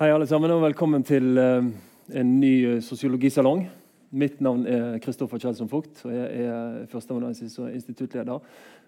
Hei, 0.00 0.08
alle 0.08 0.24
sammen, 0.24 0.48
og 0.48 0.62
velkommen 0.62 1.02
til 1.04 1.36
eh, 1.36 1.66
en 2.16 2.28
ny 2.40 2.50
eh, 2.64 2.78
sosiologisalong. 2.80 3.66
Mitt 4.16 4.38
navn 4.40 4.62
er 4.64 4.94
Kristoffer 5.04 5.36
Kjeldsson 5.36 5.68
Fugt, 5.68 6.00
og 6.06 6.14
jeg 6.14 6.46
er 6.46 6.86
førsteamanuensis 6.88 7.58
og 7.60 7.68
instituttleder 7.68 8.38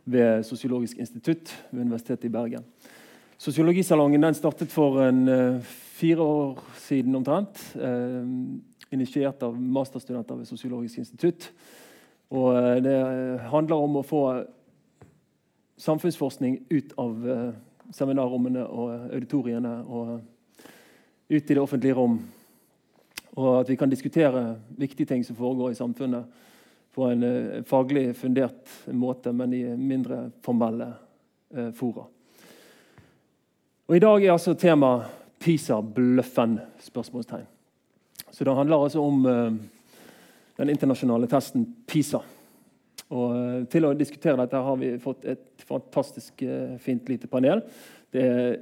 ved 0.09 0.41
Sosiologisk 0.49 1.05
institutt 1.05 1.53
ved 1.69 1.83
Universitetet 1.83 2.25
i 2.25 2.33
Bergen. 2.33 2.65
Sosiologisalongen 3.37 4.25
startet 4.35 4.73
for 4.73 5.03
en, 5.05 5.29
eh, 5.29 5.61
fire 6.01 6.23
år 6.23 6.65
siden 6.81 7.15
omtrent. 7.15 7.61
initiert 8.93 9.43
av 9.43 9.61
masterstudenter 9.61 10.35
ved 10.35 10.45
Sosiologisk 10.47 10.99
institutt. 10.99 11.53
Og 12.31 12.83
det 12.83 13.41
handler 13.41 13.77
om 13.77 13.97
å 13.97 14.03
få 14.03 14.47
samfunnsforskning 15.77 16.63
ut 16.71 16.93
av 16.99 17.55
seminarrommene 17.91 18.67
og 18.67 19.15
auditoriene 19.15 19.85
og 19.89 20.21
ut 21.33 21.51
i 21.51 21.55
det 21.55 21.61
offentlige 21.61 21.95
rom. 21.95 22.19
Og 23.33 23.61
at 23.61 23.71
vi 23.71 23.77
kan 23.77 23.91
diskutere 23.91 24.57
viktige 24.77 25.07
ting 25.07 25.25
som 25.25 25.37
foregår 25.37 25.73
i 25.73 25.79
samfunnet 25.79 26.25
på 26.95 27.07
en 27.09 27.23
eh, 27.23 27.63
faglig 27.65 28.11
fundert 28.17 28.69
måte, 28.93 29.33
men 29.33 29.55
i 29.57 29.63
mindre 29.77 30.27
formelle 30.45 30.91
eh, 31.55 31.71
fora. 31.73 32.05
Og 33.89 33.97
I 33.97 34.03
dag 34.03 34.25
er 34.25 34.35
altså 34.35 34.55
tema 34.55 34.99
PISA-bløffen? 35.41 36.59
spørsmålstegn. 36.81 37.47
Så 38.31 38.45
Det 38.45 38.55
handler 38.55 38.85
altså 38.85 39.01
om 39.01 39.27
eh, 39.27 39.53
den 40.57 40.71
internasjonale 40.71 41.27
testen 41.27 41.65
PISA. 41.87 42.21
Og 43.13 43.69
Til 43.71 43.85
å 43.85 43.95
diskutere 43.97 44.37
dette 44.37 44.57
har 44.57 44.77
vi 44.77 44.99
fått 45.01 45.25
et 45.25 45.65
fantastisk 45.69 46.45
fint 46.81 47.09
lite 47.09 47.27
panel. 47.27 47.61
Det 48.13 48.23
er 48.23 48.55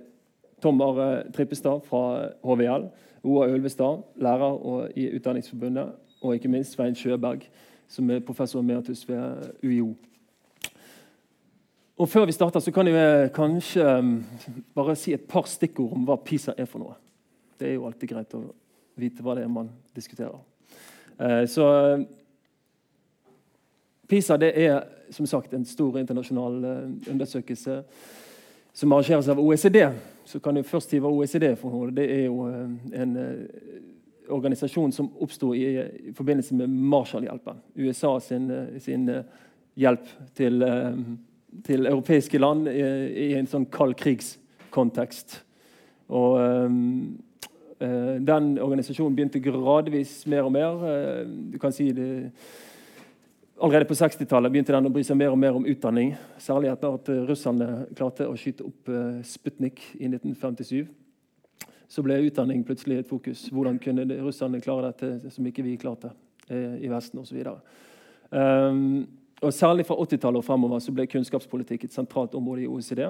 Tom 0.62 0.80
Are 0.80 1.22
Trippestad 1.32 1.80
fra 1.84 2.28
HVL, 2.44 2.86
Oa 3.24 3.48
Ølvestad, 3.48 4.02
lærer 4.16 4.88
i 4.96 5.08
Utdanningsforbundet, 5.16 5.92
og 6.20 6.34
ikke 6.34 6.48
minst 6.48 6.72
Svein 6.72 6.94
Sjøberg, 6.94 7.40
som 7.88 8.10
er 8.10 8.20
professor 8.20 8.60
emeritus 8.60 9.08
ved 9.08 9.50
UiO. 9.64 9.94
Og 12.00 12.08
Før 12.08 12.24
vi 12.24 12.32
starter, 12.32 12.60
så 12.60 12.72
kan 12.72 12.86
jeg 12.86 13.32
kanskje 13.32 13.98
um, 13.98 14.26
bare 14.74 14.96
si 14.96 15.12
et 15.12 15.26
par 15.28 15.44
stikkord 15.44 15.92
om 15.92 16.06
hva 16.08 16.16
PISA 16.16 16.54
er 16.56 16.64
for 16.64 16.80
noe. 16.80 16.94
Det 17.60 17.68
er 17.68 17.74
jo 17.76 17.84
alltid 17.84 18.08
greit 18.08 18.36
å 18.38 18.40
vite 18.96 19.24
hva 19.24 19.34
det 19.36 19.44
er 19.44 19.52
man 19.52 19.68
diskuterer. 19.96 20.38
Eh, 21.20 21.44
så 21.44 21.66
PISA 24.08 24.38
det 24.40 24.54
er 24.56 24.80
som 25.12 25.28
sagt 25.28 25.52
en 25.54 25.66
stor 25.68 25.98
internasjonal 26.00 26.64
eh, 26.64 27.12
undersøkelse 27.12 27.82
som 28.72 28.92
arrangeres 28.96 29.28
av 29.28 29.40
OECD. 29.42 29.82
Så 30.30 30.38
kan 30.38 30.56
jeg 30.56 30.64
først 30.64 30.92
si 30.92 31.00
OECD 31.02 31.48
for 31.58 31.74
noe. 31.74 31.90
Det 31.94 32.04
er 32.06 32.26
jo 32.28 32.44
eh, 32.46 32.74
en 33.02 33.16
eh, 33.18 33.70
organisasjon 34.30 34.92
som 34.94 35.08
oppsto 35.18 35.50
i, 35.58 35.64
i, 35.80 36.12
forbindelse 36.14 36.54
med 36.54 36.70
Marshallhjelpen. 36.92 37.58
USA 37.80 38.12
sin, 38.22 38.46
eh, 38.54 38.76
sin 38.78 39.08
hjelp 39.74 40.06
til, 40.38 40.62
til, 41.66 41.86
europeiske 41.86 42.38
land 42.38 42.68
i, 42.70 42.84
i 43.24 43.32
en 43.40 43.50
sånn 43.50 43.66
kald 43.74 43.96
krigskontekst. 43.98 45.40
Og 46.10 46.38
den 47.80 48.48
organisasjonen 48.60 49.14
begynte 49.16 49.42
gradvis 49.42 50.26
mer 50.28 50.48
og 50.48 50.52
mer. 50.52 50.82
du 51.52 51.56
kan 51.62 51.72
si 51.72 51.86
det 51.94 52.10
Allerede 53.62 53.84
på 53.84 53.94
60-tallet 53.94 54.52
begynte 54.52 54.72
den 54.72 54.88
å 54.88 54.90
bry 54.92 55.02
seg 55.04 55.18
mer 55.20 55.34
og 55.34 55.36
mer 55.36 55.52
om 55.58 55.66
utdanning. 55.68 56.14
Særlig 56.40 56.70
etter 56.70 56.94
at 56.96 57.08
eh, 57.12 57.24
russerne 57.28 57.66
klarte 57.92 58.24
å 58.24 58.36
skyte 58.40 58.64
opp 58.64 58.88
uh, 58.88 59.18
Sputnik 59.26 59.82
i 59.98 60.08
1957. 60.08 60.86
Så 61.92 62.04
ble 62.06 62.16
utdanning 62.24 62.62
plutselig 62.64 63.02
et 63.02 63.10
fokus. 63.10 63.42
Hvordan 63.52 63.76
kunne 63.82 64.06
russerne 64.24 64.62
klare 64.64 64.94
dette 64.94 65.32
som 65.34 65.44
ikke 65.44 65.64
vi 65.66 65.74
klarte 65.82 66.08
uh, 66.08 66.78
i 66.80 66.88
Vesten 66.88 67.20
osv. 67.20 67.42
Um, 68.30 69.02
og 69.44 69.52
Særlig 69.52 69.84
fra 69.90 69.98
80-tallet 70.06 70.40
og 70.40 70.48
fremover 70.48 70.80
så 70.80 70.96
ble 70.96 71.06
kunnskapspolitikk 71.12 71.84
et 71.84 71.98
sentralt 71.98 72.38
område 72.40 72.64
i 72.64 72.70
OECD. 72.70 73.04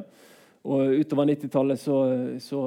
Og 0.66 0.97
Utover 0.98 1.30
90-tallet 1.30 1.78
så, 1.78 2.00
så, 2.42 2.64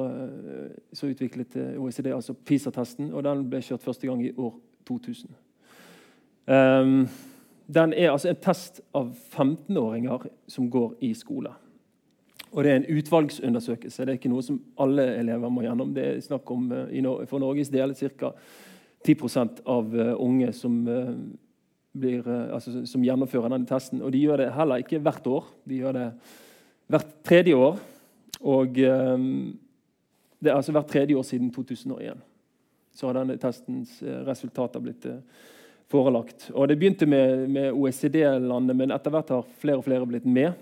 så, 0.88 1.12
utviklet 1.12 1.60
OECD 1.76 2.14
altså 2.16 2.32
PISA-testen, 2.32 3.12
og 3.12 3.28
den 3.28 3.44
ble 3.52 3.60
kjørt 3.60 3.84
første 3.84 4.08
gang 4.08 4.24
i 4.24 4.32
år 4.32 4.56
2000. 4.88 5.36
Um, 6.48 7.06
den 7.66 7.92
er 7.92 8.10
altså 8.10 8.28
en 8.28 8.40
test 8.44 8.80
av 8.94 9.14
15-åringer 9.32 10.26
som 10.50 10.66
går 10.70 10.98
i 11.00 11.14
skole. 11.16 11.52
Og 12.54 12.64
Det 12.64 12.70
er 12.70 12.76
en 12.76 12.98
utvalgsundersøkelse. 12.98 14.04
Det 14.04 14.12
er 14.12 14.18
ikke 14.18 14.30
noe 14.30 14.44
som 14.44 14.60
alle 14.78 15.06
elever 15.18 15.50
må 15.50 15.64
gjennom. 15.64 15.94
Det 15.94 16.04
er 16.04 16.20
snakk 16.22 16.50
om 16.54 16.68
eh, 16.72 17.24
for 17.26 17.42
Norges 17.42 17.72
del 17.72 17.94
ca. 17.98 18.30
10% 19.04 19.64
av 19.66 19.96
eh, 19.98 20.12
unge 20.14 20.52
som, 20.52 20.76
eh, 20.88 21.10
blir, 21.94 22.28
altså, 22.28 22.84
som, 22.86 23.02
gjennomfører 23.04 23.50
denne 23.50 23.66
testen. 23.66 24.02
Og 24.02 24.12
De 24.12 24.22
gjør 24.22 24.44
det 24.44 24.52
heller 24.54 24.84
ikke 24.84 25.02
hvert 25.02 25.26
år. 25.26 25.50
De 25.64 25.80
gjør 25.80 25.98
det 25.98 26.06
hvert 26.92 27.16
tredje 27.24 27.56
år. 27.56 27.82
Og 28.44 28.74
det 28.74 30.50
er 30.50 30.56
altså 30.56 30.72
hvert 30.74 30.90
tredje 30.90 31.16
år 31.16 31.22
siden 31.24 31.50
2001 31.54 32.18
så 32.94 33.08
har 33.08 33.16
denne 33.16 33.38
testens 33.40 33.96
resultater 34.26 34.82
blitt 34.82 35.06
forelagt. 35.90 36.50
Og 36.54 36.68
Det 36.68 36.78
begynte 36.78 37.06
med, 37.06 37.48
med 37.50 37.72
OECD-landet, 37.72 38.76
men 38.76 38.94
etter 38.94 39.12
hvert 39.14 39.32
har 39.34 39.50
flere 39.60 39.80
og 39.80 39.86
flere 39.86 40.08
blitt 40.08 40.26
med. 40.26 40.54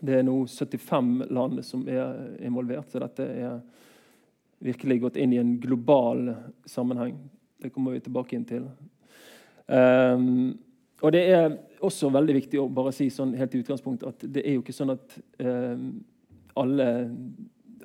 Det 0.00 0.20
er 0.20 0.26
nå 0.26 0.36
75 0.46 1.26
land 1.34 1.64
som 1.66 1.82
er 1.88 2.38
involvert, 2.44 2.90
så 2.90 3.02
dette 3.02 3.24
er 3.24 3.58
virkelig 4.62 5.00
gått 5.02 5.18
inn 5.18 5.34
i 5.34 5.40
en 5.40 5.56
global 5.60 6.32
sammenheng. 6.66 7.16
Det 7.58 7.70
kommer 7.74 7.94
vi 7.94 8.04
tilbake 8.06 8.36
inn 8.36 8.46
til. 8.46 8.66
Um, 9.66 10.58
og 11.02 11.12
Det 11.12 11.22
er 11.30 11.52
også 11.84 12.10
veldig 12.10 12.34
viktig 12.34 12.60
å 12.60 12.70
bare 12.74 12.92
si 12.94 13.06
sånn 13.10 13.36
helt 13.38 13.54
i 13.54 13.60
utgangspunkt 13.62 14.02
at 14.06 14.24
det 14.26 14.42
er 14.42 14.56
jo 14.56 14.64
ikke 14.64 14.74
sånn 14.74 14.96
at 14.96 15.18
um, 15.38 15.92
alle, 16.58 16.88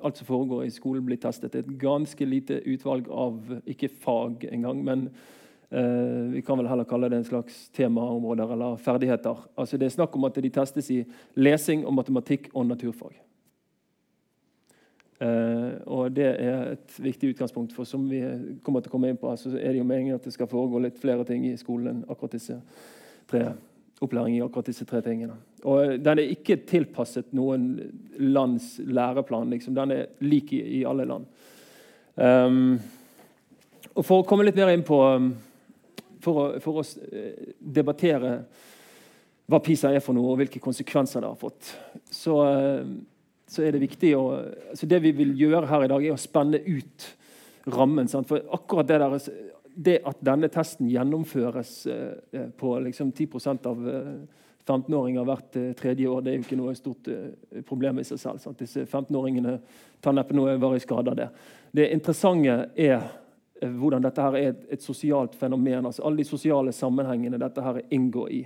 alt 0.02 0.18
som 0.18 0.26
foregår 0.26 0.64
i 0.66 0.72
skolen, 0.74 1.04
blir 1.06 1.20
testet. 1.22 1.52
Det 1.52 1.62
er 1.62 1.68
et 1.68 1.78
ganske 1.82 2.26
lite 2.26 2.58
utvalg 2.66 3.10
av 3.10 3.54
ikke 3.70 3.92
fag 4.02 4.48
engang, 4.50 4.82
men 4.86 5.08
vi 5.74 6.42
kan 6.46 6.58
vel 6.60 6.68
heller 6.70 6.86
kalle 6.86 7.08
det 7.10 7.16
en 7.18 7.26
slags 7.26 7.68
temaområder 7.74 8.52
eller 8.54 8.76
ferdigheter. 8.76 9.40
Altså 9.58 9.78
Det 9.80 9.88
er 9.88 9.94
snakk 9.96 10.16
om 10.16 10.24
at 10.28 10.38
de 10.38 10.50
testes 10.54 10.90
i 10.94 11.00
lesing, 11.34 11.86
og 11.86 11.96
matematikk 11.96 12.50
og 12.54 12.66
naturfag. 12.68 13.16
Uh, 15.24 15.78
og 15.86 16.12
Det 16.12 16.26
er 16.26 16.72
et 16.72 16.96
viktig 16.98 17.34
utgangspunkt. 17.34 17.72
for 17.72 17.84
som 17.84 18.08
vi 18.10 18.20
kommer 18.62 18.80
til 18.80 18.90
å 18.90 18.92
komme 18.92 19.08
inn 19.08 19.16
på, 19.16 19.36
så 19.36 19.48
er 19.56 19.72
det 19.72 19.78
jo 19.78 19.84
meningen 19.84 20.14
at 20.14 20.24
det 20.24 20.32
skal 20.32 20.46
foregå 20.46 20.82
litt 20.82 20.98
flere 20.98 21.24
ting 21.24 21.46
i 21.46 21.56
skolen 21.56 21.88
enn 21.88 22.04
akkurat 22.08 22.32
disse 22.32 22.60
tre 23.26 23.52
opplæring 24.02 24.36
i 24.36 24.42
akkurat 24.42 24.66
disse 24.66 24.84
tre 24.84 25.00
tingene. 25.00 25.36
Og 25.64 26.02
Den 26.04 26.18
er 26.18 26.34
ikke 26.34 26.56
tilpasset 26.66 27.32
noen 27.32 27.92
lands 28.18 28.78
læreplan. 28.78 29.50
Liksom. 29.50 29.74
Den 29.74 29.90
er 29.90 30.06
lik 30.20 30.52
i, 30.52 30.80
i 30.80 30.84
alle 30.84 31.04
land. 31.04 31.24
Um, 32.16 32.80
og 33.94 34.04
For 34.04 34.20
å 34.20 34.26
komme 34.26 34.44
litt 34.44 34.56
mer 34.56 34.72
inn 34.74 34.82
på 34.82 34.98
um, 35.16 35.34
for 36.24 36.40
å, 36.40 36.44
for 36.62 36.80
å 36.80 36.84
eh, 36.84 37.54
debattere 37.58 38.36
hva 39.50 39.60
PISA 39.60 39.92
er 39.92 40.04
for 40.04 40.16
noe, 40.16 40.32
og 40.32 40.40
hvilke 40.40 40.62
konsekvenser 40.62 41.20
det 41.20 41.28
har 41.28 41.40
fått, 41.40 41.72
så, 42.08 42.38
eh, 42.48 42.86
så 43.50 43.64
er 43.64 43.74
det 43.74 43.82
viktig 43.84 44.14
å 44.16 44.24
så 44.74 44.88
Det 44.88 45.02
vi 45.04 45.12
vil 45.12 45.34
gjøre 45.38 45.68
her 45.70 45.84
i 45.84 45.90
dag, 45.92 46.04
er 46.04 46.16
å 46.16 46.20
spenne 46.20 46.60
ut 46.64 47.10
rammen. 47.70 48.08
Sant? 48.08 48.28
For 48.28 48.40
akkurat 48.52 48.88
det 48.88 49.02
der 49.02 49.18
det 49.74 49.98
at 50.06 50.20
denne 50.22 50.48
testen 50.48 50.86
gjennomføres 50.86 51.70
eh, 51.90 52.48
på 52.56 52.76
liksom 52.78 53.10
10% 53.12 53.66
av 53.66 53.88
15-åringer 54.64 55.26
hvert 55.28 55.56
tredje 55.76 56.08
år, 56.08 56.22
det 56.22 56.30
er 56.30 56.36
jo 56.38 56.44
ikke 56.44 56.56
noe 56.56 56.76
stort 56.78 57.08
problem 57.66 57.98
i 58.00 58.04
seg 58.06 58.20
selv. 58.22 58.40
Sant? 58.40 58.62
Disse 58.62 58.86
15-åringene 58.86 59.58
tar 60.00 60.14
neppe 60.16 60.36
noe 60.36 60.54
varig 60.62 60.80
skade 60.84 61.10
av 61.10 61.18
det. 61.18 61.26
Det 61.74 61.90
interessante 61.92 62.70
er 62.78 63.02
hvordan 63.60 64.02
dette 64.02 64.22
her 64.22 64.36
er 64.36 64.48
et, 64.50 64.66
et 64.76 64.82
sosialt 64.82 65.34
fenomen. 65.38 65.86
altså 65.86 66.02
Alle 66.04 66.16
de 66.16 66.24
sosiale 66.24 66.72
sammenhengene 66.72 67.38
dette 67.38 67.62
her 67.62 67.80
inngår 67.90 68.30
i. 68.30 68.42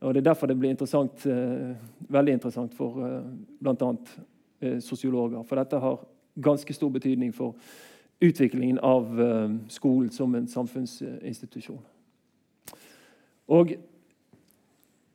Og 0.00 0.14
Det 0.14 0.20
er 0.20 0.30
derfor 0.30 0.46
det 0.46 0.58
blir 0.58 0.70
interessant, 0.70 1.26
eh, 1.26 1.74
veldig 2.08 2.32
interessant 2.32 2.74
for 2.74 3.06
eh, 3.06 3.22
bl.a. 3.60 3.96
Eh, 4.60 4.78
sosiologer. 4.80 5.42
For 5.42 5.56
dette 5.56 5.78
har 5.78 5.98
ganske 6.40 6.74
stor 6.74 6.90
betydning 6.90 7.34
for 7.34 7.54
utviklingen 8.20 8.78
av 8.78 9.20
eh, 9.20 9.50
skolen 9.68 10.10
som 10.10 10.34
en 10.34 10.46
samfunnsinstitusjon. 10.48 11.82
Og 13.48 13.74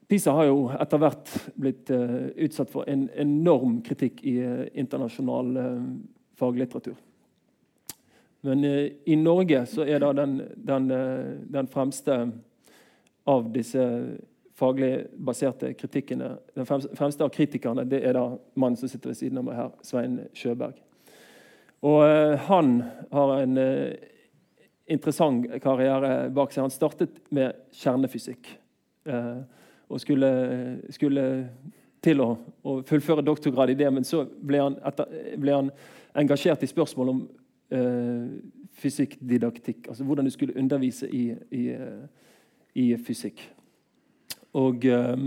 PISA 0.07 0.31
har 0.31 0.45
jo 0.49 0.67
etter 0.79 0.99
hvert 0.99 1.29
blitt 1.56 1.89
uh, 1.94 2.27
utsatt 2.45 2.69
for 2.69 2.89
en 2.89 3.06
enorm 3.17 3.77
kritikk 3.85 4.19
i 4.27 4.33
uh, 4.41 4.65
internasjonal 4.73 5.56
faglitteratur. 6.38 6.97
Men 8.45 8.63
eh, 8.63 8.92
i 9.06 9.16
Norge 9.16 9.66
så 9.72 9.86
er 9.88 10.01
da 10.04 10.12
den, 10.13 10.42
den, 10.56 10.92
eh, 10.92 11.34
den, 11.56 11.68
fremste 11.72 12.18
av 13.24 13.45
disse 13.54 13.84
faglig 14.60 15.06
baserte 15.16 15.69
kritikkene 15.80 16.34
Den 16.54 16.68
fremste 16.68 17.24
av 17.24 17.31
kritikerne 17.31 17.86
det 17.88 18.01
er 18.04 18.18
da 18.18 18.25
mannen 18.60 18.75
som 18.78 18.92
sitter 18.92 19.13
ved 19.13 19.19
siden 19.22 19.40
av 19.40 19.45
meg 19.48 19.56
her, 19.57 19.69
Svein 19.88 20.18
Sjøberg. 20.36 20.75
Og 21.84 22.00
uh, 22.04 22.36
han 22.48 22.75
har 23.12 23.31
en 23.42 23.57
uh, 23.60 23.95
interessant 24.92 25.48
karriere 25.63 26.30
bak 26.31 26.54
seg. 26.54 26.63
Han 26.63 26.72
startet 26.72 27.18
med 27.34 27.57
kjernefysikk. 27.75 28.51
Uh, 29.07 29.42
og 29.92 30.00
skulle, 30.00 30.30
skulle 30.95 31.25
til 32.04 32.24
å, 32.24 32.30
å, 32.63 32.78
fullføre 32.88 33.25
doktorgrad 33.25 33.74
i 33.74 33.80
det, 33.80 33.90
men 33.92 34.07
så 34.07 34.24
ble 34.24 34.62
han, 34.63 34.78
etter, 34.88 35.12
ble 35.40 35.57
han 35.57 35.74
engasjert 36.19 36.63
i 36.63 36.72
spørsmål 36.72 37.12
om 37.12 37.24
fysikkdidaktikk. 38.83 39.87
Altså 39.87 40.03
hvordan 40.03 40.25
du 40.25 40.31
skulle 40.33 40.57
undervise 40.59 41.07
i, 41.09 41.33
i, 41.51 41.75
i 42.75 42.97
fysikk. 42.97 43.53
Og 44.53 44.83
det 44.83 45.17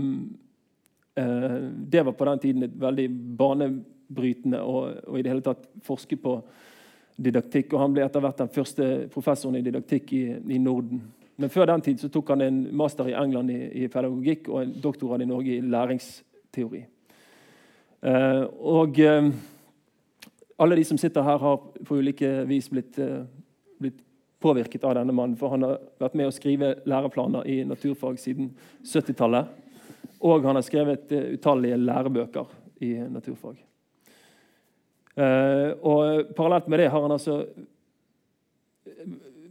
var 2.05 2.11
på 2.15 2.25
den 2.29 2.39
tiden 2.39 2.63
et 2.63 2.79
veldig 2.79 3.09
banebrytende 3.39 4.61
å 4.63 4.87
i 5.17 5.23
det 5.25 5.31
hele 5.33 5.43
tatt 5.43 5.67
forske 5.83 6.15
på 6.21 6.37
didaktikk. 7.17 7.73
og 7.73 7.81
Han 7.81 7.95
ble 7.95 8.05
etter 8.05 8.23
hvert 8.23 8.43
den 8.43 8.53
første 8.53 8.89
professoren 9.13 9.57
i 9.59 9.65
didaktikk 9.65 10.13
i, 10.13 10.23
i, 10.37 10.59
Norden. 10.61 11.01
Men 11.37 11.51
før 11.53 11.71
den 11.71 11.83
tid 11.85 12.05
tok 12.13 12.31
han 12.33 12.45
en 12.45 12.61
master 12.77 13.09
i 13.09 13.17
England 13.17 13.53
i, 13.53 13.59
i 13.83 13.89
pedagogikk 13.91 14.49
og 14.49 14.61
en 14.61 14.75
doktorgrad 14.83 15.25
i 15.25 15.29
Norge 15.29 15.57
i 15.57 15.65
læringsteori. 15.65 16.83
Uh, 17.97 18.43
og 18.61 18.99
eh, 19.01 19.31
alle 20.57 20.75
de 20.75 20.83
som 20.83 20.97
sitter 20.97 21.21
her, 21.21 21.37
har 21.37 21.57
på 21.85 21.99
ulike 21.99 22.43
vis 22.49 22.69
blitt, 22.69 22.97
eh, 22.99 23.23
blitt 23.79 23.99
påvirket 24.41 24.83
av 24.83 24.95
denne 24.95 25.13
mannen. 25.13 25.37
For 25.37 25.49
han 25.49 25.63
har 25.63 25.79
vært 25.99 26.15
med 26.17 26.27
å 26.27 26.33
skrive 26.33 26.75
læreplaner 26.85 27.45
i 27.45 27.63
naturfag 27.63 28.19
siden 28.19 28.51
70-tallet. 28.83 29.47
Og 30.21 30.45
han 30.45 30.57
har 30.57 30.65
skrevet 30.65 31.11
uh, 31.13 31.33
utallige 31.37 31.77
lærebøker 31.77 32.53
i 32.81 32.95
naturfag. 33.05 33.59
Uh, 35.17 35.73
og 35.85 36.33
Parallelt 36.37 36.67
med 36.67 36.79
det 36.79 36.89
har 36.89 37.01
han 37.01 37.13
altså 37.13 37.43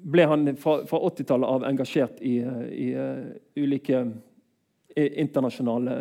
ble 0.06 0.26
han 0.26 0.56
fra, 0.58 0.81
fra 0.87 1.00
80-tallet 1.08 1.50
av 1.50 1.64
engasjert 1.67 2.20
i, 2.23 2.37
i 2.75 2.88
uh, 2.94 3.31
ulike 3.58 4.03
internasjonale 4.97 5.97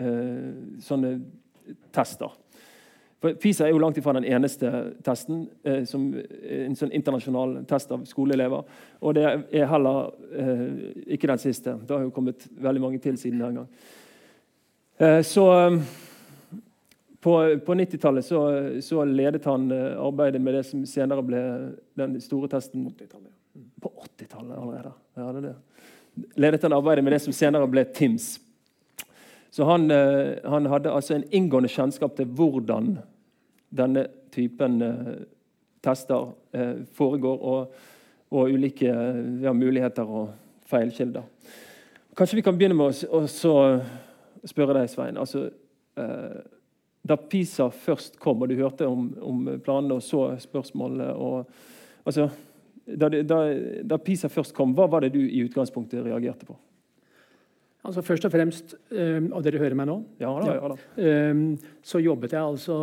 uh, 0.00 0.50
sånne 0.82 1.12
tester. 1.94 2.34
For 3.22 3.38
PISA 3.38 3.68
er 3.68 3.70
jo 3.70 3.78
langt 3.78 3.98
ifra 4.00 4.16
den 4.16 4.26
eneste 4.26 4.68
testen, 5.06 5.44
som 5.86 6.08
en 6.18 6.74
sånn 6.74 6.90
internasjonal 6.90 7.60
test 7.70 7.92
av 7.94 8.02
skoleelever. 8.10 8.64
Og 8.98 9.14
det 9.14 9.26
er 9.30 9.68
heller 9.70 10.10
ikke 11.06 11.30
den 11.30 11.38
siste. 11.38 11.76
Det 11.86 11.94
har 11.94 12.02
jo 12.02 12.10
kommet 12.14 12.48
veldig 12.58 12.82
mange 12.82 12.98
til 13.04 13.14
siden 13.20 13.38
den 13.44 13.60
gang. 13.60 15.22
så 15.22 15.46
på, 17.22 17.58
på 17.66 17.74
90-tallet 17.74 18.24
så, 18.26 18.40
så, 18.82 19.04
ledet 19.04 19.44
han 19.44 19.70
eh, 19.70 20.06
arbeidet 20.06 20.40
med 20.42 20.56
det 20.58 20.64
som 20.66 20.80
senere 20.86 21.22
ble 21.22 21.42
den 21.94 22.16
store 22.20 22.48
testen 22.50 22.88
På 23.82 23.92
80-tallet 24.18 24.56
allerede. 24.58 24.90
Ja, 25.14 25.28
det 25.32 25.42
det. 25.44 25.52
Ledet 26.34 26.66
han 26.66 26.74
arbeidet 26.74 27.04
med 27.04 27.14
det 27.14 27.20
som 27.22 27.36
senere 27.36 27.68
ble 27.70 27.84
TIMS. 27.94 28.40
Så 29.54 29.68
han, 29.70 29.86
eh, 29.94 30.42
han 30.50 30.66
hadde 30.66 30.90
altså 30.90 31.14
en 31.14 31.28
inngående 31.30 31.70
kjennskap 31.70 32.16
til 32.18 32.26
hvordan 32.26 32.96
denne 33.72 34.06
typen 34.32 34.78
eh, 34.86 35.12
tester 35.82 36.30
foregår, 36.94 37.40
og, 37.42 37.72
og 38.30 38.52
ulike 38.54 38.92
ja, 39.42 39.52
muligheter 39.56 40.06
og 40.06 40.28
feilkilder. 40.70 41.24
Kanskje 42.16 42.38
vi 42.38 42.44
kan 42.46 42.54
begynne 42.54 42.76
med 42.78 43.00
å 43.10 43.22
spørre 43.26 44.76
deg, 44.76 44.90
Svein. 44.92 45.18
altså 45.18 45.48
da 47.02 47.16
PISA 47.16 47.68
først 47.74 48.18
kom, 48.22 48.42
og 48.42 48.50
du 48.50 48.56
hørte 48.60 48.86
om, 48.86 49.08
om 49.18 49.46
planene 49.64 49.98
og 49.98 50.04
så 50.06 50.28
spørsmålene 50.42 51.10
og, 51.18 51.48
altså, 52.06 52.28
da, 52.86 53.08
da, 53.10 53.40
da, 53.82 53.98
PISA 53.98 54.30
først 54.30 54.54
kom, 54.54 54.74
hva 54.78 54.86
var 54.90 55.04
det 55.04 55.12
du 55.16 55.20
i 55.22 55.42
utgangspunktet 55.44 56.04
reagerte 56.06 56.46
på? 56.46 56.56
Altså 57.82 58.04
Først 58.06 58.28
og 58.28 58.30
fremst, 58.30 58.76
og 58.94 59.40
dere 59.42 59.58
hører 59.58 59.74
meg 59.74 59.88
nå, 59.90 59.96
ja, 60.22 60.30
da, 60.38 60.76
ja, 61.02 61.32
så 61.82 61.98
jobbet 61.98 62.36
jeg 62.36 62.42
altså 62.42 62.76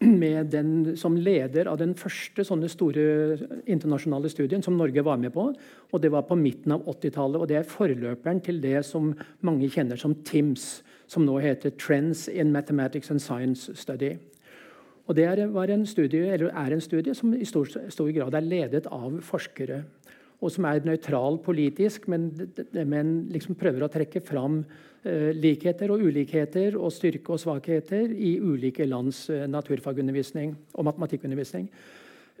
med 0.00 0.46
den 0.46 0.96
som 0.96 1.16
leder 1.16 1.68
av 1.68 1.76
den 1.80 1.92
første 1.98 2.44
sånne 2.46 2.70
store 2.72 3.36
internasjonale 3.68 4.30
studien 4.32 4.64
som 4.64 4.78
Norge 4.78 5.04
var 5.04 5.20
med 5.20 5.34
på. 5.34 5.50
og 5.92 6.00
Det 6.00 6.10
var 6.12 6.24
på 6.28 6.38
midten 6.40 6.72
av 6.72 6.86
80-tallet. 6.88 7.40
og 7.40 7.48
Det 7.48 7.56
er 7.58 7.68
forløperen 7.68 8.40
til 8.40 8.60
det 8.60 8.84
som 8.86 9.12
mange 9.40 9.68
kjenner 9.68 10.00
som 10.00 10.14
TIMS 10.14 10.82
som 11.10 11.26
nå 11.26 11.40
heter 11.42 11.70
'Trends 11.70 12.28
in 12.28 12.52
Mathematics 12.52 13.10
and 13.10 13.20
Science 13.20 13.72
Study'. 13.72 14.18
Og 15.06 15.16
Det 15.16 15.24
er 15.24 15.70
en 15.70 15.86
studie, 15.86 16.26
er 16.26 16.72
en 16.72 16.80
studie 16.80 17.14
som 17.14 17.34
i 17.34 17.44
stor, 17.44 17.66
stor, 17.88 18.12
grad 18.12 18.34
er 18.34 18.40
ledet 18.40 18.86
av 18.86 19.20
forskere. 19.20 19.82
Og 20.40 20.52
som 20.54 20.64
er 20.68 20.84
nøytral 20.86 21.38
politisk, 21.44 22.06
men, 22.08 22.30
men 22.72 23.16
liksom 23.32 23.58
prøver 23.60 23.84
å 23.84 23.90
trekke 23.92 24.22
fram 24.24 24.62
eh, 25.04 25.30
likheter 25.36 25.92
og 25.92 26.04
ulikheter 26.08 26.78
og 26.80 26.94
styrke 26.96 27.34
og 27.34 27.42
svakheter 27.42 28.08
i 28.08 28.38
ulike 28.40 28.88
lands 28.88 29.26
eh, 29.32 29.44
naturfagundervisning 29.50 30.54
og 30.74 30.88
matematikkundervisning. 30.88 31.68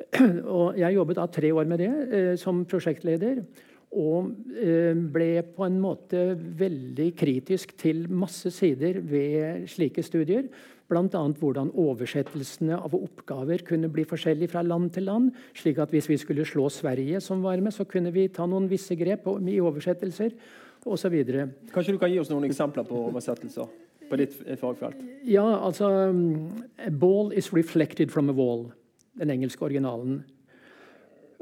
Og 0.60 0.78
jeg 0.80 0.96
jobbet 0.96 1.18
da 1.18 1.26
tre 1.28 1.50
år 1.52 1.68
med 1.68 1.82
det 1.82 1.90
eh, 1.90 2.32
som 2.40 2.64
prosjektleder. 2.68 3.42
Og 4.00 4.30
eh, 4.54 4.94
ble 4.94 5.30
på 5.56 5.66
en 5.66 5.80
måte 5.82 6.30
veldig 6.38 7.10
kritisk 7.18 7.74
til 7.80 8.04
masse 8.08 8.52
sider 8.54 9.00
ved 9.02 9.66
slike 9.70 10.04
studier. 10.06 10.46
Bl.a. 10.90 11.22
hvordan 11.38 11.70
oversettelsene 11.78 12.78
av 12.78 12.96
oppgaver 12.96 13.62
kunne 13.66 13.90
bli 13.92 14.04
forskjellige 14.08 14.50
fra 14.50 14.64
land 14.66 14.90
til 14.96 15.06
land. 15.06 15.30
slik 15.54 15.78
at 15.78 15.92
hvis 15.94 16.08
vi 16.10 16.18
skulle 16.18 16.44
slå 16.44 16.68
Sverige, 16.68 17.20
som 17.20 17.42
var 17.42 17.60
med, 17.60 17.72
så 17.72 17.84
kunne 17.84 18.12
vi 18.12 18.28
ta 18.28 18.46
noen 18.46 18.68
visse 18.68 18.96
grep 18.98 19.28
i 19.46 19.60
oversettelser 19.60 20.34
osv. 20.84 21.16
Kanskje 21.72 21.94
du 21.94 21.98
kan 21.98 22.10
gi 22.10 22.18
oss 22.18 22.30
noen 22.32 22.48
eksempler 22.48 22.84
på 22.88 23.06
oversettelser 23.10 23.70
på 24.10 24.18
ditt 24.18 24.34
fagfelt? 24.58 24.98
Ja, 25.24 25.46
altså 25.62 26.10
A 26.78 26.90
ball 26.90 27.32
is 27.32 27.52
reflected 27.52 28.10
from 28.10 28.30
a 28.30 28.32
wall. 28.32 28.72
Den 29.18 29.30
engelske 29.30 29.64
originalen. 29.64 30.24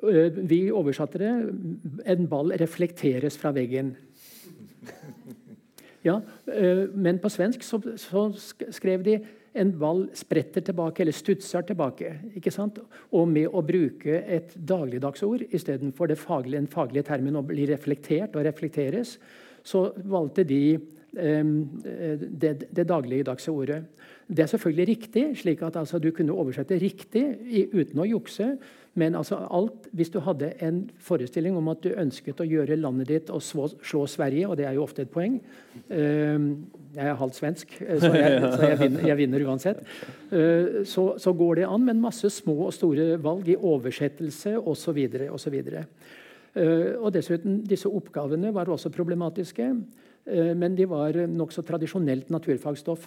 Eh, 0.03 0.31
vi 0.37 0.71
oversatte 0.71 1.19
det. 1.19 1.33
En 2.07 2.29
ball 2.29 2.53
reflekteres 2.61 3.39
fra 3.39 3.53
veggen. 3.53 3.97
Ja, 6.07 6.21
eh, 6.47 6.87
Men 6.95 7.19
på 7.19 7.29
svensk 7.29 7.63
så, 7.63 7.81
så 7.97 8.29
skrev 8.71 9.03
de 9.03 9.19
en 9.59 9.73
ball 9.79 10.05
spretter 10.15 10.63
tilbake, 10.63 11.03
eller 11.03 11.17
stutser 11.17 11.65
tilbake. 11.67 12.13
ikke 12.37 12.53
sant? 12.55 12.79
Og 13.13 13.27
med 13.29 13.49
å 13.49 13.63
bruke 13.67 14.21
et 14.23 14.55
dagligdagsord 14.55 15.49
istedenfor 15.51 16.15
faglige, 16.15 16.61
den 16.61 16.71
faglige 16.71 17.09
termen 17.09 17.37
å 17.37 17.43
bli 17.47 17.67
reflektert 17.67 18.37
og 18.37 18.47
reflekteres, 18.47 19.17
så 19.65 19.89
valgte 20.05 20.45
de 20.47 20.79
um, 20.79 21.55
det, 21.83 22.69
det 22.71 22.87
dagligdagse 22.89 23.51
ordet. 23.51 23.83
Det 24.29 24.45
er 24.45 24.53
selvfølgelig 24.53 24.89
riktig, 24.89 25.25
slik 25.41 25.63
at 25.67 25.77
altså, 25.81 25.99
du 25.99 26.11
kunne 26.15 26.37
oversette 26.37 26.79
riktig 26.79 27.25
uten 27.73 28.05
å 28.05 28.07
jukse. 28.09 28.53
Men 28.99 29.15
altså 29.19 29.39
alt, 29.55 29.87
hvis 29.97 30.11
du 30.11 30.19
hadde 30.25 30.51
en 30.65 30.83
forestilling 31.05 31.57
om 31.59 31.71
at 31.71 31.83
du 31.85 31.93
ønsket 31.93 32.41
å 32.43 32.47
gjøre 32.49 32.79
landet 32.81 33.11
ditt 33.13 33.33
og 33.35 33.43
slå, 33.45 33.69
slå 33.85 34.05
Sverige, 34.11 34.49
og 34.49 34.59
det 34.59 34.67
er 34.67 34.75
jo 34.79 34.85
ofte 34.87 35.05
et 35.05 35.13
poeng 35.13 35.37
uh, 35.39 36.39
Jeg 36.97 37.05
er 37.05 37.19
halvt 37.21 37.39
svensk, 37.39 37.77
eh, 37.85 38.01
så, 38.03 38.11
jeg, 38.17 38.41
så 38.57 38.71
jeg, 38.73 38.79
vinner, 38.83 39.07
jeg, 39.11 39.19
vinner, 39.21 39.45
uansett. 39.47 39.83
Uh, 40.33 40.83
så, 40.89 41.11
så, 41.21 41.35
går 41.39 41.61
det 41.61 41.69
an, 41.69 41.85
men 41.87 42.03
masse 42.03 42.31
små 42.41 42.57
og 42.67 42.75
store 42.75 43.13
valg 43.23 43.49
i 43.53 43.59
oversettelse 43.59 44.57
osv. 44.59 45.01
osv. 45.29 45.59
Uh, 45.69 46.93
og 46.99 47.13
dessuten, 47.15 47.63
disse 47.69 47.91
oppgavene 47.93 48.55
var 48.57 48.71
også 48.73 48.95
problematiske, 48.95 49.73
men 50.29 50.75
de 50.77 50.85
var 50.85 51.17
nokså 51.33 51.63
tradisjonelt 51.65 52.29
naturfagstoff. 52.29 53.07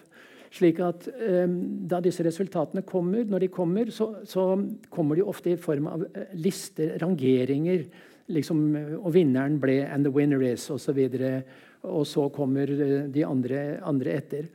Slik 0.51 0.81
at 0.83 1.07
eh, 1.07 1.47
Da 1.89 2.01
disse 2.03 2.25
resultatene 2.27 2.83
kommer, 2.87 3.23
når 3.27 3.45
de 3.45 3.51
kommer, 3.53 3.91
så, 3.93 4.11
så, 4.27 4.53
kommer 4.91 5.19
de 5.19 5.27
ofte 5.27 5.53
i 5.53 5.59
form 5.59 5.87
av 5.91 6.03
eh, 6.11 6.33
lister, 6.35 6.97
rangeringer. 7.01 7.85
Liksom, 8.31 8.59
og 9.01 9.09
vinneren 9.11 9.57
ble 9.59 9.81
'and 9.83 10.05
the 10.05 10.11
winner 10.11 10.43
is', 10.43 10.69
osv. 10.71 10.99
Og, 10.99 11.17
så 11.19 11.41
og 11.83 12.05
så 12.07 12.27
kommer 12.29 12.69
eh, 12.69 13.07
de 13.11 13.25
andre, 13.25 13.79
andre 13.83 14.13
etter. 14.19 14.51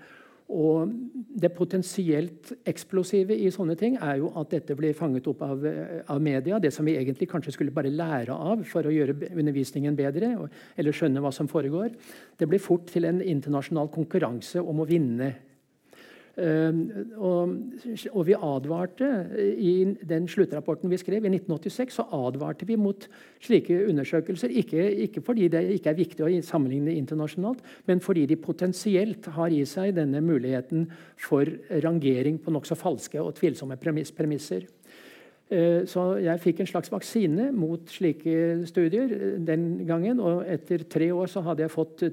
Og 0.47 0.93
Det 1.37 1.51
potensielt 1.53 2.53
eksplosive 2.65 3.35
i 3.35 3.51
sånne 3.51 3.75
ting 3.77 3.97
er 3.99 4.21
jo 4.21 4.31
at 4.39 4.53
dette 4.55 4.77
blir 4.79 4.95
fanget 4.95 5.27
opp 5.27 5.43
av, 5.43 5.65
av, 6.07 6.21
media. 6.23 6.61
Det 6.63 6.71
som 6.73 6.87
vi 6.87 6.95
egentlig 6.97 7.29
kanskje 7.29 7.53
skulle 7.53 7.75
bare 7.75 7.91
lære 7.91 8.33
av 8.33 8.63
for 8.65 8.87
å 8.87 8.93
gjøre 8.95 9.33
undervisningen 9.35 9.97
bedre. 9.97 10.49
eller 10.77 10.93
skjønne 10.93 11.21
hva 11.21 11.33
som 11.33 11.49
foregår. 11.49 11.91
Det 12.39 12.47
blir 12.49 12.63
fort 12.63 12.87
til 12.87 13.05
en 13.05 13.21
internasjonal 13.21 13.89
konkurranse 13.89 14.63
om 14.63 14.81
å 14.81 14.87
vinne 14.87 15.35
og, 16.37 17.53
og, 18.11 18.23
vi 18.29 18.35
advarte 18.37 19.07
I 19.57 19.71
den 20.05 20.27
sluttrapporten 20.29 20.91
vi 20.93 20.99
skrev 21.01 21.25
i 21.25 21.31
1986, 21.33 21.97
så 21.97 22.05
advarte 22.13 22.69
vi 22.69 22.77
mot 22.77 23.07
slike 23.41 23.79
undersøkelser. 23.89 24.53
Ikke, 24.53 24.85
ikke, 25.07 25.23
fordi 25.25 25.49
det 25.49 25.63
ikke 25.79 25.95
er 25.95 26.01
viktig 26.03 26.27
å 26.27 26.31
sammenligne 26.45 26.93
internasjonalt, 26.93 27.63
men 27.89 28.05
fordi 28.05 28.27
de 28.29 28.37
potensielt 28.37 29.31
har 29.33 29.55
i 29.55 29.63
seg 29.65 29.95
denne 29.97 30.21
muligheten 30.21 30.91
for 31.17 31.49
rangering 31.85 32.37
på 32.43 32.53
nokså 32.53 32.77
falske 32.77 33.23
og 33.23 33.39
tvilsomme 33.41 33.81
premiss, 33.81 34.13
premisser. 34.13 34.69
Eh, 35.47 35.85
så 35.87 36.17
jeg 36.19 36.43
fikk 36.43 36.61
en 36.61 36.69
slags 36.69 36.91
vaksine 36.91 37.53
mot 37.55 37.93
slike 37.93 38.67
studier 38.67 39.13
eh, 39.15 39.37
den 39.47 39.87
gangen. 39.87 40.21
Og 40.21 40.43
etter 40.51 40.85
tre 40.91 41.13
år 41.15 41.31
så 41.31 41.45
hadde 41.47 41.63
jeg 41.65 41.75
fått 41.75 42.09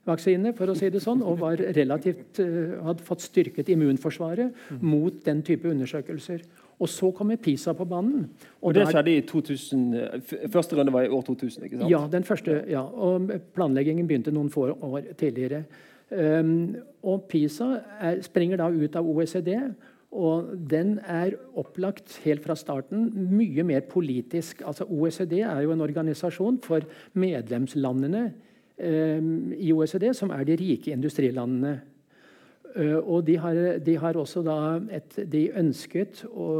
trippelvaksine, 0.00 0.54
for 0.56 0.70
å 0.70 0.76
si 0.76 0.90
det 0.90 1.00
sånn, 1.02 1.22
og 1.22 1.40
var 1.40 1.56
relativt, 1.56 2.40
hadde 2.84 3.04
fått 3.04 3.22
styrket 3.22 3.68
immunforsvaret 3.68 4.52
mot 4.80 5.12
den 5.24 5.42
type 5.42 5.68
undersøkelser. 5.68 6.42
Og 6.80 6.88
så 6.88 7.10
kommer 7.12 7.36
PISA 7.36 7.74
på 7.74 7.84
banen. 7.84 8.30
Og, 8.62 8.70
og 8.70 8.74
Det 8.74 8.86
skjedde 8.88 9.12
i 9.12 9.20
2000, 9.28 10.48
Første 10.50 10.76
runde 10.76 10.92
var 10.92 11.04
i 11.04 11.12
år 11.12 11.22
2000? 11.26 11.64
ikke 11.64 11.78
sant? 11.78 11.90
Ja, 11.90 12.06
den 12.08 12.24
første, 12.24 12.64
ja, 12.68 12.80
og 12.80 13.30
planleggingen 13.54 14.08
begynte 14.08 14.32
noen 14.32 14.50
få 14.50 14.70
år 14.72 15.12
tidligere. 15.18 15.64
Um, 16.10 16.76
og 17.04 17.28
PISA 17.28 17.82
er, 18.00 18.22
springer 18.22 18.56
da 18.56 18.70
ut 18.72 18.96
av 18.96 19.06
OECD. 19.06 19.52
Og 20.10 20.48
den 20.70 20.96
er 21.06 21.36
opplagt 21.54 22.16
helt 22.24 22.42
fra 22.42 22.56
starten 22.58 23.12
mye 23.30 23.62
mer 23.62 23.84
politisk. 23.86 24.64
Altså 24.66 24.88
OECD 24.88 25.42
er 25.44 25.60
jo 25.62 25.76
en 25.76 25.84
organisasjon 25.84 26.58
for 26.64 26.88
medlemslandene 27.12 28.30
i 28.80 29.72
OECD, 29.72 30.10
som 30.16 30.30
er 30.32 30.44
de 30.48 30.56
rike 30.56 30.92
industrilandene. 30.94 31.74
Uh, 32.70 32.98
og 33.02 33.24
de 33.26 33.34
har, 33.42 33.56
de 33.82 33.96
har 33.98 34.16
også 34.16 34.44
da 34.46 34.58
et, 34.94 35.16
De 35.26 35.48
ønsket 35.58 36.22
å 36.30 36.50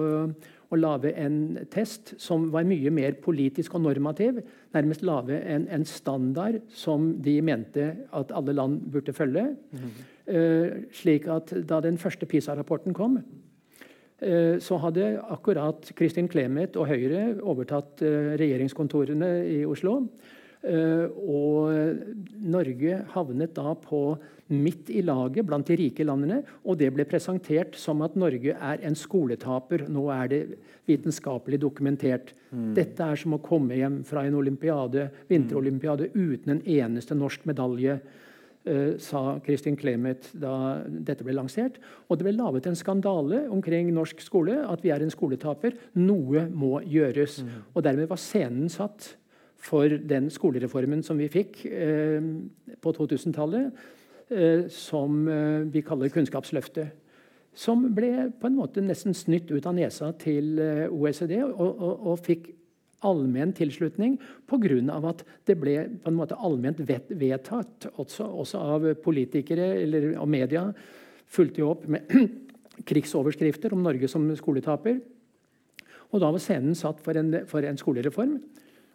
å 0.71 0.79
lage 0.79 1.11
en 1.19 1.59
test 1.71 2.15
som 2.23 2.47
var 2.53 2.67
mye 2.69 2.93
mer 2.95 3.17
politisk 3.23 3.75
og 3.75 3.85
normativ. 3.89 4.39
Nærmest 4.75 5.03
lage 5.07 5.41
en, 5.41 5.67
en 5.67 5.87
standard 5.87 6.61
som 6.71 7.11
de 7.23 7.41
mente 7.43 7.89
at 8.15 8.35
alle 8.37 8.55
land 8.55 8.79
burde 8.93 9.15
følge. 9.15 9.49
Mm. 9.75 10.87
Slik 10.95 11.27
at 11.31 11.51
da 11.67 11.81
den 11.83 11.99
første 11.99 12.29
PISA-rapporten 12.31 12.95
kom, 12.95 13.19
så 14.21 14.77
hadde 14.83 15.15
akkurat 15.33 15.91
Kristin 15.97 16.29
Clemet 16.29 16.77
og 16.77 16.91
Høyre 16.91 17.41
overtatt 17.41 18.03
regjeringskontorene 18.39 19.31
i 19.49 19.63
Oslo. 19.67 20.03
Og 20.61 21.71
Norge 22.45 22.99
havnet 23.15 23.55
da 23.57 23.73
på 23.81 24.01
midt 24.51 24.91
i 24.91 25.03
laget 25.07 25.47
blant 25.47 25.69
de 25.69 25.77
rike 25.79 26.05
landene. 26.07 26.41
Og 26.67 26.79
det 26.81 26.91
ble 26.95 27.07
presentert 27.09 27.77
som 27.79 28.03
at 28.07 28.17
Norge 28.19 28.55
er 28.55 28.87
en 28.87 28.97
skoletaper. 28.99 29.87
Nå 29.93 30.09
er 30.15 30.31
det 30.31 30.41
vitenskapelig 30.91 31.61
dokumentert. 31.63 32.35
Mm. 32.51 32.73
Dette 32.79 33.07
er 33.07 33.21
som 33.21 33.37
å 33.37 33.43
komme 33.45 33.79
hjem 33.79 34.01
fra 34.07 34.25
en 34.27 34.39
olympiade, 34.41 35.09
vinterolympiade 35.31 36.11
uten 36.17 36.57
en 36.57 36.67
eneste 36.67 37.19
norsk 37.19 37.47
medalje. 37.51 38.01
Uh, 38.61 38.99
sa 39.01 39.39
Kristin 39.41 39.73
Clemet 39.81 40.27
da 40.37 40.83
dette 40.85 41.25
ble 41.25 41.33
lansert. 41.33 41.79
Og 42.11 42.19
det 42.19 42.27
ble 42.27 42.35
laget 42.37 42.67
en 42.69 42.77
skandale 42.77 43.47
omkring 43.49 43.89
norsk 43.97 44.21
skole. 44.21 44.59
At 44.69 44.85
vi 44.85 44.93
er 44.93 45.01
en 45.01 45.15
skoletaper. 45.15 45.79
Noe 45.97 46.45
må 46.51 46.83
gjøres. 46.85 47.39
Mm. 47.41 47.57
Og 47.73 47.87
dermed 47.87 48.11
var 48.11 48.21
scenen 48.21 48.69
satt 48.69 49.15
for 49.61 49.93
den 49.93 50.31
skolereformen 50.33 51.03
som 51.05 51.19
vi 51.21 51.29
fikk 51.33 51.63
uh, 51.69 52.21
på 52.81 52.93
2000-tallet 52.97 53.75
Eh, 54.31 54.69
som 54.69 55.29
eh, 55.29 55.67
vi 55.67 55.83
kaller 55.83 56.09
Kunnskapsløftet. 56.09 56.95
Som 57.55 57.89
ble 57.97 58.29
på 58.39 58.47
en 58.47 58.55
måte 58.61 58.83
nesten 58.85 59.15
snytt 59.17 59.51
ut 59.51 59.67
av 59.67 59.75
nesa 59.75 60.13
til 60.23 60.61
eh, 60.63 60.85
OECD, 60.87 61.41
og, 61.43 61.67
og, 61.67 62.05
og 62.13 62.21
fikk 62.23 62.53
allmenn 63.03 63.51
tilslutning 63.57 64.19
pga. 64.47 65.01
at 65.09 65.25
det 65.49 65.57
ble 65.59 65.75
på 66.05 66.13
en 66.13 66.19
måte 66.19 66.39
allment 66.39 66.79
vedtatt, 66.79 67.89
også, 67.97 68.29
også 68.29 68.59
av 68.77 68.87
politikere 69.03 69.83
eller 69.83 70.13
og 70.21 70.29
media. 70.29 70.69
Fulgte 71.27 71.65
jo 71.65 71.73
opp 71.73 71.89
med 71.89 72.07
krigsoverskrifter 72.89 73.75
om 73.75 73.83
Norge 73.83 74.07
som 74.07 74.31
skoletaper. 74.37 75.01
Og 76.13 76.23
da 76.23 76.31
var 76.31 76.39
scenen 76.39 76.79
satt 76.79 77.03
for 77.03 77.19
en, 77.19 77.35
for 77.51 77.67
en 77.67 77.79
skolereform. 77.79 78.39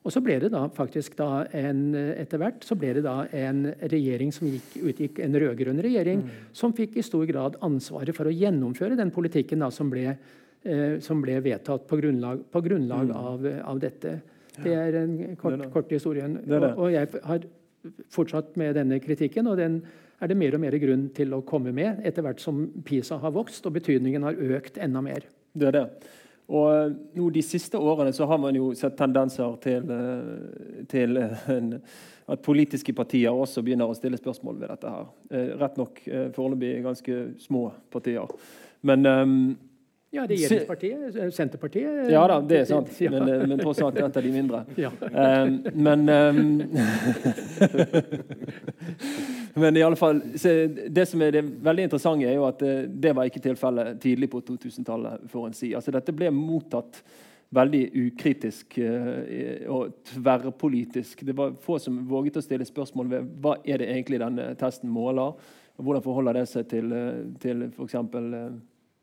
Og 0.06 0.14
så 0.14 0.22
ble 0.22 0.38
det 0.44 0.52
da 0.54 0.68
faktisk 0.70 1.16
da 1.18 1.48
en, 1.58 1.88
etter 1.96 2.38
hvert 2.42 2.66
så 2.66 2.78
ble 2.78 2.92
det 3.00 3.02
da 3.08 3.24
en 3.34 3.64
regjering 3.82 4.30
som 4.36 4.46
gikk, 4.46 4.76
utgikk 4.92 5.22
en 5.26 5.38
rød-grønn 5.42 5.82
regjering, 5.82 6.22
mm. 6.22 6.44
som 6.54 6.76
fikk 6.78 7.00
i 7.02 7.06
stor 7.06 7.26
grad 7.26 7.58
ansvaret 7.66 8.14
for 8.14 8.30
å 8.30 8.34
gjennomføre 8.34 9.00
den 9.00 9.10
politikken 9.16 9.66
da, 9.66 9.72
som, 9.74 9.90
ble, 9.90 10.14
eh, 10.62 10.98
som 11.02 11.24
ble 11.26 11.40
vedtatt 11.42 11.88
på 11.90 11.98
grunnlag, 11.98 12.44
på 12.54 12.62
grunnlag 12.68 13.10
mm. 13.10 13.16
av, 13.18 13.48
av, 13.74 13.82
dette. 13.82 14.20
Det 14.60 14.76
er 14.78 15.00
en 15.02 15.16
kort, 15.42 15.58
det 15.64 15.72
kort 15.74 15.96
historien. 15.98 16.38
Det 16.44 16.54
det. 16.54 16.70
Og, 16.76 16.86
og, 16.86 16.92
jeg 16.94 17.24
har 17.26 17.48
fortsatt 18.14 18.54
med 18.62 18.78
denne 18.78 19.02
kritikken, 19.02 19.50
og 19.50 19.58
den 19.58 19.80
er 20.22 20.30
det 20.30 20.38
mer 20.38 20.54
og 20.54 20.62
mer 20.62 20.78
grunn 20.82 21.10
til 21.18 21.34
å 21.34 21.42
komme 21.50 21.74
med 21.76 22.06
etter 22.06 22.24
hvert 22.26 22.44
som 22.44 22.62
PISA 22.86 23.18
har 23.26 23.34
vokst 23.34 23.66
og 23.66 23.74
betydningen 23.80 24.24
har 24.26 24.38
økt 24.38 24.78
enda 24.78 25.02
mer. 25.06 25.26
Det 25.56 25.72
er 25.72 25.76
det. 25.80 25.86
Og 26.48 26.66
eh, 26.70 26.92
nå 27.18 27.30
De 27.34 27.44
siste 27.46 27.80
årene 27.80 28.14
så 28.14 28.28
har 28.30 28.42
man 28.42 28.58
jo 28.58 28.72
sett 28.78 28.98
tendenser 29.00 29.56
til, 29.64 29.92
eh, 29.92 30.84
til 30.92 31.18
eh, 31.22 31.48
en, 31.56 31.74
at 32.30 32.42
politiske 32.46 32.94
partier 32.98 33.34
også 33.34 33.64
begynner 33.66 33.90
å 33.90 33.98
stille 33.98 34.18
spørsmål 34.18 34.60
ved 34.62 34.72
dette. 34.74 34.90
her. 34.90 35.06
Rett 35.62 35.76
nok 35.78 36.00
foreløpig 36.34 36.80
ganske 36.82 37.18
små 37.38 37.68
partier. 37.94 38.26
Men 38.82 39.06
um, 39.06 39.36
ja, 40.10 40.26
regjeringspartiet. 40.26 41.20
Senterpartiet. 41.38 42.10
Ja 42.10 42.24
da, 42.32 42.40
det 42.42 42.64
er 42.64 42.66
sant. 42.72 42.90
Men, 43.14 43.30
men 43.52 43.62
tross 43.62 43.84
alt 43.86 44.02
et 44.02 44.18
av 44.18 44.26
de 44.26 44.32
mindre. 44.34 44.64
Ja. 44.82 44.90
Um, 44.90 45.60
men 45.78 46.10
um, 46.10 46.62
Men 49.58 49.78
i 49.78 49.84
alle 49.84 49.96
fall, 49.96 50.22
det 50.90 51.06
som 51.08 51.22
er 51.24 51.32
det 51.32 51.42
veldig 51.64 51.86
interessante, 51.88 52.28
er 52.28 52.36
jo 52.36 52.44
at 52.44 52.60
det, 52.60 53.08
eh, 53.08 53.16
var 53.16 53.30
ikke 53.30 53.40
tilfellet 53.40 54.02
tidlig 54.04 54.28
på 54.30 54.42
2000-tallet. 54.44 55.30
for 55.32 55.48
en 55.48 55.54
si. 55.54 55.74
Altså, 55.74 55.92
Dette 55.92 56.12
ble 56.12 56.30
mottatt 56.32 57.02
veldig 57.56 57.84
ukritisk 57.96 58.78
eh, 58.78 59.64
og 59.72 59.94
tverrpolitisk. 60.04 61.24
Det 61.26 61.36
var 61.36 61.56
få 61.56 61.80
som 61.80 62.02
våget 62.08 62.36
å 62.36 62.44
stille 62.44 62.66
spørsmål 62.66 63.08
ved 63.10 63.30
hva 63.40 63.56
er 63.64 63.78
det 63.78 63.88
egentlig 63.94 64.20
denne 64.20 64.56
testen 64.56 64.90
måler. 64.90 65.40
og 65.78 65.84
Hvordan 65.84 66.04
forholder 66.04 66.34
det 66.34 66.48
seg 66.50 66.68
til, 66.68 66.92
eh, 66.92 67.24
til 67.40 67.70
f.eks. 67.70 67.96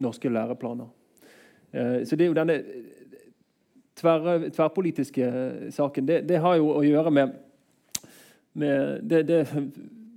Norske 0.02 0.28
læreplaner. 0.28 0.86
Så 2.04 2.16
det 2.16 2.24
er 2.24 2.26
jo 2.26 2.34
denne 2.34 2.56
tverr, 3.96 4.50
tverrpolitiske 4.50 5.70
saken. 5.70 6.06
Det, 6.06 6.28
det, 6.28 6.40
har 6.42 6.56
jo 6.58 6.72
å 6.74 6.82
gjøre 6.84 7.10
med, 7.14 7.36
med 8.52 9.00
det, 9.08 9.22
det 9.30 9.38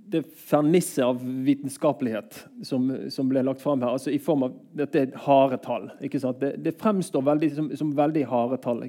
det 0.08 0.22
fernisset 0.22 1.04
av 1.04 1.18
vitenskapelighet 1.44 2.46
som, 2.62 2.86
som, 3.10 3.28
ble 3.28 3.42
lagt 3.42 3.62
fram 3.62 3.82
her, 3.82 3.96
altså 3.96 4.12
i 4.14 4.20
form 4.22 4.44
av 4.46 4.54
dette 4.78 5.02
harde 5.24 5.58
tall. 5.64 5.88
Det, 6.00 6.52
det, 6.62 6.72
fremstår 6.78 7.24
veldig, 7.26 7.48
som, 7.56 7.70
som, 7.76 7.90
veldig 7.96 8.22
harde 8.30 8.60
tall. 8.62 8.84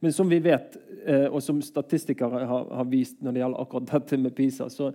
Men 0.00 0.14
som 0.16 0.30
vi 0.30 0.40
vet, 0.42 0.74
eh, 1.04 1.28
og 1.28 1.38
som 1.44 1.60
statistikere 1.62 2.42
har, 2.50 2.66
har, 2.66 2.88
vist 2.90 3.20
når 3.22 3.36
det 3.36 3.44
gjelder 3.44 3.62
akkurat 3.62 3.92
dette 3.94 4.18
med 4.24 4.34
PISA, 4.34 4.66
så, 4.74 4.90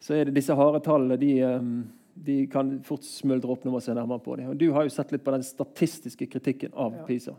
så 0.00 0.16
er 0.16 0.30
det 0.30 0.38
disse 0.38 0.56
harde 0.56 0.80
tallene 0.86 1.20
de, 1.20 1.32
eh, 1.44 1.70
de 2.24 2.38
kan 2.48 2.78
fort 2.86 3.04
smuldre 3.04 3.52
opp 3.52 3.68
når 3.68 3.76
man 3.76 3.84
ser 3.84 4.00
nærmere 4.00 4.24
på 4.24 4.38
dem. 4.40 4.54
Og 4.54 4.60
du 4.60 4.70
har 4.72 4.88
jo 4.88 4.94
sett 4.94 5.12
litt 5.12 5.26
på 5.26 5.36
den 5.36 5.44
statistiske 5.44 6.30
kritikken 6.32 6.72
av. 6.72 7.02
PISA. 7.04 7.36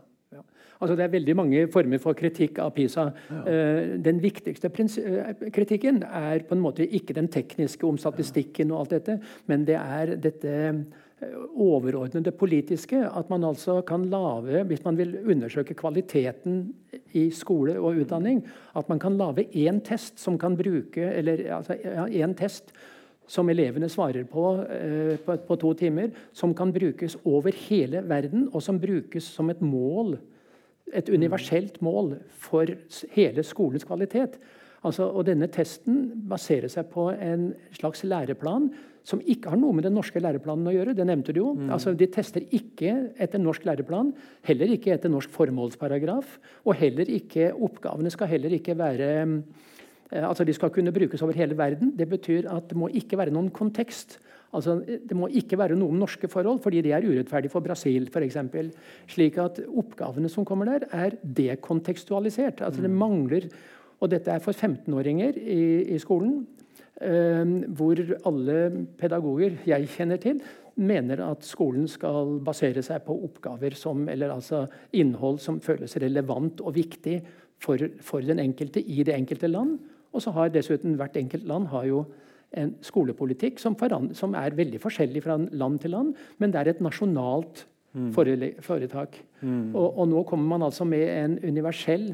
Altså, 0.80 0.96
det 0.96 1.06
er 1.06 1.14
veldig 1.14 1.36
mange 1.38 1.64
former 1.72 2.00
for 2.02 2.16
kritikk 2.18 2.60
av 2.62 2.74
PISA. 2.76 3.08
Ja. 3.30 3.40
Uh, 3.46 3.96
den 4.04 4.20
viktigste 4.22 4.70
uh, 4.70 5.48
kritikken 5.54 6.02
er 6.04 6.44
på 6.48 6.56
en 6.56 6.64
måte 6.64 6.86
ikke 6.86 7.16
den 7.16 7.30
tekniske 7.32 7.86
om 7.86 7.98
statistikken, 8.00 8.72
og 8.72 8.84
alt 8.84 8.96
dette, 8.98 9.18
men 9.50 9.64
det 9.68 9.76
er 9.78 10.16
dette 10.20 10.52
eh, 10.66 11.38
overordnede 11.56 12.32
politiske. 12.36 12.98
At 13.06 13.30
man 13.30 13.44
altså 13.44 13.80
kan 13.86 14.04
lage, 14.10 14.64
hvis 14.68 14.84
man 14.84 14.98
vil 14.98 15.16
undersøke 15.24 15.74
kvaliteten 15.74 16.74
i 17.16 17.30
skole 17.30 17.78
og 17.80 18.02
utdanning, 18.02 18.44
at 18.76 18.88
man 18.88 19.00
kan 19.00 19.16
lage 19.16 19.48
én 19.54 19.80
test 19.84 20.20
som 20.20 20.38
kan 20.38 20.56
bruke 20.56 21.00
eller 21.00 21.46
altså, 21.56 21.76
en 22.10 22.34
test 22.34 22.72
som 23.26 23.48
elevene 23.50 23.88
svarer 23.90 24.24
på, 24.30 24.44
eh, 24.70 25.16
på, 25.18 25.36
på 25.48 25.58
to 25.58 25.72
timer, 25.74 26.12
som 26.32 26.54
kan 26.54 26.72
brukes 26.72 27.16
over 27.24 27.54
hele 27.66 28.02
verden, 28.06 28.48
og 28.52 28.62
som 28.62 28.78
brukes 28.80 29.26
som 29.34 29.50
et 29.50 29.62
mål 29.62 30.16
et 30.94 31.08
universelt 31.10 31.80
mål 31.82 32.14
for 32.30 32.70
hele 33.16 33.42
skolens 33.46 33.86
kvalitet. 33.86 34.38
Altså, 34.86 35.08
og 35.08 35.24
denne 35.26 35.48
testen 35.50 36.12
baserer 36.30 36.70
seg 36.70 36.86
på 36.92 37.08
en 37.10 37.48
slags 37.74 38.04
læreplan 38.06 38.70
som 39.06 39.22
ikke 39.22 39.52
har 39.52 39.58
noe 39.60 39.74
med 39.76 39.86
den 39.86 39.94
norske 39.94 40.18
læreplanen 40.18 40.66
å 40.66 40.74
gjøre. 40.74 40.94
det 40.98 41.06
nevnte 41.06 41.34
du 41.34 41.40
jo. 41.40 41.52
Mm. 41.54 41.70
Altså, 41.74 41.92
de 41.94 42.08
tester 42.10 42.42
ikke 42.54 43.12
etter 43.22 43.38
norsk 43.38 43.66
læreplan, 43.68 44.10
heller 44.46 44.72
ikke 44.74 44.92
etter 44.96 45.12
norsk 45.12 45.30
formålsparagraf. 45.30 46.38
Og 46.66 46.74
heller 46.80 47.10
ikke, 47.14 47.52
oppgavene 47.54 48.10
skal 48.10 48.32
heller 48.34 48.56
ikke 48.58 48.74
være 48.78 49.10
eh, 49.22 50.24
altså 50.26 50.44
De 50.46 50.54
skal 50.54 50.70
kunne 50.74 50.94
brukes 50.94 51.22
over 51.22 51.38
hele 51.38 51.58
verden. 51.58 51.94
Det 51.98 52.08
betyr 52.10 52.50
at 52.50 52.68
det 52.70 52.78
må 52.78 52.90
ikke 52.90 53.18
være 53.18 53.34
noen 53.34 53.50
kontekst. 53.54 54.18
Altså, 54.54 54.76
det 54.86 55.16
må 55.16 55.28
ikke 55.34 55.58
være 55.58 55.76
noe 55.78 55.92
om 55.92 55.98
norske 56.00 56.28
forhold, 56.30 56.60
fordi 56.64 56.82
det 56.86 56.92
er 56.94 57.06
urettferdig 57.06 57.50
for 57.52 57.64
Brasil 57.64 58.06
f.eks. 58.12 58.38
Slik 59.10 59.38
at 59.42 59.58
oppgavene 59.66 60.30
som 60.32 60.46
kommer 60.48 60.70
der, 60.70 60.86
er 60.94 61.16
dekontekstualisert. 61.22 62.62
Altså, 62.62 62.84
det 62.84 62.92
mm. 62.92 63.00
mangler, 63.00 63.48
og 64.00 64.12
dette 64.12 64.30
er 64.30 64.44
for 64.44 64.56
15-åringer 64.56 65.40
i, 65.40 65.62
i, 65.96 65.98
skolen, 65.98 66.44
eh, 67.00 67.42
hvor 67.76 68.00
alle 68.28 68.86
pedagoger 69.00 69.58
jeg 69.66 69.90
kjenner 69.96 70.22
til, 70.22 70.40
mener 70.76 71.22
at 71.24 71.44
skolen 71.44 71.88
skal 71.88 72.36
basere 72.44 72.82
seg 72.84 73.04
på 73.06 73.16
oppgaver 73.26 73.74
som, 73.78 74.04
eller 74.12 74.34
altså 74.34 74.66
innhold 74.92 75.40
som 75.40 75.60
føles 75.64 75.96
relevant 76.02 76.60
og 76.60 76.76
viktig 76.76 77.20
for, 77.62 77.80
for 78.04 78.24
den 78.24 78.42
enkelte 78.42 78.82
i 78.84 79.02
det 79.02 79.16
enkelte 79.16 79.48
land. 79.48 79.78
Og 80.12 80.22
så 80.22 80.32
har 80.36 80.52
dessuten 80.52 80.96
hvert 81.00 81.16
enkelt 81.16 81.48
land 81.48 81.70
har 81.72 81.88
jo 81.88 82.04
en 82.56 82.74
skolepolitikk 82.84 83.58
som, 83.60 83.76
som, 84.14 84.34
er 84.38 84.56
veldig 84.56 84.80
forskjellig 84.82 85.22
fra 85.24 85.36
land 85.36 85.80
til 85.82 85.94
land, 85.96 86.14
men 86.38 86.52
det 86.52 86.60
er 86.60 86.70
et 86.72 86.84
nasjonalt 86.84 87.66
mm. 87.96 88.12
foretak. 88.64 89.18
Mm. 89.40 89.74
Og, 89.74 89.98
og, 89.98 90.06
nå 90.08 90.22
kommer 90.28 90.56
man 90.56 90.66
altså 90.68 90.86
med 90.88 91.04
en 91.10 91.38
universell 91.44 92.12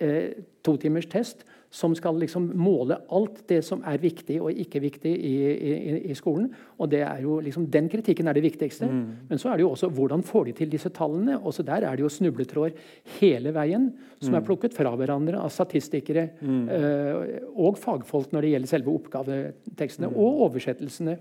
eh, 0.00 0.38
totimers 0.66 1.06
test 1.10 1.44
som 1.70 1.92
skal 1.96 2.16
liksom 2.16 2.46
måle 2.56 2.96
alt 3.12 3.42
det 3.50 3.60
som 3.66 3.82
er 3.86 4.00
viktig 4.00 4.38
og 4.40 4.56
ikke 4.56 4.80
viktig 4.80 5.10
i, 5.12 5.34
i, 5.52 5.72
i 6.08 6.16
skolen. 6.16 6.46
Og 6.80 6.88
det 6.88 7.02
er 7.04 7.20
jo 7.20 7.38
liksom, 7.44 7.66
Den 7.70 7.90
kritikken 7.92 8.28
er 8.28 8.36
det 8.38 8.44
viktigste. 8.46 8.88
Mm. 8.88 9.28
Men 9.28 9.40
så 9.40 9.50
er 9.50 9.58
det 9.58 9.66
jo 9.66 9.72
også 9.74 9.90
hvordan 9.92 10.24
får 10.24 10.48
de 10.48 10.54
til 10.62 10.72
disse 10.72 10.88
tallene. 10.96 11.36
Også 11.38 11.62
der 11.66 11.84
er 11.84 11.96
det 11.96 12.06
jo 12.06 12.12
snubletråder 12.12 12.72
hele 13.18 13.52
veien 13.52 13.90
som 14.20 14.32
mm. 14.32 14.38
er 14.40 14.46
plukket 14.46 14.76
fra 14.76 14.94
hverandre 14.96 15.42
av 15.42 15.52
statistikere 15.52 16.30
mm. 16.40 16.62
øh, 16.78 17.36
og 17.66 17.76
fagfolk 17.78 18.32
når 18.32 18.46
det 18.46 18.54
gjelder 18.54 18.72
selve 18.72 18.94
oppgavetekstene 18.94 20.08
mm. 20.08 20.16
og 20.16 20.42
oversettelsene. 20.48 21.18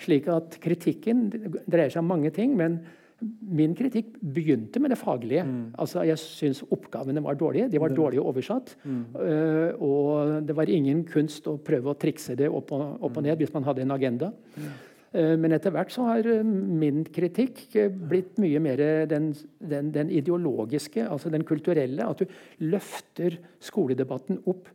Slik 0.00 0.30
at 0.32 0.56
kritikken 0.64 1.28
dreier 1.68 1.92
seg 1.92 2.00
om 2.00 2.08
mange 2.14 2.32
ting. 2.32 2.56
men 2.56 2.80
Min 3.20 3.74
kritikk 3.76 4.14
begynte 4.20 4.80
med 4.80 4.94
det 4.94 4.98
faglige. 5.00 5.44
Mm. 5.44 5.72
Altså, 5.80 6.02
jeg 6.08 6.20
syns 6.22 6.62
oppgavene 6.72 7.22
var 7.24 7.36
dårlige. 7.40 7.68
De 7.72 7.80
var 7.82 7.92
dårlig 7.92 8.20
oversatt. 8.22 8.72
Mm. 8.84 9.02
Uh, 9.14 9.82
og 9.84 10.46
det 10.48 10.56
var 10.56 10.72
ingen 10.72 11.02
kunst 11.08 11.48
å 11.50 11.58
prøve 11.64 11.92
å 11.92 11.98
trikse 12.00 12.36
det 12.38 12.48
opp 12.48 12.72
og, 12.76 12.86
opp 13.00 13.10
og 13.10 13.20
mm. 13.20 13.26
ned 13.28 13.42
hvis 13.42 13.52
man 13.56 13.68
hadde 13.68 13.84
en 13.84 13.96
agenda. 13.96 14.30
Mm. 14.56 14.70
Uh, 15.10 15.34
men 15.42 15.56
etter 15.56 15.74
hvert 15.74 15.92
så 15.92 16.08
har 16.08 16.28
uh, 16.30 16.40
min 16.44 17.04
kritikk 17.04 17.66
blitt 18.08 18.40
mye 18.40 18.62
mer 18.62 18.84
den, 19.10 19.32
den, 19.58 19.92
den 19.92 20.12
ideologiske, 20.16 21.04
altså 21.04 21.32
den 21.32 21.44
kulturelle. 21.44 22.08
At 22.08 22.24
du 22.24 22.68
løfter 22.72 23.36
skoledebatten 23.60 24.40
opp 24.48 24.72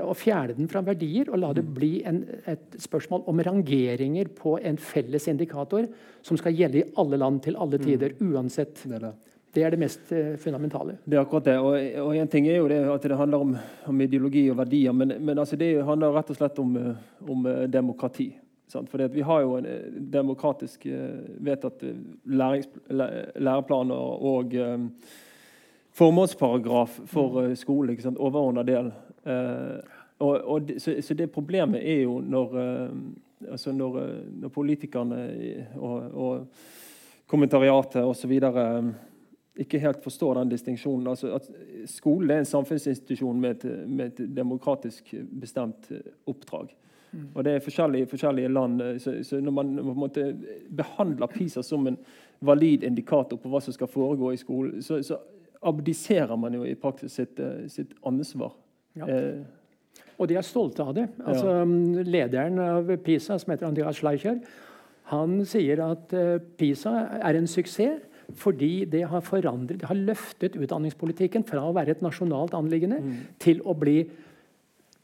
å 0.00 0.14
fjerne 0.16 0.56
den 0.56 0.68
fra 0.72 0.80
verdier 0.84 1.28
og 1.30 1.40
la 1.42 1.52
det 1.56 1.64
mm. 1.66 1.72
bli 1.76 1.92
en, 2.08 2.22
et 2.48 2.76
spørsmål 2.80 3.26
om 3.28 3.42
rangeringer 3.44 4.30
på 4.36 4.56
en 4.64 4.78
felles 4.80 5.28
indikator 5.28 5.88
som 6.24 6.38
skal 6.40 6.56
gjelde 6.56 6.80
i 6.80 6.86
alle 6.96 7.20
land 7.20 7.42
til 7.44 7.58
alle 7.60 7.80
mm. 7.80 7.84
tider, 7.84 8.14
uansett. 8.24 8.80
Det 8.84 8.96
er 8.96 9.08
det. 9.08 9.14
Det 9.56 9.62
er 9.64 9.72
det 9.72 9.80
mest 9.80 10.10
uh, 10.12 10.34
fundamentale. 10.36 10.98
Det 11.04 11.16
er 11.16 11.22
akkurat 11.22 11.46
det. 11.46 11.58
Og, 11.64 11.76
og 12.02 12.16
en 12.16 12.28
ting 12.28 12.48
er 12.48 12.58
jo 12.58 12.66
det 12.68 12.80
at 12.92 13.06
det 13.08 13.16
handler 13.16 13.44
om, 13.44 13.54
om 13.88 14.00
ideologi 14.04 14.42
og 14.52 14.58
verdier, 14.58 14.92
men, 14.92 15.14
men 15.24 15.38
altså 15.40 15.56
det 15.56 15.70
handler 15.86 16.12
rett 16.12 16.32
og 16.34 16.36
slett 16.36 16.58
om, 16.60 16.74
eh, 16.76 17.06
om 17.24 17.46
uh, 17.48 17.62
demokrati. 17.64 18.30
Sant? 18.68 18.90
For 18.92 19.00
vi 19.12 19.24
har 19.24 19.44
jo 19.44 19.54
en 19.56 19.68
demokratisk 20.12 20.84
vedtatt 21.46 21.84
lærings, 22.26 22.68
læreplan 22.90 23.92
og, 23.94 24.26
og 24.26 24.56
formålsparagraf 25.96 27.00
for 27.08 27.40
uh, 27.46 27.54
skole. 27.56 27.96
Overordna 28.16 28.66
del. 28.66 28.90
Uh, 29.26 29.78
og, 30.18 30.40
og, 30.44 30.70
så, 30.78 30.94
så, 31.02 31.14
det 31.14 31.30
problemet 31.30 31.82
er 31.82 32.04
jo 32.04 32.20
når, 32.22 32.54
uh, 32.54 33.50
altså 33.50 33.72
når, 33.72 33.98
uh, 33.98 34.40
når 34.42 34.48
politikerne 34.54 35.20
og, 35.74 36.14
og 36.14 36.46
kommentariatet 37.26 38.04
osv. 38.04 38.38
Ikke 39.56 39.80
helt 39.80 40.02
forstår 40.04 40.38
den 40.38 40.52
distinksjonen. 40.52 41.06
Altså 41.10 41.34
at 41.34 41.50
skolen 41.90 42.30
er 42.30 42.42
en 42.42 42.48
samfunnsinstitusjon 42.48 43.40
med 43.40 43.56
et, 43.56 43.88
med 43.88 44.06
et 44.06 44.36
demokratisk 44.36 45.14
bestemt 45.40 45.90
oppdrag. 46.26 46.74
Mm. 47.12 47.28
Og 47.34 47.44
Det 47.44 47.52
er 47.52 47.64
forskjellige, 47.64 48.06
forskjellige 48.06 48.48
land. 48.48 49.00
Så, 49.00 49.24
så 49.24 49.40
når 49.40 49.50
man, 49.50 49.74
man 49.96 50.10
behandler 50.76 51.26
PISA 51.26 51.62
som 51.62 51.86
en 51.86 51.96
valid 52.40 52.84
indikator 52.84 53.40
på 53.40 53.48
hva 53.48 53.60
som 53.64 53.72
skal 53.72 53.88
foregå 53.88 54.32
i 54.32 54.36
skolen, 54.36 54.82
så, 54.82 55.00
så 55.02 55.18
abdiserer 55.62 56.36
man 56.36 56.54
jo 56.54 56.64
i 56.64 56.76
praksis 56.76 57.16
sitt, 57.16 57.40
sitt 57.72 57.96
ansvar 58.04 58.52
ja. 58.96 59.08
Eh. 59.08 59.44
Og 60.16 60.30
de 60.30 60.38
er 60.38 60.46
stolte 60.46 60.84
av 60.84 60.94
det. 60.96 61.06
Altså, 61.28 61.50
ja. 61.52 61.62
Um, 61.62 61.96
lederen 62.08 62.60
av 62.62 62.88
PISA, 63.04 63.36
som 63.40 63.52
heter 63.52 63.68
Andreas 63.68 63.98
Schleicher, 64.00 64.38
han 65.12 65.38
sier 65.46 65.82
at 65.84 66.14
uh, 66.16 66.38
PISA 66.58 66.94
er 67.20 67.38
en 67.38 67.50
suksess 67.50 68.04
fordi 68.34 68.86
det 68.90 69.04
har 69.06 69.22
forandret, 69.22 69.78
det 69.78 69.86
har 69.86 69.98
løftet 69.98 70.56
utdanningspolitikken 70.58 71.44
fra 71.46 71.62
å 71.62 71.74
være 71.76 71.94
et 71.94 72.00
nasjonalt 72.02 72.56
anliggende 72.58 72.98
mm. 72.98 73.12
til 73.38 73.60
å 73.62 73.76
bli 73.78 74.00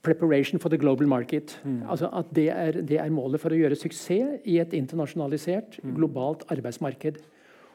preparation 0.02 0.58
for 0.58 0.74
the 0.74 0.78
global 0.78 1.06
market. 1.06 1.54
Mm. 1.62 1.84
Altså 1.86 2.10
at 2.10 2.32
det 2.34 2.48
er, 2.50 2.80
det 2.82 2.98
er, 2.98 3.12
målet 3.14 3.38
for 3.38 3.54
å 3.54 3.60
gjøre 3.60 3.78
suksess 3.78 4.42
i 4.42 4.58
et 4.58 4.74
internasjonalisert, 4.74 5.78
mm. 5.82 5.94
globalt 6.00 6.42
arbeidsmarked. 6.50 7.22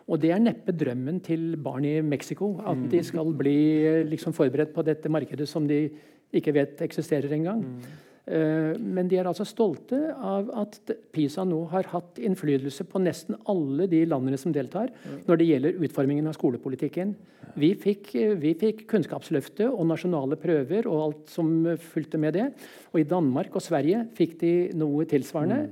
Og 0.07 0.21
det 0.23 0.31
er 0.31 0.43
neppe 0.43 0.71
drømmen 0.75 1.19
til 1.23 1.55
barn 1.59 1.85
i 1.87 1.99
Mexico. 2.01 2.53
At 2.63 2.79
de 2.87 3.01
mm. 3.01 3.07
skal 3.09 3.31
bli 3.35 3.59
liksom, 4.07 4.35
forberedt 4.35 4.73
på 4.75 4.85
dette 4.87 5.11
markedet 5.11 5.47
som 5.49 5.67
de 5.67 5.87
ikke 6.35 6.53
vet 6.55 6.83
eksisterer 6.85 7.33
engang. 7.35 7.63
Mm. 7.63 8.03
Uh, 8.27 8.73
men 8.83 9.07
de 9.07 9.15
er 9.19 9.27
altså 9.27 9.45
stolte 9.47 9.95
av 10.11 10.49
at 10.63 10.91
PISA 11.15 11.45
nå 11.47 11.61
har 11.71 11.87
hatt 11.93 12.19
innflytelse 12.19 12.83
på 12.91 12.99
nesten 12.99 13.37
alle 13.47 13.87
de 13.87 14.01
landene 14.03 14.39
som 14.39 14.51
deltar, 14.55 14.91
mm. 14.91 15.21
når 15.29 15.39
det 15.39 15.47
gjelder 15.47 15.83
utformingen 15.87 16.27
av 16.27 16.35
skolepolitikken. 16.35 17.13
Vi 17.57 17.71
fikk, 17.79 18.11
vi 18.37 18.51
fikk, 18.59 18.83
Kunnskapsløftet 18.91 19.67
og 19.67 19.87
nasjonale 19.89 20.37
prøver 20.39 20.87
og 20.91 21.03
alt 21.05 21.31
som 21.31 21.53
fulgte 21.81 22.19
med 22.21 22.35
det. 22.37 22.49
Og 22.93 23.01
i 23.01 23.07
Danmark 23.07 23.55
og 23.55 23.63
Sverige 23.65 24.03
fikk 24.17 24.35
de 24.43 24.53
noe 24.77 25.07
tilsvarende. 25.09 25.63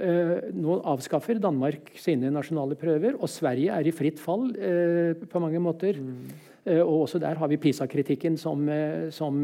Eh, 0.00 0.50
nå 0.56 0.80
avskaffer 0.88 1.40
Danmark 1.42 1.92
sine 2.00 2.30
nasjonale 2.32 2.76
prøver, 2.80 3.18
og 3.20 3.28
Sverige 3.28 3.76
er 3.76 3.86
i 3.86 3.94
fritt 3.94 4.20
fall 4.22 4.50
eh, 4.56 5.14
på 5.28 5.42
mange 5.42 5.60
måter. 5.62 6.00
Mm. 6.00 6.18
Eh, 6.64 6.82
og 6.82 7.06
også 7.06 7.20
der 7.22 7.40
har 7.40 7.50
vi 7.50 7.60
PISA-kritikken 7.60 8.38
som, 8.40 8.68
som 9.12 9.42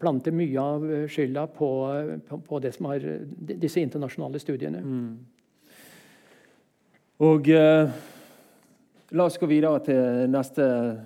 planter 0.00 0.32
mye 0.32 0.60
av 0.62 0.84
skylda 1.12 1.46
på, 1.52 1.70
på, 2.28 2.38
på 2.46 2.60
har, 2.62 3.08
disse 3.36 3.82
internasjonale 3.82 4.38
studiene. 4.40 4.82
Mm. 4.82 5.16
Og 7.26 7.48
eh, 7.48 7.88
La 9.14 9.28
oss 9.28 9.38
gå 9.38 9.46
videre 9.46 9.78
til 9.86 10.30
neste 10.32 10.64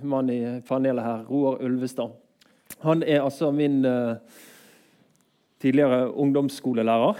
mann 0.08 0.30
i 0.32 0.38
panelet 0.64 1.04
her, 1.04 1.26
Roar 1.28 1.58
Ulvestad. 1.60 2.14
Han 2.80 3.02
er 3.04 3.20
altså 3.20 3.50
min 3.52 3.84
eh, 3.84 4.16
tidligere 5.60 6.12
ungdomsskolelærer, 6.12 7.12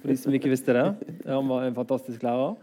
for 0.00 0.08
de 0.08 0.16
som 0.16 0.34
ikke 0.34 0.52
visste 0.52 0.74
det. 0.76 0.86
Han 1.26 1.48
var 1.50 1.66
en 1.66 1.74
fantastisk 1.74 2.22
lærer. 2.22 2.54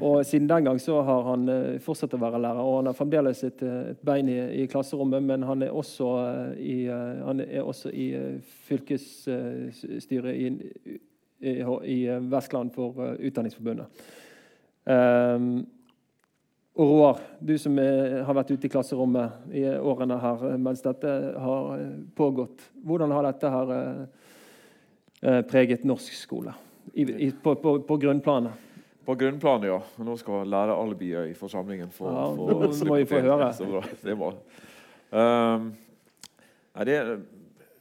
Og 0.00 0.26
Siden 0.26 0.48
den 0.48 0.64
gang 0.64 0.80
så 0.80 1.02
har 1.02 1.22
han 1.30 1.48
uh, 1.48 1.80
fortsatt 1.80 2.14
å 2.14 2.20
være 2.20 2.40
lærer, 2.44 2.60
og 2.60 2.76
han 2.78 2.90
har 2.90 2.98
fremdeles 2.98 3.40
et, 3.48 3.62
eh, 3.64 3.92
et 3.94 4.02
bein 4.04 4.28
i, 4.28 4.36
i, 4.60 4.66
klasserommet. 4.68 5.24
Men 5.24 5.46
han 5.48 5.62
er 5.64 5.72
også 5.72 6.10
uh, 6.20 6.52
i, 6.60 6.84
er 6.84 7.62
også 7.62 7.90
i 7.90 8.10
fylkesstyret 8.68 10.34
i, 10.36 10.50
i, 11.40 11.96
Vestland 12.28 12.74
for 12.76 13.16
Utdanningsforbundet. 13.16 14.04
Um, 14.84 15.66
og 16.76 16.90
Roar, 16.92 17.20
du 17.40 17.56
som 17.58 17.78
er, 17.80 18.20
har 18.28 18.36
vært 18.36 18.52
ute 18.52 18.68
i 18.68 18.70
klasserommet 18.70 19.48
i 19.56 19.64
årene 19.64 20.20
her 20.20 20.44
mens 20.60 20.84
dette 20.84 21.08
har 21.40 21.80
pågått. 22.14 22.68
Hvordan 22.84 23.16
har 23.16 23.30
dette 23.30 23.48
her 23.48 23.72
Eh, 23.72 24.04
preget 25.20 25.84
norsk 25.88 26.12
skole 26.14 26.52
i, 26.92 27.26
i, 27.26 27.32
på, 27.42 27.54
på, 27.54 27.80
på, 27.80 27.96
grunnplanet. 27.96 28.52
På 29.04 29.14
grunnplanet, 29.14 29.68
ja. 29.68 29.80
Nå 30.02 30.16
skal 30.18 30.48
læreralibiet 30.48 31.30
i 31.30 31.34
forsamlingen 31.36 31.90
få, 31.94 32.10
ja, 32.10 32.28
for, 32.36 32.72
Så 32.72 32.86
må 32.88 32.96
vi 33.00 33.08
få 33.10 33.20
høre. 33.22 33.50
Det 34.06 34.16
må. 34.18 34.32
Um, 35.10 35.68
det, 36.84 36.96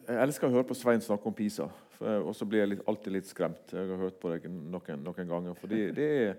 jeg 0.06 0.20
elsker 0.22 0.48
å 0.48 0.54
høre 0.54 0.68
på 0.70 0.78
Svein 0.78 1.02
snakke 1.04 1.28
om 1.28 1.36
PISA, 1.36 1.66
og 2.22 2.34
så 2.38 2.46
blir 2.48 2.62
jeg 2.62 2.74
litt, 2.76 2.84
alltid 2.88 3.16
litt 3.16 3.32
skremt. 3.32 3.74
Jeg 3.74 3.88
har 3.90 4.04
hørt 4.04 4.20
på 4.22 4.32
det 4.32 4.52
noen, 4.52 5.02
noen 5.04 5.32
ganger. 5.32 5.58
fordi 5.58 5.88
det 5.96 6.12
er, 6.20 6.38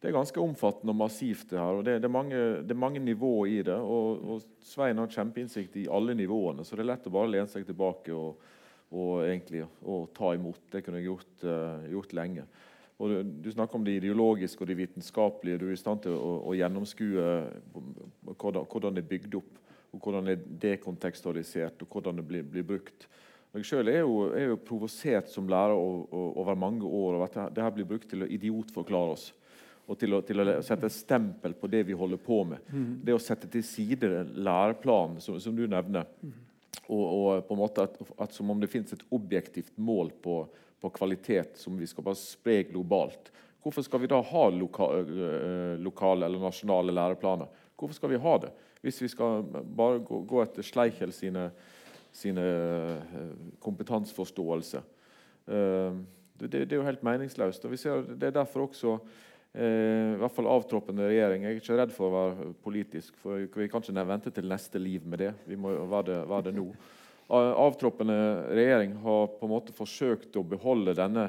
det 0.00 0.08
er 0.08 0.16
ganske 0.16 0.40
omfattende 0.40 0.94
og 0.94 1.00
massivt. 1.02 1.50
det 1.50 1.58
her, 1.58 1.80
og 1.80 1.84
Det, 1.84 1.98
det, 1.98 2.08
er, 2.08 2.14
mange, 2.14 2.38
det 2.62 2.76
er, 2.76 2.84
mange, 2.84 3.02
nivåer 3.04 3.50
i 3.50 3.58
det. 3.66 3.76
og, 3.76 4.22
og 4.24 4.64
Svein 4.64 5.02
har 5.02 5.10
kjempeinnsikt 5.10 5.76
i 5.82 5.88
alle 5.90 6.14
nivåene, 6.14 6.64
så 6.64 6.76
det 6.76 6.86
er 6.86 6.92
lett 6.94 7.10
å 7.10 7.16
bare 7.18 7.34
lene 7.34 7.50
seg 7.50 7.66
tilbake 7.66 8.14
og 8.14 8.38
og 8.90 9.22
egentlig 9.22 9.62
å 9.86 10.02
ta 10.14 10.32
imot. 10.34 10.60
Det 10.72 10.82
kunne 10.84 11.00
jeg 11.00 11.10
gjort, 11.10 11.46
uh, 11.46 11.86
gjort 11.92 12.14
lenge. 12.18 12.44
Og 13.00 13.08
du, 13.08 13.16
du, 13.46 13.48
snakker 13.52 13.78
om 13.78 13.86
det 13.86 13.96
ideologiske 14.00 14.60
og 14.60 14.68
det 14.68 14.76
vitenskapelige. 14.76 15.60
Du 15.62 15.68
er 15.70 15.76
i 15.76 15.80
stand 15.80 16.02
til 16.04 16.16
å, 16.18 16.34
å 16.50 16.56
gjennomskue 16.58 17.30
hvordan, 17.72 18.66
hvordan, 18.66 18.98
det 18.98 19.04
er 19.04 19.10
bygd 19.14 19.38
opp, 19.38 19.54
og 19.94 20.04
hvordan 20.04 20.28
det 20.28 20.36
er 20.36 20.44
dekontekstualisert, 20.66 21.80
og 21.80 21.94
hvordan 21.94 22.20
det 22.20 22.26
blir, 22.28 22.44
blir 22.44 22.66
brukt. 22.66 23.08
Jeg 23.56 23.66
selv 23.66 23.90
er 23.90 24.04
er 24.36 24.50
jo 24.52 24.58
provosert 24.62 25.30
som 25.32 25.48
lærer 25.50 25.74
over 25.74 26.54
mange 26.54 26.86
år 26.86 27.16
over 27.16 27.24
at 27.26 27.54
det 27.54 27.64
her 27.64 27.72
blir 27.74 27.88
brukt 27.88 28.10
til 28.10 28.26
å 28.26 28.28
idiotforklare 28.28 29.16
oss. 29.16 29.30
Og 29.90 29.98
til 29.98 30.14
å, 30.14 30.20
til 30.22 30.38
å 30.44 30.60
sette 30.62 30.92
stempel 30.92 31.56
på 31.58 31.66
det 31.66 31.80
vi 31.88 31.96
holder 31.98 32.20
på 32.22 32.44
med. 32.46 32.62
Mm. 32.70 32.92
Det 33.02 33.16
å 33.16 33.22
sette 33.22 33.48
til 33.50 33.64
side 33.66 34.12
læreplanen, 34.36 35.18
som, 35.24 35.40
som 35.42 35.56
du 35.56 35.64
nevner. 35.66 36.06
Mm 36.20 36.49
og, 36.86 37.04
og, 37.04 37.44
på 37.46 37.54
en 37.54 37.60
måte 37.60 37.84
at, 37.86 37.96
at, 38.18 38.34
Som 38.34 38.50
om 38.50 38.60
det 38.60 38.70
finnes 38.70 38.92
et 38.92 39.06
objektivt 39.14 39.72
mål 39.78 40.12
på, 40.22 40.42
på, 40.80 40.90
kvalitet 40.94 41.58
som 41.58 41.78
vi 41.78 41.86
skal 41.86 42.06
bare 42.06 42.18
spre 42.18 42.62
globalt. 42.70 43.30
Hvorfor 43.60 43.84
skal 43.84 44.02
vi 44.02 44.10
da 44.10 44.20
ha 44.24 44.44
loka, 44.54 44.86
eh, 45.00 45.74
lokale 45.82 46.26
eller 46.26 46.42
nasjonale 46.42 46.94
læreplaner? 46.96 47.50
Hvorfor 47.76 47.98
skal 47.98 48.14
vi 48.14 48.22
ha 48.22 48.36
det? 48.40 48.52
Hvis 48.80 49.02
vi 49.02 49.10
skal 49.12 49.44
bare 49.44 50.00
gå, 50.04 50.22
gå 50.24 50.40
etter 50.42 50.64
Schleichel 50.64 51.12
sine, 51.12 51.50
sine 52.12 52.46
eh, 52.46 53.34
kompetanseforståelse. 53.60 54.80
Eh, 55.46 56.00
det, 56.40 56.48
det, 56.54 56.72
er 56.72 56.78
jo 56.80 56.86
helt 56.86 57.04
meningsløst. 57.04 57.64
og 57.64 57.74
vi 57.74 57.80
ser 57.80 58.06
Det 58.16 58.30
er 58.30 58.38
derfor 58.40 58.68
også 58.68 58.96
i 59.50 60.18
hvert 60.20 60.30
fall 60.30 60.46
avtroppende 60.46 61.08
regjering 61.08 61.42
Jeg 61.42 61.56
er 61.56 61.56
ikke 61.58 61.76
redd 61.80 61.90
for 61.90 62.06
å 62.06 62.14
være 62.14 62.50
politisk, 62.62 63.16
for 63.18 63.40
vi 63.42 63.66
kan 63.66 63.82
ikke 63.82 64.04
vente 64.06 64.30
til 64.30 64.46
neste 64.46 64.78
liv 64.78 65.02
med 65.02 65.18
det. 65.24 65.32
Vi 65.50 65.58
må 65.58 65.72
være 65.90 66.06
det, 66.06 66.18
være 66.30 66.44
det 66.46 66.52
nå. 66.54 66.68
Avtroppende 67.30 68.14
regjering 68.54 68.94
har 69.02 69.26
på 69.34 69.48
en 69.48 69.52
måte 69.52 69.74
forsøkt 69.74 70.38
å 70.38 70.46
beholde 70.46 70.94
denne 70.98 71.28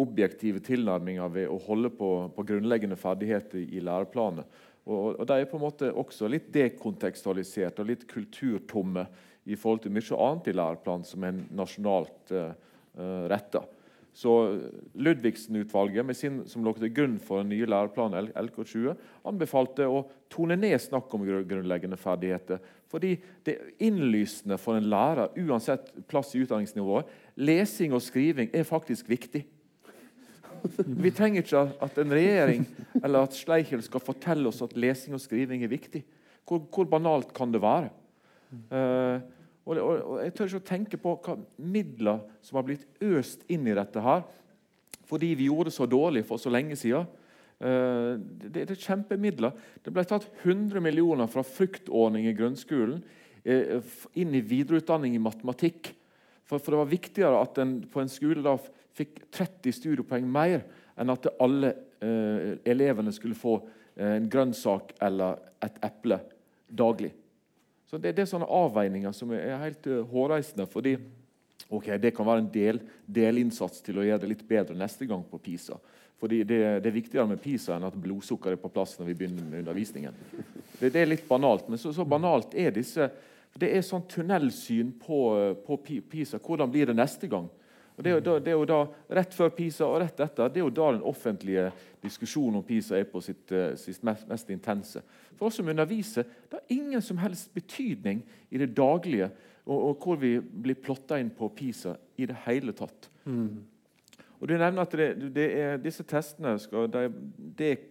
objektive 0.00 0.62
tilnærminga 0.64 1.26
ved 1.32 1.50
å 1.52 1.58
holde 1.64 1.90
på, 1.92 2.10
på 2.36 2.44
grunnleggende 2.48 2.96
ferdigheter 3.00 3.60
i 3.60 3.82
læreplanet. 3.84 4.48
Og, 4.88 5.20
og 5.20 5.26
De 5.28 5.36
er 5.36 5.48
på 5.48 5.58
en 5.58 5.66
måte 5.66 5.90
også 5.92 6.28
litt 6.30 6.48
dekontekstualisert 6.54 7.82
og 7.82 7.90
litt 7.90 8.06
kulturtomme 8.08 9.04
i 9.50 9.58
forhold 9.58 9.84
til 9.84 9.94
mye 9.94 10.22
annet 10.24 10.48
i 10.50 10.56
læreplanen 10.56 11.06
som 11.08 11.26
er 11.26 11.36
nasjonalt 11.56 12.32
uh, 12.32 12.52
retta. 13.30 13.64
Så 14.12 14.32
Ludvigsen-utvalget 14.98 16.16
som 16.50 16.64
lå 16.66 16.72
til 16.76 16.90
grunn 16.94 17.18
for 17.22 17.42
den 17.42 17.52
nye 17.54 17.68
læreplanen 17.68 18.32
LK20, 18.34 18.96
anbefalte 19.30 19.86
å 19.86 20.02
tone 20.32 20.56
ned 20.58 20.76
snakk 20.82 21.14
om 21.14 21.24
grunnleggende 21.24 21.98
ferdigheter. 22.00 22.58
Fordi 22.90 23.14
det 23.46 23.56
innlysende 23.78 24.58
for 24.58 24.78
en 24.78 24.90
lærer, 24.90 25.30
uansett 25.38 25.92
plass 26.10 26.34
i 26.34 26.42
utdanningsnivået, 26.42 27.08
lesing 27.38 27.94
og 27.94 28.02
skriving 28.02 28.50
er 28.50 28.66
faktisk 28.66 29.10
viktig. 29.10 29.44
Vi 30.84 31.10
trenger 31.14 31.44
ikke 31.44 31.62
at 31.86 31.98
en 32.02 32.12
regjering 32.12 32.66
eller 33.00 33.24
at 33.24 33.36
Schleichel 33.36 33.82
skal 33.86 34.02
fortelle 34.04 34.50
oss 34.50 34.60
at 34.64 34.76
lesing 34.76 35.14
og 35.16 35.22
skriving 35.22 35.62
er 35.64 35.72
viktig. 35.72 36.02
Hvor, 36.44 36.64
hvor 36.66 36.88
banalt 36.90 37.30
kan 37.36 37.52
det 37.54 37.62
være? 37.62 37.92
Uh, 38.50 39.22
og, 39.70 39.78
og, 39.78 40.02
og, 40.02 40.18
Jeg 40.24 40.34
tør 40.34 40.50
ikke 40.50 40.60
å 40.60 40.68
tenke 40.72 41.00
på 41.00 41.14
hva 41.24 41.36
midler 41.62 42.24
som 42.44 42.58
har 42.58 42.66
blitt 42.66 42.84
øst 43.06 43.46
inn 43.50 43.68
i 43.70 43.76
dette 43.76 44.02
her 44.04 44.26
fordi 45.10 45.32
vi 45.34 45.48
gjorde 45.48 45.70
det 45.70 45.74
så 45.74 45.88
dårlig 45.90 46.20
for 46.22 46.38
så 46.38 46.52
lenge 46.54 46.76
siden. 46.78 47.08
Uh, 47.58 48.14
det, 48.46 48.62
er 48.62 48.78
kjempemidler. 48.78 49.56
Det 49.82 49.90
ble 49.90 50.04
tatt 50.06 50.28
100 50.44 50.78
millioner 50.84 51.26
fra 51.26 51.42
fruktordning 51.42 52.28
i 52.30 52.34
grunnskolen 52.38 53.00
uh, 53.02 53.96
inn 54.14 54.36
i 54.38 54.42
videreutdanning 54.52 55.16
i 55.18 55.22
matematikk. 55.24 55.90
For, 56.46 56.62
for 56.62 56.70
det 56.70 56.78
var 56.78 56.92
viktigere 56.92 57.42
at 57.42 57.58
en 57.58 57.74
på 57.90 58.04
en 58.04 58.12
skole 58.12 58.44
da 58.46 58.54
fikk 58.96 59.18
30 59.34 59.76
studiepoeng 59.80 60.30
mer 60.30 60.64
enn 61.00 61.12
at 61.12 61.28
alle 61.40 61.72
eh, 62.02 62.58
elevene 62.68 63.12
skulle 63.14 63.38
få 63.38 63.56
eh, 63.96 64.16
en 64.18 64.28
grønnsak 64.30 64.94
eller 65.02 65.40
et 65.64 65.78
eple 65.86 66.20
daglig. 66.68 67.12
Så 67.90 67.98
Det, 67.98 68.12
det 68.14 68.22
er 68.22 68.30
sånne 68.30 68.46
avveininger 68.46 69.14
som 69.16 69.32
er 69.34 69.56
helt 69.58 69.86
uh, 69.90 70.04
hårreisende. 70.12 70.66
fordi 70.70 70.94
ok, 71.68 71.96
Det 71.98 72.14
kan 72.14 72.26
være 72.26 72.44
en 72.44 72.52
del, 72.52 72.78
delinnsats 73.06 73.82
til 73.82 73.98
å 73.98 74.04
gjøre 74.06 74.22
det 74.22 74.30
litt 74.30 74.46
bedre 74.46 74.76
neste 74.78 75.08
gang 75.10 75.24
på 75.26 75.40
PISA. 75.42 75.78
Fordi 76.20 76.42
det, 76.44 76.58
det, 76.84 76.86
er 76.86 76.94
viktigere 76.94 77.26
med 77.26 77.40
PISA 77.42 77.74
enn 77.76 77.88
at 77.88 77.96
blodsukker 77.98 78.52
er 78.52 78.60
på 78.60 78.70
plass 78.70 78.98
når 78.98 79.08
vi 79.08 79.16
begynner 79.18 79.42
med 79.42 79.62
undervisningen. 79.64 80.14
Det, 80.78 80.92
det 80.92 81.00
er 81.00 81.08
litt 81.08 81.26
banalt, 81.26 81.66
men 81.68 81.80
så, 81.80 81.94
så, 81.96 82.04
banalt 82.04 82.54
er 82.54 82.74
disse 82.76 83.08
Det 83.50 83.66
er 83.74 83.82
sånn 83.82 84.04
tunnelsyn 84.06 84.92
på, 85.00 85.20
eh, 85.34 85.54
på 85.66 85.80
PISA. 85.82 86.38
Hvordan 86.38 86.70
blir 86.70 86.86
det 86.86 86.94
neste 86.94 87.26
gang? 87.26 87.48
Og 87.96 88.04
det 88.04 88.12
er, 88.12 88.20
da, 88.24 88.36
det 88.40 88.52
er, 88.52 88.58
jo 88.58 88.68
da, 88.68 88.80
Rett 89.18 89.34
før 89.36 89.50
PISA 89.54 89.86
og 89.86 89.98
rett 90.00 90.22
etter 90.24 90.48
det 90.48 90.62
er 90.62 90.64
jo 90.64 90.72
da 90.72 90.90
den 90.94 91.02
offentlige 91.06 91.66
diskusjonen 92.00 92.60
om 92.60 92.66
PISA 92.66 92.96
er 93.00 93.08
på 93.10 93.20
sitt, 93.24 93.44
uh, 93.52 93.74
sitt 93.76 94.04
mest, 94.06 94.28
mest, 94.30 94.52
intense. 94.52 95.02
For 95.36 95.50
oss 95.50 95.58
som 95.60 95.68
underviser, 95.68 96.28
det 96.48 96.60
har 96.60 96.76
ingen 96.76 97.04
som 97.04 97.20
helst 97.20 97.52
betydning 97.56 98.22
i 98.50 98.60
det 98.62 98.70
daglige 98.76 99.28
og, 99.66 99.76
og 99.76 100.04
hvor 100.04 100.20
vi 100.20 100.36
blir 100.40 100.78
plotta 100.80 101.18
inn 101.20 101.32
på 101.36 101.50
PISA 101.56 101.94
i 102.16 102.28
det 102.30 102.38
hele 102.46 102.72
tatt. 102.76 103.10
Mm. 103.28 103.60
Og 104.40 104.48
du 104.48 104.54
nevner 104.56 104.86
at 104.86 104.94
det, 104.96 105.10
det 105.36 105.48
er, 105.60 105.74
Disse 105.82 106.04
testene 106.08 106.56
skal, 106.60 106.88
de, 106.88 107.66
er 107.66 107.82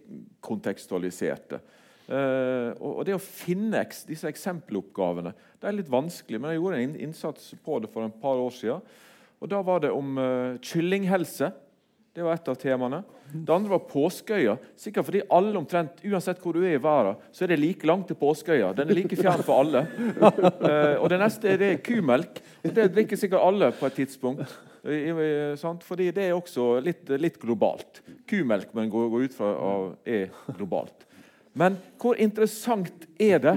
kontekstualiserte. 0.42 1.60
Uh, 2.10 2.74
og 2.82 3.04
det 3.06 3.14
å 3.14 3.22
finne 3.22 3.84
disse 4.08 4.26
eksempeloppgavene 4.26 5.30
det 5.60 5.68
er 5.68 5.76
litt 5.76 5.92
vanskelig. 5.92 6.40
Men 6.40 6.50
jeg 6.50 6.58
gjorde 6.58 6.80
en 6.82 6.98
innsats 7.06 7.52
på 7.62 7.78
det 7.78 7.92
for 7.92 8.06
en 8.06 8.18
par 8.22 8.40
år 8.42 8.50
siden. 8.56 8.82
Og 9.40 9.48
Da 9.48 9.62
var 9.64 9.80
det 9.80 9.90
om 9.96 10.18
uh, 10.20 10.58
kyllinghelse. 10.60 11.50
Det 12.12 12.24
var 12.26 12.36
et 12.36 12.48
av 12.50 12.58
temaene. 12.60 13.00
Det 13.30 13.54
andre 13.54 13.70
var 13.70 13.84
Påskeøya. 13.88 14.56
Sikkert 14.78 15.06
fordi 15.06 15.22
alle 15.30 15.54
omtrent, 15.56 16.02
uansett 16.02 16.40
hvor 16.42 16.56
du 16.56 16.64
er 16.64 16.74
i 16.74 16.82
verden, 16.82 17.20
så 17.32 17.44
er 17.44 17.52
det 17.52 17.60
like 17.60 17.86
langt 17.86 18.08
til 18.10 18.18
Påskeøya. 18.18 18.72
Den 18.76 18.90
er 18.90 18.98
like 18.98 19.16
fjern 19.16 19.44
for 19.46 19.62
alle. 19.62 19.84
Uh, 20.18 20.96
og 21.02 21.06
Det 21.12 21.20
neste 21.22 21.52
er 21.52 21.60
det 21.62 21.70
kumelk. 21.86 22.42
Det 22.66 22.90
drikker 22.92 23.20
sikkert 23.20 23.46
alle 23.46 23.70
på 23.76 23.88
et 23.88 24.00
tidspunkt. 24.02 24.58
Uh, 24.84 25.78
fordi 25.86 26.10
det 26.16 26.26
er 26.26 26.34
også 26.34 26.72
litt, 26.84 27.08
litt 27.20 27.38
globalt. 27.40 28.02
Kumelk 28.28 28.74
men 28.76 28.90
går, 28.92 29.08
går 29.14 29.28
ut 29.28 29.38
fra 29.38 29.54
er 30.04 30.34
globalt. 30.56 31.06
Men 31.52 31.78
hvor 32.00 32.18
interessant 32.20 33.06
er 33.18 33.40
det 33.42 33.54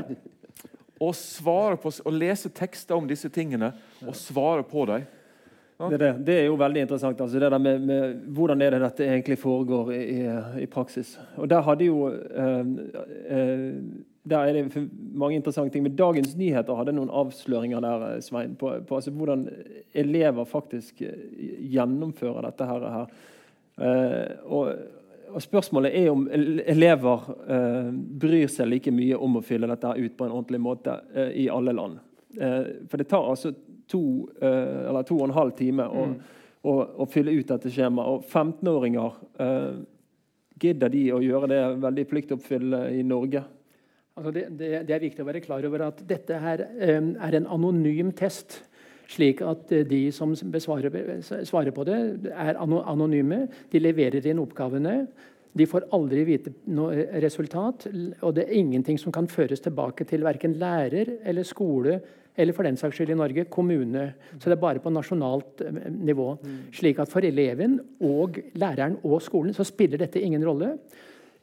å, 1.01 1.11
svare 1.13 1.77
på, 1.81 1.91
å 1.91 2.13
lese 2.13 2.49
tekster 2.53 2.95
om 2.97 3.09
disse 3.09 3.29
tingene 3.33 3.73
og 4.05 4.15
svare 4.17 4.65
på 4.67 4.85
dem? 4.89 5.05
Det, 5.77 5.97
det. 5.99 6.13
det, 6.25 6.35
er 6.39 6.45
jo 6.45 6.55
veldig 6.55 6.81
interessant. 6.85 7.21
Altså, 7.21 7.39
det 7.39 7.49
der 7.51 7.57
med, 7.59 7.79
med, 7.79 8.15
Hvordan 8.35 8.61
er 8.61 8.75
det 8.75 8.81
dette 8.85 9.05
egentlig 9.07 9.37
foregår 9.41 9.91
i, 9.95 10.17
i 10.63 10.65
praksis? 10.65 11.17
Og 11.35 11.49
Der 11.49 11.61
hadde 11.65 11.85
jo 11.85 12.07
eh, 12.13 12.65
eh, 13.27 13.79
der 14.23 14.37
er 14.37 14.53
det 14.53 14.89
mange 15.13 15.35
interessante 15.35 15.73
ting. 15.73 15.83
Men 15.83 15.95
Dagens 15.95 16.35
Nyheter 16.37 16.75
hadde 16.75 16.95
noen 16.95 17.11
avsløringer 17.11 17.83
der, 17.83 18.07
eh, 18.07 18.21
Svein, 18.21 18.55
på, 18.55 18.71
på 18.87 18.95
altså, 18.95 19.11
hvordan 19.11 19.49
elever 19.93 20.45
faktisk 20.45 21.01
eh, 21.01 21.17
gjennomfører 21.73 22.47
dette 22.47 22.67
her. 22.69 23.07
Eh, 23.77 24.31
og, 24.45 24.71
og, 25.33 25.41
Spørsmålet 25.41 25.97
er 25.97 26.11
om 26.11 26.27
elever 26.31 27.29
eh, 27.49 27.91
bryr 28.19 28.47
seg 28.47 28.69
like 28.69 28.91
mye 28.93 29.17
om 29.17 29.39
å 29.39 29.43
fylle 29.43 29.67
dette 29.67 29.91
ut 29.97 30.17
på 30.17 30.27
en 30.27 30.35
ordentlig 30.35 30.61
måte 30.61 30.99
i 31.33 31.49
alle 31.49 31.73
land. 31.73 31.99
for 32.89 32.97
det 32.97 33.05
tar 33.05 33.27
altså 33.29 33.51
to, 33.89 34.29
eh, 34.41 34.89
eller 34.89 35.07
to 35.07 35.17
og 35.19 35.27
en 35.27 35.35
halv 35.37 35.55
time 35.57 35.87
å, 35.87 36.05
mm. 36.13 37.07
fylle 37.11 37.35
ut 37.35 37.49
dette 37.49 37.71
skjemaet. 37.73 38.13
Og 38.13 38.29
15-åringer 38.29 39.19
eh, 39.43 39.73
Gidder 40.63 40.91
de 40.93 40.99
å 41.11 41.17
gjøre 41.19 41.47
det 41.49 41.61
veldig 41.81 42.03
pliktoppfyllende 42.07 42.93
i 42.95 43.01
Norge? 43.03 43.41
Altså 44.13 44.31
det, 44.31 44.43
det, 44.59 44.69
det, 44.85 44.93
er 44.93 45.01
viktig 45.01 45.23
å 45.23 45.27
være 45.27 45.41
klar 45.43 45.65
over 45.67 45.87
at 45.87 46.03
dette 46.07 46.37
her 46.39 46.61
um, 46.69 47.09
er 47.17 47.39
en 47.39 47.49
anonym 47.51 48.13
test. 48.15 48.61
Slik 49.11 49.41
at 49.43 49.73
de 49.89 50.05
som 50.15 50.31
besvarer, 50.53 50.93
svarer 51.25 51.73
på 51.75 51.83
det, 51.89 51.97
er 52.31 52.61
anonyme. 52.61 53.43
De 53.73 53.81
leverer 53.81 54.29
inn 54.29 54.39
oppgavene. 54.41 54.95
De 55.53 55.67
får 55.69 55.89
aldri 55.93 56.23
vite 56.25 56.53
noe 56.73 57.05
resultat. 57.21 57.89
Og 58.23 58.33
det 58.37 58.47
er 58.47 58.61
ingenting 58.61 58.97
som 59.01 59.13
kan 59.13 59.27
føres 59.29 59.61
tilbake 59.61 60.07
til 60.09 60.23
verken 60.25 60.55
lærer 60.61 61.17
eller 61.21 61.45
skole 61.45 61.99
eller 62.35 62.55
for 62.55 62.65
den 62.67 62.77
saks 62.79 62.97
skyld 62.97 63.13
i 63.13 63.19
Norge 63.19 63.45
kommune. 63.51 64.09
Så 64.39 64.49
det 64.49 64.57
er 64.57 64.63
bare 64.63 64.83
på 64.83 64.93
nasjonalt 64.93 65.63
eh, 65.65 65.81
nivå. 65.93 66.33
Slik 66.73 67.01
at 67.03 67.11
for 67.11 67.25
eleven 67.25 67.79
og 68.01 68.39
læreren 68.59 68.99
og 69.03 69.21
skolen 69.21 69.53
så 69.55 69.65
spiller 69.67 70.01
dette 70.01 70.21
ingen 70.21 70.45
rolle. 70.45 70.75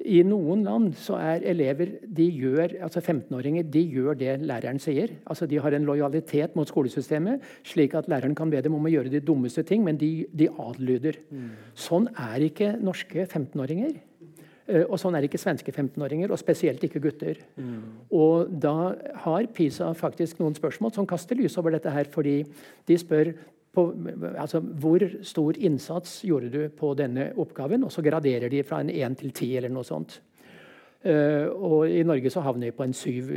I 0.01 0.23
noen 0.25 0.63
land 0.65 0.95
så 0.97 1.19
er 1.21 1.43
elever 1.51 1.91
de 2.09 2.25
gjør, 2.33 2.79
altså 2.87 3.03
15-åringer 3.03 3.67
de 3.69 3.83
gjør 3.93 4.17
det 4.17 4.39
læreren 4.49 4.81
sier. 4.81 5.13
Altså 5.29 5.47
De 5.47 5.59
har 5.61 5.77
en 5.77 5.85
lojalitet 5.85 6.57
mot 6.57 6.69
skolesystemet, 6.69 7.45
slik 7.69 7.95
at 7.99 8.09
læreren 8.09 8.35
kan 8.35 8.51
be 8.51 8.63
dem 8.65 8.79
om 8.79 8.87
å 8.89 8.93
gjøre 8.93 9.13
de 9.13 9.21
dummeste 9.21 9.63
ting, 9.69 9.85
men 9.85 10.01
de, 10.01 10.25
de 10.33 10.49
adlyder. 10.49 11.21
Mm. 11.29 11.51
Sånn 11.77 12.09
er 12.17 12.47
ikke 12.49 12.79
norske 12.81 13.27
15-åringer. 13.27 13.99
Eh, 14.71 14.87
og 14.87 14.99
sånn 15.01 15.17
er 15.19 15.27
ikke 15.27 15.41
svenske 15.41 15.73
15-åringer, 15.75 16.31
og 16.31 16.41
spesielt 16.41 16.83
ikke 16.87 17.03
gutter. 17.03 17.41
Mm. 17.59 17.81
Og 18.15 18.53
da 18.63 18.93
har 19.25 19.49
PISA 19.55 19.91
faktisk 19.99 20.41
noen 20.43 20.57
spørsmål 20.57 20.95
som 20.95 21.09
kaster 21.11 21.39
lys 21.39 21.59
over 21.61 21.75
dette 21.75 21.93
her, 21.95 22.11
fordi 22.13 22.41
de 22.89 22.99
spør 23.01 23.33
på, 23.75 23.85
altså, 24.35 24.61
hvor 24.83 25.03
stor 25.27 25.59
innsats 25.59 26.21
gjorde 26.27 26.51
du 26.51 26.63
på 26.75 26.95
denne 26.99 27.31
oppgaven, 27.39 27.85
og 27.87 27.93
så 27.95 28.03
graderer 28.03 28.51
de 28.51 28.65
fra 28.67 28.81
en 28.83 28.91
1 28.91 29.21
til 29.21 29.31
10 29.31 29.57
eller 29.61 29.75
noe 29.75 29.87
sånt. 29.87 30.21
Uh, 31.01 31.49
og 31.57 31.89
I 31.89 32.03
Norge 32.05 32.29
så 32.29 32.43
havner 32.45 32.69
vi 32.69 32.77
på 32.77 32.85
en 32.85 32.93
7, 32.93 33.31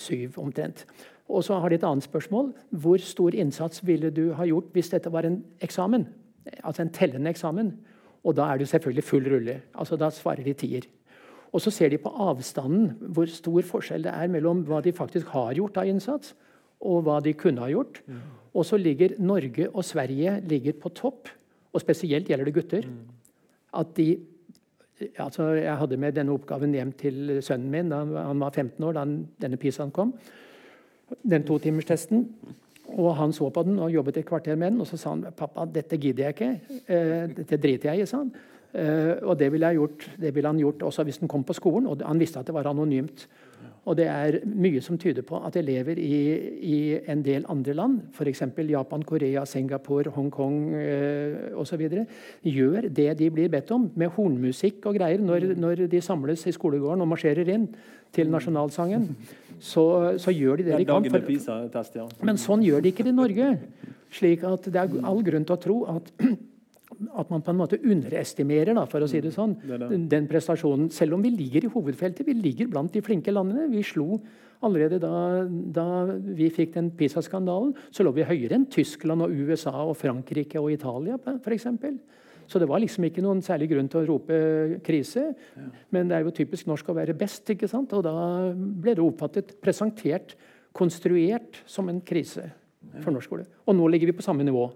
7 0.00 0.38
omtrent. 0.40 0.86
Og 1.28 1.44
så 1.44 1.58
har 1.60 1.68
de 1.68 1.76
et 1.76 1.84
annet 1.84 2.06
spørsmål. 2.06 2.54
Hvor 2.70 3.02
stor 3.04 3.34
innsats 3.36 3.82
ville 3.86 4.10
du 4.10 4.32
ha 4.38 4.46
gjort 4.48 4.72
hvis 4.72 4.88
dette 4.94 5.12
var 5.12 5.28
en 5.28 5.42
eksamen? 5.60 6.06
Altså 6.64 6.86
en 6.86 6.94
tellende 6.94 7.30
eksamen. 7.30 7.74
Og 8.22 8.36
da 8.38 8.48
er 8.52 8.60
det 8.60 8.68
selvfølgelig 8.70 9.04
full 9.04 9.28
rulle. 9.30 9.60
Altså 9.74 9.96
Da 9.96 10.10
svarer 10.10 10.44
de 10.44 10.54
tier. 10.54 10.86
Og 11.52 11.60
så 11.60 11.70
ser 11.70 11.88
de 11.92 11.98
på 11.98 12.08
avstanden, 12.08 12.96
hvor 13.12 13.26
stor 13.28 13.62
forskjell 13.68 14.06
det 14.06 14.12
er 14.12 14.30
mellom 14.32 14.62
hva 14.64 14.80
de 14.80 14.92
faktisk 14.92 15.34
har 15.34 15.52
gjort 15.58 15.76
av 15.76 15.88
innsats, 15.90 16.34
og 16.80 17.04
hva 17.04 17.18
de 17.20 17.34
kunne 17.36 17.60
ha 17.60 17.68
gjort. 17.68 18.00
Mm. 18.06 18.22
Og 18.54 18.64
så 18.66 18.78
ligger 18.80 19.18
Norge 19.20 19.68
og 19.68 19.84
Sverige 19.84 20.40
ligger 20.48 20.78
på 20.80 20.88
topp, 20.96 21.28
og 21.72 21.80
spesielt 21.80 22.28
gjelder 22.28 22.48
det 22.48 22.54
gutter. 22.54 22.88
Mm. 22.88 23.02
At 23.80 23.96
de 23.96 24.08
altså 25.18 25.42
Jeg 25.56 25.76
hadde 25.76 25.96
med 25.96 26.12
denne 26.14 26.32
oppgaven 26.32 26.74
hjem 26.74 26.92
til 26.92 27.38
sønnen 27.42 27.70
min 27.70 27.88
da 27.90 28.04
han 28.04 28.40
var 28.40 28.50
15 28.50 28.84
år, 28.84 28.92
da 28.92 29.04
denne 29.42 29.56
PISA-en 29.56 29.90
kom. 29.90 30.12
Den 31.22 31.42
totimerstesten. 31.44 32.28
Og 32.98 33.14
han 33.16 33.32
så 33.32 33.48
på 33.50 33.64
den 33.66 33.78
og 33.82 33.92
jobbet 33.92 34.20
et 34.20 34.28
kvarter 34.28 34.56
med 34.56 34.72
den. 34.72 34.80
Og 34.84 34.88
så 34.88 34.98
sa 35.00 35.14
han 35.14 35.26
pappa, 35.36 35.66
dette 35.66 35.98
gidder 36.00 36.28
jeg 36.28 36.36
ikke. 36.36 36.80
Eh, 36.86 37.28
dette 37.36 37.60
driter 37.60 37.92
jeg 37.92 38.02
i, 38.02 38.08
sa 38.08 38.24
han. 38.24 38.32
Eh, 38.72 39.14
og 39.22 39.36
det 39.38 39.50
ville, 39.52 39.72
gjort, 39.76 40.10
det 40.20 40.34
ville, 40.34 40.48
han 40.48 40.60
gjort 40.60 40.82
også 40.88 41.04
hvis 41.04 41.20
den 41.22 41.30
kom 41.30 41.44
på 41.44 41.56
skolen. 41.56 41.88
Og 41.88 42.04
han 42.04 42.20
visste 42.20 42.40
at 42.40 42.48
det 42.48 42.56
var 42.56 42.70
anonymt. 42.70 43.26
Og 43.82 43.96
det 43.98 44.04
er 44.06 44.36
mye 44.46 44.78
som 44.82 44.98
tyder 45.00 45.24
på 45.26 45.40
at 45.42 45.56
elever 45.58 45.98
i, 45.98 46.18
i 46.62 46.76
en 47.10 47.22
del 47.26 47.42
andre 47.50 47.74
land, 47.74 47.96
f.eks. 48.14 48.44
Japan, 48.68 49.02
Korea, 49.02 49.42
Singapore, 49.44 50.12
Hongkong 50.14 50.58
eh, 50.78 51.58
osv., 51.58 51.82
gjør 52.46 52.86
det 52.86 53.08
de 53.18 53.30
blir 53.34 53.50
bedt 53.50 53.72
om, 53.74 53.88
med 53.98 54.14
hornmusikk 54.14 54.86
og 54.86 55.00
greier, 55.00 55.18
når, 55.18 55.56
når 55.58 55.86
de 55.90 56.00
samles 56.00 56.46
i 56.46 56.54
skolegården 56.54 57.02
og 57.02 57.10
marsjerer 57.10 57.50
inn 57.56 57.66
til 58.14 58.30
nasjonalsangen. 58.30 59.08
Så, 59.62 59.82
så 60.18 60.32
gjør 60.34 60.58
de 60.58 60.66
det 60.66 60.78
de 60.82 60.86
kan. 60.88 61.04
For, 61.06 62.24
men 62.26 62.40
sånn 62.40 62.64
gjør 62.66 62.82
de 62.82 62.90
ikke 62.90 63.06
det 63.06 63.12
i 63.12 63.18
Norge. 63.18 63.50
slik 64.12 64.42
at 64.44 64.66
det 64.74 64.80
er 64.80 64.96
all 65.06 65.22
grunn 65.24 65.46
til 65.46 65.54
å 65.54 65.62
tro 65.62 65.76
at 65.92 66.10
at 67.18 67.30
man 67.32 67.42
på 67.42 67.50
en 67.50 67.58
måte 67.58 67.78
underestimerer 67.80 68.76
da, 68.76 68.84
for 68.90 69.02
å 69.02 69.08
si 69.10 69.20
det 69.22 69.32
mm. 69.32 69.34
sånn, 69.34 69.54
det 69.64 69.78
det. 69.80 70.00
den 70.12 70.26
prestasjonen. 70.30 70.90
Selv 70.94 71.16
om 71.16 71.24
vi 71.24 71.32
ligger 71.34 71.66
i 71.66 71.70
hovedfeltet. 71.72 72.26
Vi 72.28 72.36
ligger 72.36 72.70
blant 72.70 72.92
de 72.94 73.02
flinke 73.04 73.34
landene. 73.34 73.70
Vi 73.72 73.84
slo 73.86 74.20
Allerede 74.62 75.00
da, 75.02 75.42
da 75.74 75.84
vi 76.38 76.46
fikk 76.54 76.76
den 76.76 76.92
PISA-skandalen, 76.94 77.72
så 77.90 78.04
lå 78.06 78.12
vi 78.14 78.26
høyere 78.28 78.54
enn 78.54 78.68
Tyskland 78.70 79.24
og 79.24 79.32
USA 79.34 79.72
og 79.82 79.96
Frankrike 79.98 80.60
og 80.60 80.70
Italia 80.70 81.16
f.eks. 81.18 81.66
Så 82.52 82.60
det 82.60 82.68
var 82.68 82.82
liksom 82.82 83.06
ikke 83.08 83.24
noen 83.24 83.40
særlig 83.44 83.70
grunn 83.70 83.88
til 83.88 84.02
å 84.02 84.08
rope 84.10 84.38
krise. 84.84 85.30
Ja. 85.56 85.68
Men 85.94 86.10
det 86.10 86.18
er 86.18 86.26
jo 86.26 86.34
typisk 86.36 86.68
norsk 86.68 86.90
å 86.92 86.96
være 86.98 87.16
best. 87.16 87.48
ikke 87.48 87.70
sant? 87.70 87.94
Og 87.96 88.04
da 88.04 88.12
ble 88.52 88.92
det 88.98 89.04
oppfattet, 89.04 89.54
presentert, 89.64 90.36
konstruert 90.76 91.62
som 91.68 91.88
en 91.88 92.02
krise 92.04 92.44
for 93.00 93.14
norsk 93.14 93.30
skole. 93.30 93.46
Og 93.64 93.76
nå 93.78 93.88
ligger 93.88 94.10
vi 94.10 94.18
på 94.18 94.24
samme 94.26 94.44
nivå. 94.44 94.66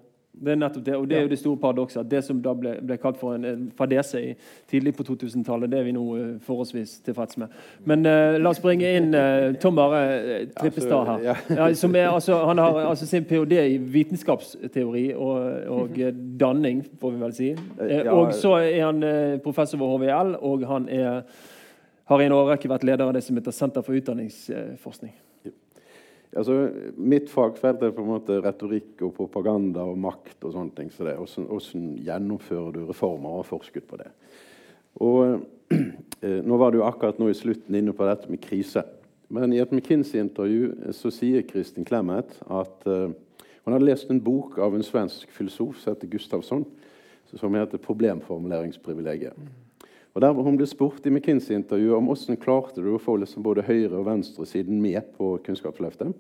Det 0.45 0.53
er 0.53 0.59
nettopp 0.61 0.85
det, 0.85 0.97
og 0.97 1.07
det 1.09 1.17
er 1.17 1.23
jo 1.25 1.29
det 1.29 1.39
store 1.39 1.57
paradokset. 1.57 2.01
at 2.01 2.11
Det 2.11 2.25
som 2.25 2.41
da 2.43 2.53
ble, 2.55 2.75
ble 2.85 2.97
kalt 3.01 3.17
for 3.17 3.35
en, 3.35 3.45
en 3.49 3.63
fadese 3.77 4.21
i, 4.21 4.35
tidlig 4.69 4.93
på 4.99 5.07
2000-tallet, 5.09 5.71
det 5.73 5.79
er 5.79 5.87
vi 5.87 5.95
nå 5.97 6.05
uh, 6.05 6.27
forholdsvis 6.45 6.99
tilfreds 7.07 7.39
med. 7.41 7.55
Men 7.89 8.05
uh, 8.07 8.37
la 8.37 8.53
oss 8.53 8.61
bringe 8.61 8.91
inn 8.99 9.17
uh, 9.17 9.55
Tom 9.63 9.81
Are 9.81 10.03
Trippestad 10.59 11.13
her. 11.13 11.25
Ja. 11.31 11.37
Ja, 11.57 11.71
som 11.75 11.95
er, 11.97 12.11
altså, 12.11 12.37
han 12.45 12.59
har 12.59 12.79
altså, 12.83 13.07
sin 13.07 13.25
ph.d. 13.25 13.57
i 13.57 13.79
vitenskapsteori 13.79 15.07
og, 15.15 15.39
og 15.73 16.01
danning, 16.41 16.85
får 17.01 17.15
vi 17.15 17.23
vel 17.23 17.37
si. 17.37 17.51
og 18.13 18.35
så 18.37 18.59
er 18.61 18.83
han 18.85 19.41
professor 19.45 19.81
ved 19.81 19.95
HVL, 19.95 20.35
og 20.45 20.67
han 20.69 20.89
er, 20.93 21.23
har 22.05 22.21
i 22.21 22.29
en 22.29 22.37
årrekke 22.37 22.69
vært 22.69 22.85
leder 22.85 23.07
av 23.09 23.17
det 23.17 23.25
som 23.25 23.39
heter 23.39 23.57
Senter 23.57 23.87
for 23.87 23.97
utdanningsforskning. 23.97 25.17
Altså, 26.37 26.57
mitt 26.97 27.31
fagfelt 27.33 27.83
er 27.83 27.95
på 27.97 28.05
en 28.05 28.11
måte 28.11 28.37
retorikk 28.45 29.01
og 29.07 29.15
propaganda 29.17 29.87
og 29.89 29.99
makt. 29.99 30.37
og 30.45 30.53
sånne 30.53 30.75
ting. 30.77 30.91
Så 30.93 31.05
det, 31.07 31.17
hvordan, 31.17 31.49
hvordan 31.49 31.97
gjennomfører 32.05 32.73
du 32.73 32.85
reformer 32.87 33.41
og 33.41 33.47
forskudd 33.49 33.87
på 33.89 34.01
det? 34.03 34.11
Og 35.01 35.41
eh, 36.23 36.41
Nå 36.45 36.57
var 36.61 36.73
du 36.73 36.83
akkurat 36.85 37.19
nå 37.19 37.31
i 37.31 37.37
slutten 37.37 37.75
inne 37.75 37.93
på 37.97 38.07
dette 38.07 38.31
med 38.31 38.41
krise. 38.45 38.85
Men 39.29 39.53
i 39.53 39.59
et 39.59 39.73
McKinsey-intervju 39.73 40.73
eh, 40.73 40.93
så 40.95 41.11
sier 41.11 41.47
Kristin 41.49 41.87
Clemet 41.89 42.37
at 42.47 42.87
uh, 42.87 43.11
hun 43.65 43.75
hadde 43.75 43.89
lest 43.89 44.11
en 44.13 44.23
bok 44.23 44.61
av 44.63 44.77
en 44.77 44.85
svensk 44.87 45.33
filosof 45.35 45.81
som 45.81 45.95
heter 45.95 46.13
Gustavsson, 46.13 46.65
som 47.35 47.55
heter 47.55 47.83
'Problemformuleringsprivilegiet'. 47.83 49.66
Og 50.17 50.23
der 50.23 50.33
Hun 50.33 50.57
ble 50.57 50.65
spurt 50.65 51.05
i 51.05 51.11
McKinsey-intervjuet 51.13 51.93
om 51.93 52.07
hvordan 52.09 52.39
klarte 52.41 52.81
du 52.81 52.95
å 52.95 53.01
få 53.01 53.19
liksom 53.21 53.43
både 53.45 53.67
høyre- 53.67 53.99
og 53.99 54.07
venstresiden 54.07 54.81
med 54.81 55.13
på 55.13 55.35
Kunnskapsløftet. 55.45 56.15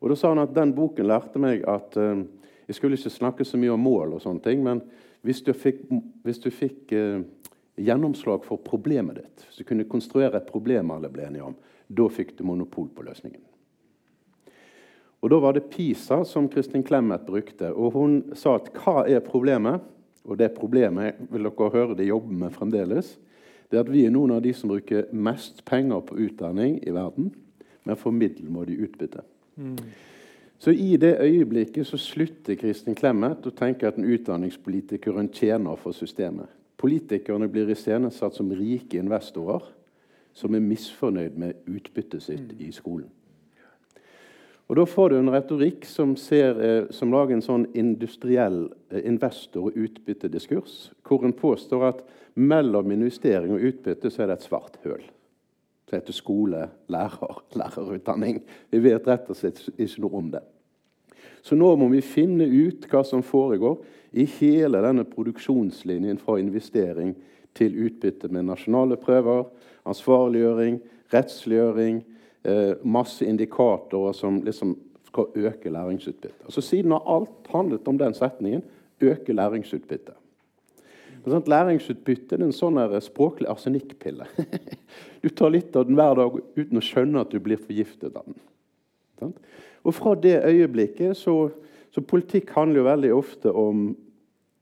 Og 0.00 0.08
Da 0.08 0.16
sa 0.16 0.28
han 0.28 0.40
at 0.40 0.54
den 0.54 0.72
boken 0.72 1.06
lærte 1.06 1.38
meg 1.38 1.60
at 1.68 1.96
uh, 2.00 2.24
jeg 2.66 2.74
skulle 2.74 2.96
ikke 2.96 3.12
snakke 3.12 3.44
så 3.44 3.60
mye 3.60 3.74
om 3.74 3.84
mål, 3.84 4.14
og 4.14 4.22
sånne 4.24 4.40
ting, 4.40 4.64
men 4.64 4.80
hvis 5.20 5.42
du 5.44 5.52
fikk, 5.52 5.84
hvis 6.24 6.40
du 6.40 6.48
fikk 6.48 6.94
uh, 6.96 7.20
gjennomslag 7.76 8.48
for 8.48 8.56
problemet 8.56 9.20
ditt, 9.20 9.44
hvis 9.44 9.60
du 9.60 9.68
kunne 9.68 9.84
konstruere 9.84 10.40
et 10.40 10.48
problem 10.48 10.90
alle 10.90 11.12
ble 11.12 11.28
enige 11.28 11.52
om, 11.52 11.60
da 11.84 12.08
fikk 12.08 12.32
du 12.38 12.46
monopol 12.48 12.88
på 12.88 13.04
løsningen. 13.04 13.44
Og 15.20 15.30
Da 15.30 15.36
var 15.36 15.52
det 15.52 15.68
PISA 15.68 16.24
som 16.24 16.48
Kristin 16.48 16.82
Clemet 16.82 17.26
brukte. 17.26 17.74
og 17.74 17.92
Hun 17.92 18.22
sa 18.32 18.54
at 18.56 18.72
hva 18.72 19.04
er 19.04 19.20
problemet? 19.20 19.84
Og 20.30 20.38
det 20.38 20.52
problemet 20.54 21.18
vil 21.30 21.48
dere 21.48 21.72
høre 21.74 21.96
de 21.98 22.06
jobber 22.06 22.36
med 22.44 22.54
fremdeles, 22.54 23.16
det 23.70 23.78
er 23.78 23.84
at 23.84 23.90
vi 23.90 24.04
er 24.06 24.14
noen 24.14 24.32
av 24.34 24.42
de 24.42 24.52
som 24.54 24.70
bruker 24.70 25.10
mest 25.14 25.64
penger 25.66 26.02
på 26.06 26.16
utdanning 26.26 26.78
i 26.86 26.94
verden, 26.94 27.30
men 27.86 27.98
for 27.98 28.14
middelmådig 28.14 28.78
utbytte. 28.86 29.22
Mm. 29.56 29.76
Så 30.60 30.74
i 30.74 30.96
det 31.00 31.16
øyeblikket 31.22 31.86
så 31.86 31.98
slutter 31.98 32.58
Kristin 32.60 32.94
Clemet 32.98 33.46
å 33.46 33.54
tenke 33.56 33.88
at 33.88 33.98
en 33.98 34.08
utdanningspolitiker 34.10 35.14
er 35.14 35.22
en 35.22 35.32
tjener 35.32 35.78
for 35.80 35.96
systemet. 35.96 36.50
Politikerne 36.80 37.48
blir 37.48 37.70
iscenesatt 37.72 38.36
som 38.36 38.50
rike 38.52 38.98
investorer 39.00 39.64
som 40.36 40.54
er 40.54 40.64
misfornøyd 40.64 41.38
med 41.38 41.64
utbyttet 41.68 42.22
sitt 42.22 42.52
mm. 42.52 42.60
i 42.66 42.70
skolen. 42.74 43.08
Og 44.70 44.76
Da 44.76 44.84
får 44.86 45.08
du 45.10 45.16
en 45.18 45.32
retorikk 45.34 45.82
som, 45.84 46.12
ser, 46.14 46.60
eh, 46.62 46.84
som 46.94 47.10
lager 47.10 47.34
en 47.34 47.42
sånn 47.42 47.64
industriell 47.74 48.68
eh, 48.92 49.00
investor- 49.02 49.66
og 49.66 49.74
utbyttediskurs, 49.74 50.92
hvor 51.02 51.24
en 51.26 51.34
påstår 51.34 51.86
at 51.88 52.04
mellom 52.38 52.92
investering 52.94 53.56
og 53.56 53.64
utbytte 53.66 54.12
så 54.14 54.22
er 54.22 54.30
det 54.30 54.36
et 54.38 54.46
svart 54.46 54.78
høl. 54.84 55.02
Det 55.90 55.98
heter 55.98 56.14
skole, 56.14 56.68
lærer, 56.86 57.40
lærerutdanning. 57.58 58.38
Vi 58.70 58.82
vet 58.84 59.08
rett 59.10 59.26
og 59.26 59.40
slett 59.40 59.58
ikke 59.74 60.04
noe 60.04 60.22
om 60.22 60.30
det. 60.36 60.44
Så 61.42 61.58
nå 61.58 61.72
må 61.80 61.90
vi 61.90 62.04
finne 62.04 62.46
ut 62.46 62.86
hva 62.92 63.02
som 63.02 63.26
foregår 63.26 63.80
i 64.14 64.28
hele 64.38 64.84
denne 64.86 65.02
produksjonslinjen 65.02 66.22
fra 66.22 66.38
investering 66.38 67.16
til 67.58 67.74
utbytte 67.88 68.30
med 68.30 68.46
nasjonale 68.46 69.00
prøver, 69.02 69.48
ansvarliggjøring, 69.82 70.78
rettsliggjøring, 71.10 72.04
eh, 72.42 72.76
masse 72.82 73.26
indikatorer 73.26 74.12
som 74.16 74.40
liksom 74.44 74.76
skal 75.10 75.26
øke 75.34 75.70
læringsutbyttet. 75.70 76.44
Altså 76.44 76.60
Siden 76.60 76.92
har 76.92 77.02
alt 77.06 77.50
handlet 77.52 77.88
om 77.88 77.98
den 77.98 78.14
setningen 78.14 78.62
øke 79.00 79.32
læringsutbyttet. 79.32 80.14
Sånn 81.20 81.48
læringsutbytte 81.50 82.38
er 82.38 82.46
en 82.46 82.54
sånn 82.54 82.78
språklig 83.04 83.48
arsenikkpille. 83.50 84.24
du 85.22 85.28
tar 85.28 85.52
litt 85.52 85.74
av 85.76 85.88
den 85.88 85.98
hver 85.98 86.16
dag 86.16 86.38
uten 86.56 86.80
å 86.80 86.84
skjønne 86.84 87.24
at 87.24 87.34
du 87.34 87.40
blir 87.42 87.60
forgiftet 87.60 88.16
av 88.16 88.24
den. 88.30 89.34
Og 89.84 89.96
Fra 89.96 90.14
det 90.16 90.38
øyeblikket 90.48 91.18
så, 91.18 91.50
så 91.92 92.00
Politikk 92.00 92.54
handler 92.56 92.80
jo 92.80 92.86
veldig 92.88 93.12
ofte 93.16 93.52
om 93.52 93.90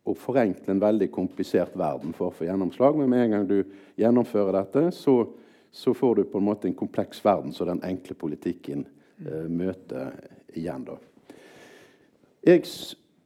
å 0.09 0.15
forenkle 0.17 0.73
en 0.73 0.83
veldig 0.83 1.11
komplisert 1.15 1.77
verden 1.79 2.15
for 2.17 2.31
å 2.31 2.35
få 2.35 2.49
gjennomslag. 2.49 2.97
Men 2.99 3.11
med 3.13 3.25
en 3.25 3.35
gang 3.37 3.47
du 3.47 3.59
gjennomfører 4.01 4.57
dette, 4.59 4.85
så, 4.97 5.21
så 5.71 5.95
får 5.95 6.15
du 6.15 6.25
på 6.25 6.39
en 6.39 6.49
måte 6.49 6.69
en 6.69 6.75
kompleks 6.75 7.21
verden 7.25 7.53
som 7.53 7.69
den 7.69 7.83
enkle 7.85 8.17
politikken 8.19 8.87
eh, 9.27 9.47
møter 9.51 10.15
igjen. 10.57 10.87
da. 10.89 10.97
Jeg, 12.47 12.65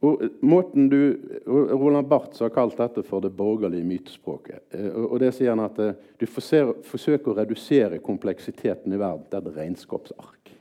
og 0.03 0.23
måten 0.43 0.89
du, 0.91 0.99
Roland 1.47 2.09
Barth 2.11 2.43
har 2.43 2.51
kalt 2.53 2.75
dette 2.79 3.05
for 3.07 3.23
det 3.23 3.31
borgerlige 3.37 3.87
mytespråket. 3.87 4.65
Eh, 4.75 4.91
og 4.91 5.19
det 5.23 5.31
sier 5.37 5.55
han 5.55 5.63
at 5.63 5.79
eh, 5.79 5.95
Du 6.19 6.27
forser, 6.27 6.73
forsøker 6.87 7.31
å 7.31 7.37
redusere 7.39 8.01
kompleksiteten 8.03 8.93
i 8.93 8.99
verden 8.99 9.25
til 9.29 9.39
et 9.39 9.57
regnskapsark. 9.61 10.53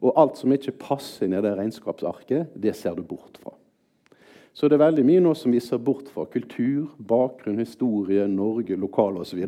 Og 0.00 0.16
alt 0.16 0.38
som 0.40 0.52
ikke 0.52 0.78
passer 0.80 1.26
inn 1.26 1.36
i 1.36 1.42
det 1.44 1.52
regnskapsarket, 1.58 2.54
det 2.56 2.72
ser 2.76 2.96
du 2.96 3.02
bort 3.04 3.36
fra. 3.42 3.52
Så 4.52 4.68
det 4.68 4.76
er 4.76 4.84
veldig 4.84 5.04
mye 5.06 5.22
nå 5.22 5.34
som 5.38 5.52
vi 5.54 5.60
ser 5.62 5.78
bort 5.82 6.08
fra 6.10 6.24
kultur, 6.28 6.88
bakgrunn, 6.98 7.60
historie, 7.62 8.26
Norge, 8.28 8.76
lokale 8.76 9.22
osv. 9.22 9.44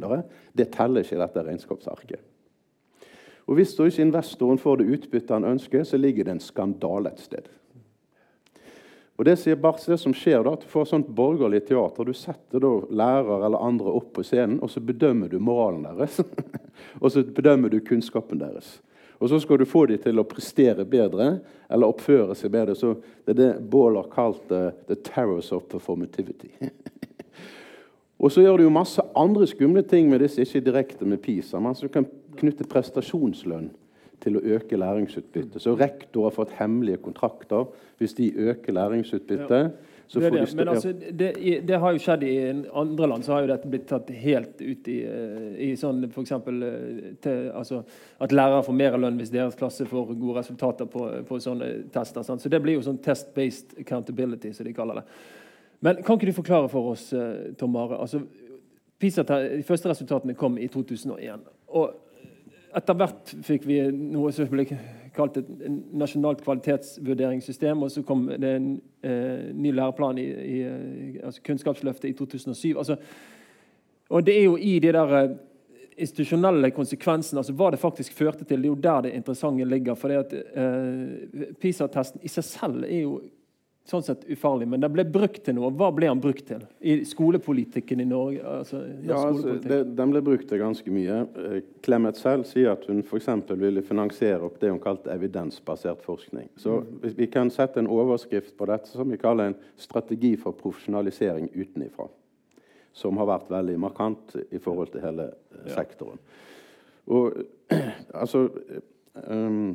Det 0.52 0.68
teller 0.74 1.02
ikke 1.02 1.18
i 1.18 1.22
dette 1.24 1.46
regnskapsarket. 1.48 2.28
Og 3.50 3.58
Hvis 3.58 3.74
da 3.76 3.88
ikke 3.88 4.06
investoren 4.06 4.60
får 4.60 4.78
det 4.78 4.92
utbyttet 4.96 5.34
han 5.34 5.48
ønsker, 5.48 5.82
så 5.84 5.98
ligger 5.98 6.24
det 6.24 6.36
en 6.36 6.44
skandale 6.44 7.10
et 7.10 7.20
sted. 7.20 7.50
Og 9.18 9.26
Det 9.26 9.36
sier 9.38 9.58
Barth, 9.60 9.84
det 9.90 9.98
som 10.00 10.14
skjer 10.16 10.40
da, 10.42 10.54
at 10.56 10.64
du 10.64 10.70
får 10.70 10.88
sånt 10.88 11.10
borgerlig 11.14 11.66
teater. 11.68 12.06
Du 12.06 12.16
setter 12.16 12.62
da 12.62 12.70
lærer 12.88 13.44
eller 13.46 13.60
andre 13.62 13.92
opp 13.92 14.14
på 14.16 14.24
scenen, 14.26 14.56
og 14.62 14.70
så 14.72 14.80
bedømmer 14.80 15.28
du 15.28 15.36
moralen 15.38 15.84
deres. 15.84 16.22
og 17.02 17.12
så 17.12 17.22
bedømmer 17.22 17.70
du 17.70 17.82
kunnskapen 17.84 18.40
deres. 18.40 18.78
Og 19.22 19.28
så 19.30 19.38
skal 19.38 19.60
du 19.60 19.68
få 19.68 19.84
dem 19.86 20.00
til 20.02 20.18
å 20.18 20.26
prestere 20.26 20.82
bedre 20.88 21.36
eller 21.70 21.90
oppføre 21.92 22.34
seg 22.34 22.50
bedre. 22.50 22.74
Så 22.74 22.96
det 23.22 23.36
er 23.36 23.38
det 23.38 23.50
Baal 23.70 24.00
har 24.00 24.08
kalt 24.10 24.50
uh, 24.50 24.72
'the 24.88 24.96
terrors 25.06 25.52
of 25.54 25.68
performativity'. 25.70 26.50
og 28.22 28.32
så 28.34 28.42
gjør 28.42 28.58
du 28.58 28.64
jo 28.66 28.74
masse 28.74 29.02
andre 29.14 29.46
skumle 29.46 29.82
ting 29.86 30.10
med 30.10 30.24
disse, 30.26 30.42
ikke 30.42 30.64
direkte 30.66 31.06
med 31.06 31.22
PISA. 31.22 31.60
Men 31.62 31.78
så 31.78 31.88
kan 31.88 32.08
knytte 32.40 32.66
prestasjonslønn 32.66 33.70
til 34.22 34.38
å 34.38 34.44
øke 34.58 34.76
læringsutbyttet. 34.78 35.62
Så 35.62 35.76
rektor 35.78 36.26
har 36.26 36.34
fått 36.34 36.58
hemmelige 36.58 37.02
kontrakter. 37.06 37.70
Hvis 37.98 38.14
de 38.18 38.32
øker 38.50 38.74
læringsutbyttet, 38.74 39.70
Så 39.72 39.91
det, 40.20 40.30
det. 40.30 40.54
Men 40.54 40.68
altså, 40.68 40.92
det, 40.92 41.60
det 41.64 41.78
har 41.80 41.92
jo 41.94 42.00
skjedd 42.02 42.24
i 42.26 42.34
andre 42.72 43.06
land. 43.08 43.24
Så 43.24 43.32
har 43.32 43.44
jo 43.44 43.50
dette 43.50 43.70
blitt 43.70 43.86
tatt 43.88 44.10
helt 44.22 44.60
ut 44.60 44.88
i, 44.92 44.98
eh, 45.08 45.48
i 45.66 45.70
sånn 45.78 46.04
eksempel, 46.08 46.62
eh, 46.62 47.48
altså, 47.56 47.82
At 48.22 48.34
lærere 48.34 48.64
får 48.66 48.76
mer 48.76 48.98
lønn 49.00 49.20
hvis 49.20 49.32
deres 49.32 49.56
klasse 49.58 49.86
får 49.88 50.12
gode 50.12 50.38
resultater 50.40 50.90
på, 50.90 51.08
på 51.28 51.40
sånne 51.40 51.70
tester. 51.94 52.26
Sant? 52.26 52.44
Så 52.44 52.52
det 52.52 52.60
blir 52.62 52.76
jo 52.76 52.84
sånn 52.84 53.00
test-based 53.02 53.78
accountability, 53.80 54.52
som 54.52 54.68
de 54.68 54.76
kaller 54.76 55.00
det. 55.00 55.06
Men 55.82 56.02
kan 56.02 56.18
ikke 56.18 56.30
du 56.30 56.36
forklare 56.36 56.70
for 56.70 56.92
oss, 56.92 57.08
eh, 57.16 57.52
Tom 57.58 57.76
Are 57.80 57.98
altså, 58.04 58.22
PISA, 59.02 59.24
De 59.26 59.64
første 59.66 59.90
resultatene 59.90 60.36
kom 60.38 60.58
i 60.58 60.68
2001. 60.70 61.48
og 61.68 61.94
etter 62.76 62.96
hvert 62.96 63.32
fikk 63.44 63.66
vi 63.68 63.78
noe 63.92 64.32
som 64.32 64.48
ble 64.48 64.64
kalt 65.16 65.36
et 65.36 65.48
nasjonalt 65.92 66.42
kvalitetsvurderingssystem. 66.44 67.82
Og 67.82 67.90
så 67.90 68.02
kom 68.06 68.26
det 68.30 68.56
en 68.56 68.68
eh, 69.04 69.48
ny 69.54 69.72
læreplan 69.76 70.18
i, 70.18 70.26
i 70.26 70.58
eh, 70.66 71.24
altså 71.24 71.42
Kunnskapsløftet 71.46 72.10
i 72.10 72.16
2007. 72.18 72.78
Altså, 72.78 72.96
og 74.10 74.26
det 74.26 74.38
er 74.38 74.44
jo 74.44 74.56
i 74.56 74.78
de 74.78 74.92
der 74.92 75.16
eh, 75.18 75.36
institusjonelle 75.96 76.70
konsekvensene, 76.70 77.40
altså 77.40 77.54
hva 77.56 77.70
det 77.72 77.80
faktisk 77.80 78.16
førte 78.16 78.44
til, 78.44 78.62
det 78.62 78.68
er 78.68 78.74
jo 78.74 78.80
der 78.88 79.06
det 79.06 79.14
interessante 79.16 79.64
ligger. 79.68 79.94
For 79.94 80.12
eh, 80.12 81.54
PISA-testen 81.60 82.24
i 82.24 82.32
seg 82.32 82.48
selv 82.48 82.84
er 82.88 83.00
jo 83.04 83.20
sånn 83.88 84.04
sett 84.06 84.22
ufarlig, 84.30 84.68
men 84.70 84.82
den 84.82 84.92
ble 84.94 85.02
brukt 85.10 85.40
til 85.44 85.56
noe. 85.56 85.72
Hva 85.74 85.88
ble 85.94 86.06
den 86.06 86.20
brukt 86.22 86.44
til 86.46 86.62
i 86.86 87.00
skolepolitikken 87.08 88.00
i 88.02 88.06
Norge? 88.06 88.42
Altså, 88.46 88.82
Ja, 89.02 89.18
altså, 89.26 89.56
det, 89.58 89.80
Den 89.96 90.12
ble 90.14 90.22
brukt 90.22 90.48
til 90.48 90.60
ganske 90.62 90.94
mye. 90.94 91.18
Eh, 91.36 91.56
Clemet 91.82 92.20
selv 92.20 92.46
sier 92.46 92.72
at 92.76 92.86
hun 92.86 93.02
f.eks. 93.02 93.28
ville 93.58 93.82
finansiere 93.82 94.46
opp 94.46 94.60
det 94.60 94.70
hun 94.70 94.80
kalte 94.82 95.10
evidensbasert 95.10 96.02
forskning. 96.06 96.48
Så 96.56 96.80
mm. 96.80 97.14
vi 97.18 97.26
kan 97.26 97.50
sette 97.50 97.82
en 97.82 97.90
overskrift 97.90 98.56
på 98.56 98.68
dette 98.70 98.92
som 98.92 99.10
vi 99.10 99.18
kaller 99.18 99.50
en 99.50 99.58
strategi 99.76 100.36
for 100.36 100.52
profesjonalisering 100.52 101.50
utenifra. 101.54 102.06
Som 102.92 103.18
har 103.18 103.26
vært 103.26 103.50
veldig 103.50 103.78
markant 103.80 104.36
i 104.50 104.60
forhold 104.62 104.92
til 104.92 105.02
hele 105.02 105.32
ja. 105.32 105.74
sektoren. 105.74 106.22
Og 107.10 107.34
altså 108.22 108.46
eh, 108.70 108.86
um, 109.26 109.74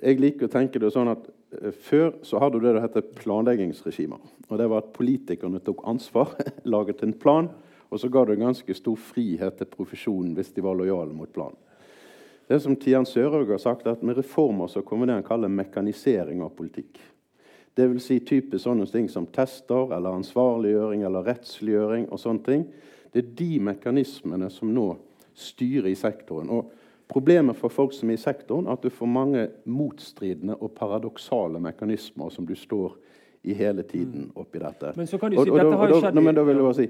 Jeg 0.00 0.20
liker 0.20 0.48
å 0.48 0.52
tenke 0.52 0.80
det 0.80 0.92
sånn 0.94 1.12
at 1.12 1.28
eh, 1.28 1.39
før 1.82 2.12
så 2.26 2.38
hadde 2.38 2.58
du 2.58 2.66
det 2.66 2.74
som 2.76 2.84
heter 2.84 3.08
planleggingsregimer. 3.18 4.20
Og 4.48 4.58
det 4.58 4.68
var 4.70 4.84
at 4.84 4.92
politikerne 4.94 5.60
tok 5.64 5.82
ansvar, 5.88 6.36
laget 6.74 7.02
en 7.02 7.14
plan, 7.14 7.50
og 7.90 8.00
så 8.00 8.08
ga 8.08 8.24
det 8.24 8.38
ganske 8.38 8.74
stor 8.74 8.96
frihet 8.96 9.58
til 9.58 9.70
profesjonen 9.70 10.34
hvis 10.36 10.52
de 10.54 10.62
var 10.62 10.78
lojale 10.78 11.14
mot 11.14 11.30
planen. 11.32 11.58
Det 12.50 12.58
som 12.62 12.74
Tian 12.76 13.06
Sørhaug 13.06 13.50
har 13.50 13.62
sagt, 13.62 13.86
er 13.86 13.94
at 13.94 14.02
med 14.02 14.18
reformer 14.18 14.66
så 14.66 14.82
kommer 14.82 15.06
det 15.06 15.20
han 15.20 15.26
kaller 15.26 15.50
mekanisering 15.50 16.42
av 16.42 16.54
politikk. 16.56 16.98
Vil 17.78 18.00
si 18.02 18.18
typisk 18.26 18.66
sånne 18.66 18.84
ting 18.90 19.06
som 19.08 19.28
tester 19.30 19.94
eller 19.96 20.18
ansvarliggjøring 20.18 21.04
eller 21.06 21.24
rettsliggjøring 21.30 22.08
og 22.10 22.18
sånne 22.20 22.44
ting. 22.44 22.64
Det 23.14 23.22
er 23.22 23.30
de 23.38 23.52
mekanismene 23.70 24.50
som 24.52 24.72
nå 24.74 24.88
styrer 25.38 25.88
i 25.88 25.96
sektoren. 25.96 26.50
Og 26.50 26.74
Problemet 27.10 27.58
for 27.58 27.72
folk 27.74 27.92
som 27.92 28.10
er 28.10 28.18
i 28.18 28.22
sektoren, 28.22 28.68
er 28.68 28.78
at 28.78 28.84
du 28.86 28.90
får 28.94 29.08
mange 29.10 29.48
motstridende 29.66 30.54
og 30.60 30.72
paradoksale 30.76 31.58
mekanismer 31.62 32.30
som 32.30 32.46
du 32.46 32.54
står 32.54 32.94
i 33.42 33.54
hele 33.56 33.82
tiden 33.82 34.28
oppi 34.38 34.60
dette. 34.62 34.92
Men 34.96 35.08
så 35.10 35.18
kan 35.18 35.30
du 35.32 35.36
si, 35.36 35.40
Og- 35.40 35.54
og 35.54 35.58
dette 35.58 35.76
har 35.76 35.88
jo 35.88 36.00
skjedd 36.00 36.14
Nei, 36.14 36.22
men 36.22 36.34
da 36.34 36.44
vil 36.44 36.56
jeg 36.56 36.64
bare 36.64 36.74
si, 36.74 36.88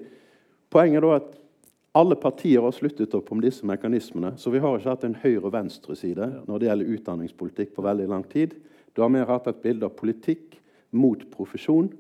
Poenget 0.71 1.03
er 1.03 1.15
at 1.17 1.41
alle 1.95 2.15
partier 2.15 2.63
har 2.63 2.71
sluttet 2.71 3.15
opp 3.15 3.33
om 3.33 3.41
disse 3.41 3.67
mekanismene. 3.67 4.37
Så 4.39 4.53
vi 4.53 4.61
har 4.61 4.79
ikke 4.79 4.91
hatt 4.91 5.05
en 5.05 5.17
høyre- 5.17 5.45
og 5.45 5.53
venstreside 5.53 6.47
når 6.47 6.59
det 6.61 6.69
gjelder 6.69 6.93
utdanningspolitikk 6.95 7.75
på 7.75 7.83
veldig 7.83 8.09
lang 8.09 8.23
tid. 8.29 8.55
Du 8.95 9.03
har 9.03 9.09
mer 9.09 9.25
hatt 9.27 9.49
et 9.49 9.63
bilde 9.63 9.83
av 9.85 9.97
politikk 9.97 10.60
mot 10.91 11.23
profesjon, 11.31 11.91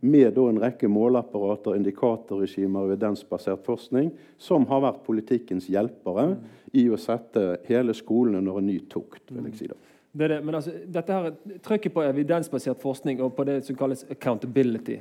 med 0.00 0.30
da 0.34 0.46
en 0.48 0.60
rekke 0.62 0.88
måleapparater, 0.88 1.76
indikatorregimer 1.76 2.86
og 2.86 2.92
evidensbasert 2.92 3.64
forskning, 3.66 4.10
som 4.38 4.66
har 4.70 4.84
vært 4.86 5.04
politikkens 5.06 5.68
hjelpere 5.68 6.30
i 6.72 6.88
å 6.88 6.96
sette 7.00 7.60
hele 7.68 7.94
skolen 7.96 8.40
under 8.40 8.60
en 8.60 8.70
ny 8.70 8.78
tukt. 8.88 9.22
vil 9.30 9.50
jeg 9.50 9.58
si 9.58 9.68
da. 9.68 9.76
Det 10.18 10.28
det. 10.28 10.40
Men 10.44 10.58
altså, 10.58 10.74
dette 10.94 11.12
her, 11.12 11.32
trykket 11.62 11.94
på 11.94 12.02
evidensbasert 12.02 12.82
forskning 12.82 13.22
og 13.22 13.34
på 13.36 13.44
det 13.48 13.60
som 13.66 13.76
kalles 13.78 14.06
accountability 14.10 14.98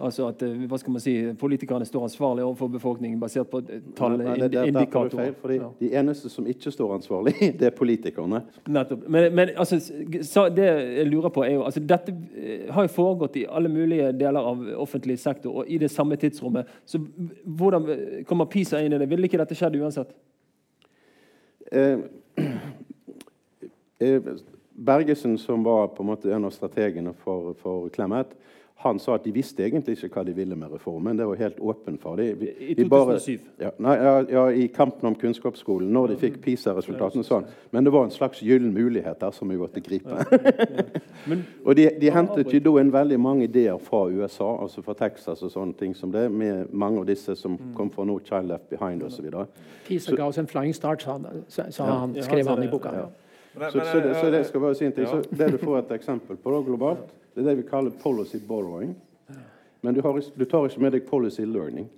Altså 0.00 0.26
at 0.26 0.42
eh, 0.42 0.64
hva 0.68 0.78
skal 0.80 0.94
man 0.94 1.02
si, 1.02 1.12
politikerne 1.38 1.86
står 1.86 2.06
ansvarlig 2.08 2.44
overfor 2.44 2.70
befolkningen 2.72 3.20
basert 3.20 3.50
på 3.50 3.60
eh, 3.68 3.82
tall, 3.96 4.16
Nei, 4.18 4.36
det, 4.40 4.62
indikatorer. 4.68 5.28
feil, 5.28 5.34
fordi 5.40 5.58
Ja. 5.60 5.68
De 5.80 5.90
eneste 6.00 6.30
som 6.32 6.46
ikke 6.50 6.70
står 6.72 6.94
ansvarlig, 6.96 7.34
det 7.60 7.68
er 7.68 7.74
politikerne. 7.76 8.40
Nettopp. 8.66 9.04
Men, 9.08 9.34
men 9.34 9.52
altså, 9.56 9.78
så 10.22 10.48
det 10.48 10.66
jeg 10.66 11.06
lurer 11.06 11.28
på 11.28 11.44
er 11.44 11.54
jo 11.54 11.62
altså, 11.62 11.80
Dette 11.80 12.14
eh, 12.36 12.72
har 12.74 12.88
jo 12.88 12.92
foregått 12.94 13.36
i 13.36 13.46
alle 13.48 13.68
mulige 13.68 14.12
deler 14.12 14.40
av 14.40 14.64
offentlig 14.82 15.18
sektor 15.18 15.62
og 15.62 15.68
i 15.68 15.78
det 15.78 15.90
samme 15.90 16.16
tidsrommet. 16.16 16.66
Så 16.86 16.98
hvordan 17.44 17.86
kommer 18.26 18.50
PISA 18.50 18.80
inn 18.82 18.96
i 18.96 18.98
det? 18.98 19.10
Ville 19.10 19.28
ikke 19.28 19.38
dette 19.38 19.58
skjedd 19.58 19.78
uansett? 19.78 20.16
Eh, 21.72 21.98
eh, 24.00 24.20
Bergesen, 24.76 25.38
som 25.38 25.62
var 25.64 25.86
på 25.88 26.02
en 26.02 26.06
måte 26.06 26.32
en 26.34 26.44
av 26.44 26.50
strategene 26.50 27.12
for, 27.24 27.54
for 27.62 27.88
Clemet, 27.94 28.26
han 28.84 28.98
sa 28.98 29.14
at 29.14 29.24
de 29.24 29.30
visste 29.32 29.62
egentlig 29.64 29.94
ikke 29.96 30.08
hva 30.18 30.24
de 30.26 30.32
ville 30.34 30.56
med 30.58 30.68
reformen. 30.74 31.16
Det 31.16 31.24
var 31.26 31.36
helt 31.40 31.60
åpen 31.62 31.94
for 31.98 32.16
dem. 32.16 32.36
Vi- 32.40 32.50
I 32.60 32.74
vi 32.74 32.84
bare- 32.84 33.14
2007. 33.18 33.38
ja, 33.60 33.70
nei, 33.78 33.94
ja, 33.96 34.24
ja, 34.28 34.42
I 34.50 34.66
kampen 34.66 35.06
om 35.06 35.14
kunnskapsskolen, 35.14 35.88
når 35.92 36.08
de 36.08 36.16
fikk 36.16 36.40
PISA-resultatene. 36.42 37.22
sånn. 37.24 37.44
Men 37.72 37.84
det 37.84 37.92
var 37.92 38.04
en 38.04 38.10
slags 38.10 38.40
gyllen 38.42 38.74
mulighet 38.74 39.20
der 39.20 39.30
som 39.30 39.48
vi 39.48 39.56
måtte 39.56 39.80
gripe. 39.80 40.10
Men 41.26 41.46
Og 41.66 41.76
de, 41.76 41.88
de 42.00 42.10
hentet 42.10 42.52
jo 42.52 42.60
da 42.60 42.80
inn 42.80 42.90
veldig 42.92 43.20
mange 43.20 43.44
ideer 43.44 43.78
fra 43.78 44.08
USA, 44.10 44.58
altså 44.62 44.82
fra 44.82 44.92
Texas 44.94 45.42
og 45.42 45.50
sånne 45.50 45.78
ting 45.78 45.94
som 45.96 46.10
det, 46.12 46.30
med 46.32 46.66
mange 46.74 46.98
av 47.00 47.06
disse 47.06 47.36
som 47.36 47.56
Mm. 47.56 47.74
kom 47.76 47.90
fra 47.90 48.04
No 48.04 48.18
Child 48.18 48.48
Left 48.48 48.68
Behind 48.70 49.02
osv. 49.02 49.30
PISA 49.88 50.16
ga 50.16 50.26
oss 50.26 50.38
en 50.38 50.46
flying 50.46 50.74
start, 50.74 51.02
sa 51.02 51.12
han, 51.12 51.44
sa, 51.48 51.70
sa 51.70 51.84
han 51.84 52.14
skrev 52.22 52.46
han 52.48 52.62
i 52.62 52.66
boka. 52.68 52.90
ja. 52.92 53.06
Men- 53.58 53.70
Så, 53.70 53.78
men, 53.78 53.86
så, 53.86 54.00
det, 54.00 54.14
så 54.20 54.30
det 54.30 54.46
skal 54.46 54.60
bare 54.60 54.74
si 54.74 54.84
en 54.86 54.92
ting. 54.92 55.04
ja. 55.04 55.22
Så 55.22 55.36
det 55.38 55.50
du 55.52 55.58
får 55.58 55.78
et 55.78 55.90
eksempel 56.00 56.36
på 56.36 56.50
da, 56.50 56.62
globalt, 56.66 57.10
det 57.34 57.42
er 57.44 57.48
det 57.50 57.56
vi 57.64 57.68
kaller 57.68 57.90
policy 57.90 58.38
borrowing. 58.48 58.94
Men 59.82 59.94
du, 59.94 60.00
har, 60.02 60.16
du 60.36 60.44
tar 60.44 60.64
ikke 60.66 60.80
med 60.80 60.92
deg 60.92 61.04
policy 61.06 61.42
learning. 61.44 61.88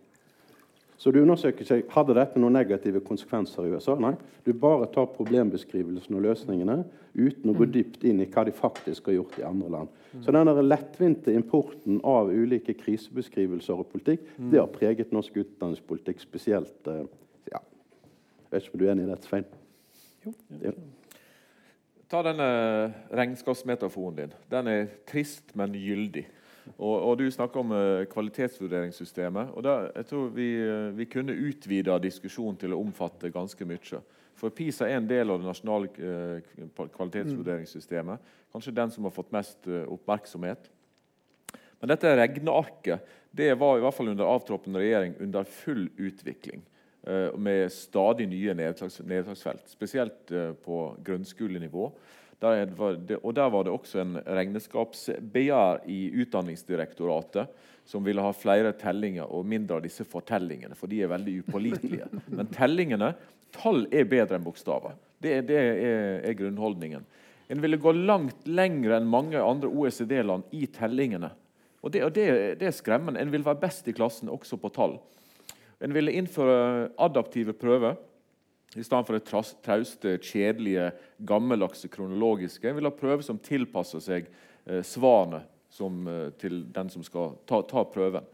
Så 0.99 1.11
du 1.13 1.21
undersøker 1.21 1.61
ikke 1.77 1.93
hadde 1.93 2.15
dette 2.17 2.41
noen 2.41 2.53
negative 2.57 3.01
konsekvenser 3.05 3.67
i 3.69 3.75
USA. 3.77 3.95
Nei, 4.01 4.15
du 4.47 4.53
bare 4.57 4.87
tar 4.95 5.07
problembeskrivelsen 5.13 6.15
og 6.17 6.23
løsningene 6.25 6.79
uten 7.15 7.51
å 7.53 7.55
gå 7.57 7.67
dypt 7.73 8.05
inn 8.09 8.21
i 8.21 8.27
hva 8.33 8.45
de 8.49 8.53
faktisk 8.57 9.07
har 9.11 9.15
gjort 9.19 9.39
i 9.39 9.45
andre 9.45 9.69
land. 9.71 9.89
Så 10.25 10.33
den 10.33 10.49
lettvinte 10.69 11.33
importen 11.37 12.01
av 12.05 12.33
ulike 12.33 12.73
krisebeskrivelser 12.81 13.77
og 13.77 13.91
politikk, 13.93 14.21
det 14.51 14.59
har 14.59 14.67
preget 14.73 15.13
norsk 15.13 15.37
utdanningspolitikk 15.37 16.21
spesielt. 16.25 16.75
eh, 16.89 17.05
ja. 17.53 17.61
Jeg 17.61 18.51
vet 18.51 18.63
ikke 18.65 18.75
om 18.75 18.81
du 18.81 18.87
er 18.89 18.93
enig 18.97 19.05
i 19.07 19.11
dette, 19.13 19.29
Svein? 19.29 19.45
Ja. 20.63 20.73
Ta 22.07 22.23
denne 22.23 22.47
regnskapsmetaforen 23.11 24.17
din. 24.17 24.35
Den 24.51 24.69
er 24.71 24.85
trist, 25.11 25.51
men 25.59 25.75
gyldig. 25.75 26.27
Og, 26.77 26.95
og 26.95 27.17
Du 27.19 27.25
snakker 27.31 27.63
om 27.63 27.73
eh, 27.75 28.05
kvalitetsvurderingssystemet. 28.11 29.51
og 29.55 29.63
der, 29.63 29.91
jeg 29.97 30.07
tror 30.07 30.29
Vi, 30.29 30.49
eh, 30.63 30.97
vi 30.99 31.05
kunne 31.05 31.33
utvida 31.33 31.99
diskusjonen 31.99 32.57
til 32.57 32.75
å 32.75 32.81
omfatte 32.81 33.31
ganske 33.31 33.65
mye. 33.65 34.01
For 34.37 34.51
PISA 34.53 34.89
er 34.89 35.01
en 35.01 35.09
del 35.09 35.31
av 35.31 35.41
det 35.41 35.49
nasjonale 35.49 35.89
eh, 35.99 36.79
kvalitetsvurderingssystemet. 36.95 38.33
Kanskje 38.53 38.75
den 38.75 38.91
som 38.91 39.05
har 39.05 39.15
fått 39.15 39.33
mest 39.33 39.67
eh, 39.67 39.87
oppmerksomhet. 39.89 40.71
Men 41.81 41.93
dette 41.93 42.17
regnearket 42.17 43.15
det 43.37 43.55
var 43.61 43.79
i 43.79 43.83
hvert 43.85 43.95
fall 43.95 44.13
under 44.15 44.31
avtroppende 44.31 44.81
regjering 44.81 45.15
under 45.21 45.45
full 45.45 45.89
utvikling. 45.97 46.63
Eh, 47.07 47.39
Med 47.39 47.73
stadig 47.73 48.29
nye 48.29 48.55
nedslags, 48.55 49.01
nedslagsfelt, 49.01 49.69
spesielt 49.71 50.31
eh, 50.31 50.53
på 50.53 50.97
grunnskolenivå. 51.05 51.91
Der 52.43 52.67
det, 52.67 53.17
og 53.23 53.35
Der 53.35 53.49
var 53.49 53.65
det 53.65 53.73
også 53.73 54.03
en 54.03 54.19
regnskapsbegjær 54.21 55.87
i 55.89 56.11
Utdanningsdirektoratet 56.21 57.49
som 57.87 58.05
ville 58.05 58.21
ha 58.21 58.33
flere 58.35 58.73
tellinger 58.77 59.31
og 59.31 59.47
mindre 59.47 59.79
av 59.79 59.85
disse 59.85 60.05
fortellingene, 60.05 60.75
for 60.75 60.91
de 60.91 61.05
er 61.05 61.11
veldig 61.13 61.39
upålitelige. 61.47 62.09
Men 62.35 62.51
tellingene, 62.51 63.13
tall 63.55 63.87
er 63.95 64.09
bedre 64.11 64.37
enn 64.37 64.45
bokstaver. 64.45 64.97
Det, 65.23 65.39
det 65.49 65.57
er, 65.57 66.21
er 66.27 66.37
grunnholdningen. 66.37 67.07
En 67.49 67.63
ville 67.63 67.79
gå 67.79 67.93
langt 67.95 68.49
lenger 68.51 68.97
enn 68.97 69.07
mange 69.09 69.39
andre 69.39 69.71
OECD-land 69.71 70.51
i 70.51 70.67
tellingene. 70.67 71.31
Og 71.87 71.93
det, 71.95 72.03
og 72.03 72.15
det, 72.17 72.27
det 72.59 72.67
er 72.67 72.75
skremmende. 72.75 73.23
En 73.23 73.31
vil 73.31 73.47
være 73.47 73.63
best 73.63 73.87
i 73.87 73.95
klassen 73.95 74.33
også 74.33 74.59
på 74.59 74.73
tall. 74.75 74.97
En 75.81 75.95
ville 75.95 76.13
innføre 76.17 76.89
adaptive 76.99 77.53
prøver 77.57 77.95
i 78.77 78.83
stedet 78.85 79.07
for 79.07 79.13
det 79.17 79.25
trauste, 79.65 80.19
kjedelige, 80.21 80.93
gammeldagse 81.27 81.89
kronologiske. 81.93 82.69
En 82.69 82.75
ville 82.77 82.91
ha 82.91 82.97
prøver 82.97 83.23
som 83.25 83.39
tilpasser 83.41 84.01
seg 84.05 84.27
eh, 84.67 84.83
svarene 84.85 85.41
eh, 85.41 86.33
til 86.41 86.55
den 86.75 86.89
som 86.93 87.03
skal 87.07 87.35
ta, 87.49 87.63
ta 87.65 87.85
prøven. 87.89 88.25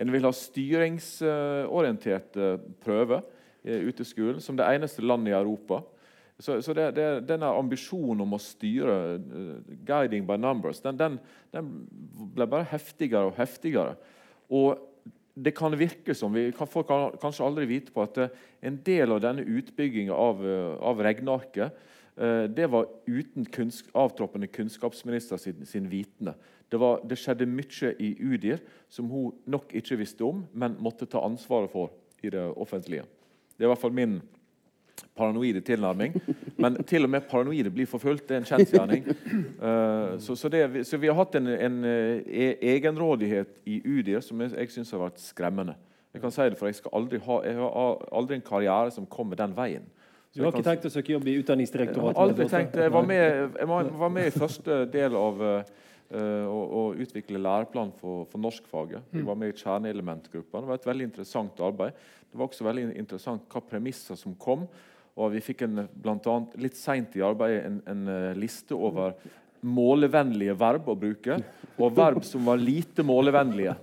En 0.00 0.12
vil 0.12 0.24
ha 0.26 0.32
styringsorienterte 0.34 2.58
prøver 2.82 3.20
eh, 3.62 3.80
ute 3.86 4.02
i 4.02 4.08
skolen, 4.08 4.40
som 4.42 4.56
det 4.58 4.66
eneste 4.66 5.02
landet 5.06 5.30
i 5.34 5.38
Europa 5.38 5.82
så, 6.42 6.62
så 6.62 6.74
det, 6.74 6.88
det, 6.96 7.06
denne 7.28 7.46
ambisjonen 7.54 8.24
om 8.24 8.34
å 8.34 8.40
styre, 8.42 8.94
uh, 9.22 9.74
'guiding 9.86 10.26
by 10.26 10.34
numbers', 10.40 10.82
den, 10.82 10.98
den, 10.98 11.18
den, 11.54 11.68
ble 12.34 12.48
bare 12.50 12.66
heftigere 12.72 13.30
og 13.30 13.38
heftigere. 13.38 13.94
Og 14.50 14.80
det 15.34 15.54
kan 15.56 15.74
virke 15.78 16.14
som 16.14 16.34
vi 16.34 16.50
kan, 16.52 16.68
Folk 16.68 16.88
kan 16.90 17.14
kanskje 17.20 17.46
aldri 17.46 17.68
vite 17.70 17.94
på 17.94 18.04
at 18.04 18.18
uh, 18.20 18.42
en 18.60 18.76
del 18.84 19.14
av 19.14 19.22
denne 19.24 19.44
utbygginga 19.44 20.14
av, 20.14 20.44
uh, 20.44 20.76
av 20.80 21.02
regnarket 21.02 21.88
det 22.12 22.66
var 22.68 22.90
uten 23.08 23.46
kunns 23.48 23.78
avtroppende 23.96 24.44
kunnskapsminister 24.52 25.38
sin, 25.40 25.62
sin 25.64 25.86
vitende. 25.88 26.34
Det, 26.68 26.76
var, 26.76 27.00
det, 27.08 27.16
skjedde 27.16 27.46
mye 27.48 27.94
i 27.96 28.10
UDIR 28.20 28.60
som 28.92 29.08
hun 29.08 29.38
nok 29.48 29.72
ikke 29.80 29.96
visste 29.96 30.26
om, 30.26 30.42
men 30.52 30.76
måtte 30.76 31.08
ta 31.08 31.22
ansvaret 31.24 31.72
for 31.72 31.88
i 32.20 32.28
det 32.28 32.44
offentlige. 32.52 33.06
Det 33.56 33.64
er 33.64 33.70
i 33.70 33.72
hvert 33.72 33.80
fall 33.80 33.96
min 33.96 34.18
paranoide 35.16 35.60
tilnærming. 35.64 36.14
Men 36.56 36.76
til 36.88 37.04
og 37.04 37.10
med 37.10 37.28
paranoide 37.30 37.70
blir 37.70 37.86
forfulgt. 37.90 38.28
Det 38.28 38.36
er 38.36 38.42
en 38.42 38.48
kjensgjerning. 38.48 39.08
Uh, 39.60 40.18
så, 40.24 40.36
så, 40.36 40.50
så, 40.84 41.00
vi 41.00 41.10
har 41.10 41.18
hatt 41.18 41.38
en, 41.38 41.46
en, 41.46 41.80
en 41.84 42.24
e, 42.26 42.52
egenrådighet 42.74 43.58
i 43.66 43.80
UD 43.84 44.14
som 44.22 44.40
jeg, 44.40 44.54
jeg 44.58 44.76
syns 44.76 44.94
har 44.94 45.04
vært 45.06 45.22
skremmende. 45.22 45.76
Jeg 46.12 46.20
kan 46.20 46.32
si 46.34 46.44
det, 46.44 46.58
for 46.60 46.68
jeg, 46.68 46.80
aldri 46.92 47.20
ha, 47.24 47.38
jeg 47.46 47.56
har 47.56 48.02
aldri 48.12 48.36
en 48.36 48.44
karriere 48.44 48.92
som 48.92 49.08
kommer 49.08 49.38
den 49.38 49.56
veien. 49.56 49.86
Så 50.32 50.40
du 50.40 50.46
har 50.46 50.54
ikke 50.54 50.64
tenkt 50.64 50.88
å 50.88 50.92
søke 50.92 51.12
jobb 51.12 51.26
i 51.28 51.36
Utdanningsdirektoratet? 51.42 52.20
Aldri 52.20 52.48
tenkt, 52.48 52.76
jeg 52.80 52.92
var 52.92 53.04
med, 53.04 53.56
jeg 53.58 53.68
var 54.00 54.12
med 54.12 54.28
i 54.28 54.32
første 54.32 54.78
del 54.92 55.16
av 55.16 55.42
uh, 55.44 55.72
å, 56.48 56.60
å, 56.62 56.84
utvikle 57.00 57.40
læreplan 57.40 57.92
for, 57.98 58.24
for 58.32 58.40
norskfaget. 58.40 59.10
Jeg 59.12 59.26
var 59.28 59.36
med 59.40 59.52
i 59.52 59.58
kjerneelementgruppa. 59.60 60.62
Det 60.62 60.70
var 60.70 60.80
et 60.80 60.88
veldig 60.88 61.08
interessant 61.10 61.60
arbeid. 61.64 62.00
Det 62.32 62.40
var 62.40 62.48
også 62.48 62.64
veldig 62.64 62.86
interessant 62.96 63.44
hva 63.52 63.60
premisser 63.68 64.16
som 64.16 64.36
kom. 64.40 64.64
Og 65.20 65.34
vi 65.34 65.42
fikk 65.44 65.66
en, 65.66 65.84
blant 65.92 66.26
annet, 66.30 66.56
litt 66.68 66.78
seint 66.78 67.16
i 67.18 67.24
arbeidet 67.24 67.64
en, 67.68 67.80
en, 67.88 68.04
eh, 68.08 68.28
liste 68.38 68.76
over 68.76 69.16
målevennlige 69.62 70.54
verb 70.58 70.88
å 70.90 70.96
bruke, 70.98 71.36
og 71.76 71.92
verb 71.94 72.24
som 72.26 72.48
var 72.48 72.58
lite 72.58 73.04
målevennlige. 73.06 73.76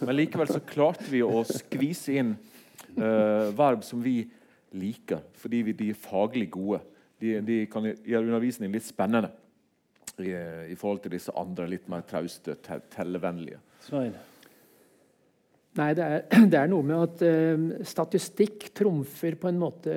Men 0.00 0.16
likevel 0.16 0.48
så 0.50 0.62
klarte 0.64 1.06
vi 1.10 1.20
å 1.22 1.44
skvise 1.46 2.16
inn 2.18 2.32
uh, 2.96 3.52
verb 3.54 3.84
som 3.86 4.02
vi 4.02 4.24
liker, 4.74 5.22
fordi 5.38 5.62
vi, 5.68 5.76
de 5.78 5.92
er 5.92 6.00
faglig 6.02 6.48
gode. 6.56 6.80
De, 7.22 7.36
de 7.46 7.60
kan 7.70 7.86
gjøre 7.86 8.24
undervisning 8.26 8.74
litt 8.74 8.88
spennende 8.88 9.30
i, 10.18 10.32
i, 10.72 10.76
forhold 10.78 11.04
til 11.04 11.14
disse 11.14 11.34
andre 11.38 11.68
litt 11.70 11.86
mer 11.92 12.02
trauste, 12.08 12.56
tellevennlige. 12.90 13.60
Svein. 13.86 14.16
Nei, 15.78 15.92
det 15.94 16.02
er, 16.02 16.24
det 16.52 16.58
er, 16.58 16.70
noe 16.70 16.86
med 16.86 17.04
at 17.04 17.20
uh, 17.22 17.84
statistikk 17.86 18.70
trumfer 18.74 19.36
på 19.38 19.50
en 19.50 19.60
måte 19.60 19.92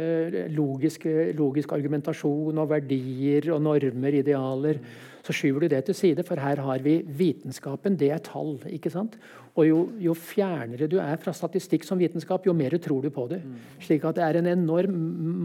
logisk, 0.54 1.08
logisk, 1.38 1.74
argumentasjon 1.74 2.62
og 2.62 2.70
verdier 2.76 3.50
og 3.56 3.64
normer, 3.66 4.20
idealer. 4.22 4.82
Så 5.24 5.34
skyver 5.34 5.64
du 5.64 5.72
det 5.72 5.86
til 5.88 5.96
side, 5.96 6.26
for 6.28 6.42
her 6.44 6.60
har 6.62 6.84
vi 6.84 6.98
vitenskapen. 7.08 7.96
Det 7.98 8.12
er 8.12 8.22
tall. 8.22 8.58
ikke 8.68 8.92
sant? 8.92 9.16
Og 9.56 9.68
jo, 9.70 9.80
jo 10.04 10.16
fjernere 10.18 10.90
du 10.92 10.98
er 11.00 11.16
fra 11.22 11.34
statistikk 11.36 11.88
som 11.88 12.02
vitenskap, 12.02 12.46
jo 12.46 12.56
mer 12.58 12.76
tror 12.82 13.06
du 13.06 13.10
på 13.14 13.30
det. 13.32 13.40
Slik 13.82 14.04
at 14.10 14.20
det 14.20 14.26
er 14.26 14.42
en 14.42 14.52
enorm 14.52 14.98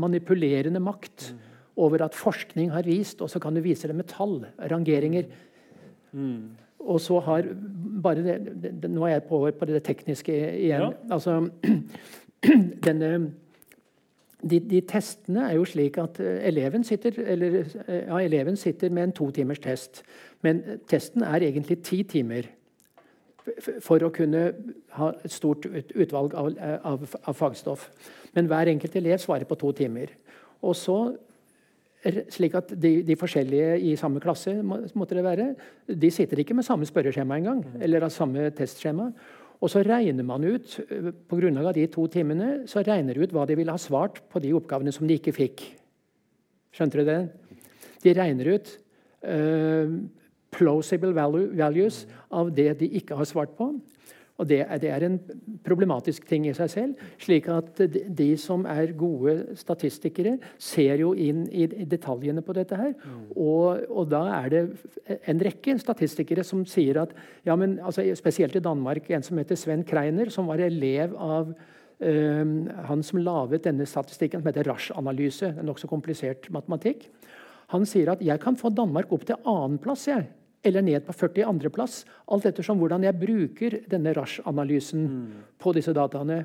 manipulerende 0.03 0.83
makt 0.83 1.31
over 1.79 2.03
at 2.09 2.17
forskning 2.19 2.73
har 2.75 2.89
vist, 2.91 3.23
og 3.23 3.31
så 3.31 3.39
kan 3.41 3.55
du 3.55 3.63
vise 3.63 3.87
det 3.87 3.95
med 3.95 4.11
tall. 4.11 4.41
Rangeringer. 4.59 5.29
Mm. 6.11 6.59
Og 6.79 7.01
så 7.01 7.19
har 7.21 7.49
bare 8.03 8.23
det, 8.23 8.73
det, 8.83 8.91
Nå 8.91 9.05
er 9.07 9.19
jeg 9.19 9.27
på, 9.29 9.43
på 9.59 9.69
det 9.69 9.83
tekniske 9.87 10.33
igjen. 10.33 10.89
Ja. 10.89 10.91
Altså, 11.11 11.49
denne, 12.87 13.13
de, 14.43 14.61
de, 14.61 14.81
testene 14.87 15.49
er 15.49 15.57
jo 15.59 15.67
slik 15.67 15.99
at 15.99 16.21
eh, 16.23 16.39
eleven 16.49 16.85
sitter, 16.87 17.19
eller, 17.27 17.65
eh, 17.87 18.05
ja, 18.07 18.21
eleven 18.23 18.57
sitter 18.57 18.91
med 18.95 19.09
en 19.09 19.17
to 19.19 19.31
timers 19.35 19.59
test. 19.59 20.03
Men 20.47 20.63
testen 20.89 21.27
er 21.27 21.43
egentlig 21.43 21.81
ti 21.83 22.03
timer. 22.07 22.53
For 23.81 24.05
å 24.05 24.13
kunne 24.13 24.51
ha 24.99 25.09
et 25.25 25.33
stort 25.33 25.65
utvalg 25.67 26.35
av, 26.37 26.51
av, 26.85 27.07
av 27.25 27.35
fagstoff. 27.35 27.89
Men 28.37 28.47
hver 28.51 28.69
enkelt 28.69 28.97
elev 29.01 29.23
svarer 29.23 29.49
på 29.49 29.57
to 29.59 29.73
timer. 29.73 30.13
Og 30.63 30.77
så 30.77 30.99
slik 32.31 32.55
at 32.55 32.71
de, 32.79 33.01
de, 33.03 33.17
forskjellige 33.19 33.79
i 33.91 33.97
samme 33.99 34.21
klasse 34.23 34.55
måtte 34.63 35.17
det 35.19 35.25
være, 35.27 35.49
de 35.89 36.11
sitter 36.15 36.43
ikke 36.43 36.55
med 36.55 36.67
samme 36.67 36.87
spørreskjema 36.87 37.39
engang. 37.41 37.65
Mm. 37.65 37.83
Eller 37.83 38.09
samme 38.13 38.51
testskjema. 38.55 39.11
Og 39.59 39.73
så 39.73 39.83
regner 39.83 40.23
man 40.23 40.45
ut 40.47 40.77
på 41.29 41.41
grunnlag 41.41 41.73
av 41.73 41.75
de 41.75 41.89
to 41.91 42.07
timene, 42.07 42.69
så 42.71 42.85
regner 42.87 43.19
ut 43.19 43.33
hva 43.35 43.47
de 43.49 43.57
ville 43.59 43.75
ha 43.75 43.81
svart 43.81 44.21
på 44.31 44.43
de 44.43 44.55
oppgavene 44.55 44.95
som 44.95 45.09
de 45.09 45.17
ikke 45.19 45.35
fikk. 45.35 45.65
Skjønte 46.75 47.01
du 47.01 47.09
det? 47.09 47.19
De 48.05 48.15
regner 48.15 48.53
ut 48.55 48.71
uh, 49.27 49.99
plausible 50.55 51.11
values 51.17 52.05
av 52.31 52.53
det 52.55 52.71
de 52.79 52.93
ikke 53.01 53.19
har 53.19 53.27
svart 53.27 53.57
på. 53.59 53.73
Og 54.39 54.47
det, 54.47 54.61
det, 54.83 54.91
er 54.95 55.03
en 55.03 55.17
problematisk 55.67 56.27
ting 56.29 56.47
i 56.47 56.55
seg 56.55 56.71
selv. 56.71 57.07
slik 57.19 57.49
at 57.51 57.81
de, 57.91 58.29
som 58.39 58.65
er 58.71 58.95
gode 58.99 59.57
statistikere, 59.59 60.37
ser 60.63 61.03
jo 61.03 61.11
inn 61.15 61.47
i 61.51 61.67
detaljene 61.67 62.45
på 62.47 62.55
dette 62.55 62.79
her. 62.79 62.95
Mm. 63.03 63.25
Og, 63.35 63.83
og, 63.91 64.05
da 64.13 64.23
er 64.39 64.53
det 64.55 64.63
en 65.27 65.43
rekke 65.43 65.75
statistikere 65.83 66.47
som 66.47 66.63
sier 66.69 67.03
at 67.03 67.17
ja, 67.47 67.57
men, 67.59 67.79
altså, 67.83 68.07
Spesielt 68.19 68.57
i 68.57 68.63
Danmark, 68.63 69.11
en 69.11 69.27
som 69.27 69.39
heter 69.39 69.59
Sven 69.59 69.83
Kreiner, 69.87 70.31
som 70.31 70.47
var 70.49 70.63
elev 70.63 71.15
av 71.19 71.51
øh, 71.51 72.55
han 72.89 73.03
som 73.03 73.21
laget 73.23 73.67
denne 73.67 73.87
statistikken, 73.87 74.41
som 74.41 74.51
heter 74.53 74.71
Rasch-analyse. 74.71 75.51
Nokså 75.67 75.91
komplisert 75.91 76.47
matematikk. 76.55 77.09
Han 77.75 77.85
sier 77.89 78.15
at 78.15 78.23
jeg 78.25 78.41
kan 78.41 78.57
få 78.57 78.71
Danmark 78.73 79.11
opp 79.13 79.27
til 79.29 79.41
annenplass 79.45 80.07
eller 80.69 80.85
ned 80.85 81.07
på 81.07 81.15
40 81.17 81.49
andreplass. 81.49 82.03
Alt 82.33 82.49
ettersom 82.51 82.81
hvordan 82.81 83.07
jeg 83.07 83.19
bruker 83.19 83.81
denne 83.91 84.15
Rasch-analysen 84.17 85.07
mm. 85.09 85.41
på 85.63 85.73
disse 85.77 85.95
dataene. 85.97 86.45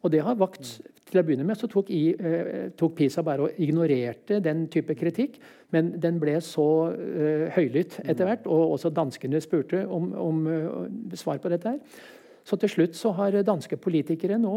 Og 0.00 0.12
det 0.12 0.24
har 0.24 0.38
vakt 0.40 0.78
Til 1.10 1.18
å 1.18 1.24
begynne 1.26 1.42
med 1.42 1.58
så 1.58 1.66
tok, 1.66 1.88
i, 1.90 2.12
eh, 2.14 2.68
tok, 2.78 2.92
PISA 2.94 3.24
bare 3.26 3.48
og 3.48 3.56
ignorerte 3.58 4.36
den 4.38 4.68
type 4.70 4.94
kritikk, 4.94 5.40
men 5.74 5.88
den 5.98 6.20
ble 6.22 6.36
så 6.38 6.66
eh, 6.94 7.48
høylytt 7.56 7.96
etter 8.04 8.28
hvert, 8.28 8.46
og 8.46 8.76
også 8.76 8.92
danskene 8.94 9.40
spurte 9.42 9.80
om, 9.90 10.06
om 10.14 10.38
uh, 10.46 11.16
svar 11.18 11.42
på 11.42 11.50
dette. 11.50 11.72
her, 11.74 12.06
så 12.50 12.58
til 12.58 12.72
slutt 12.72 12.96
så 12.98 13.12
har 13.14 13.36
danske 13.46 13.76
politikere 13.78 14.38
nå, 14.40 14.54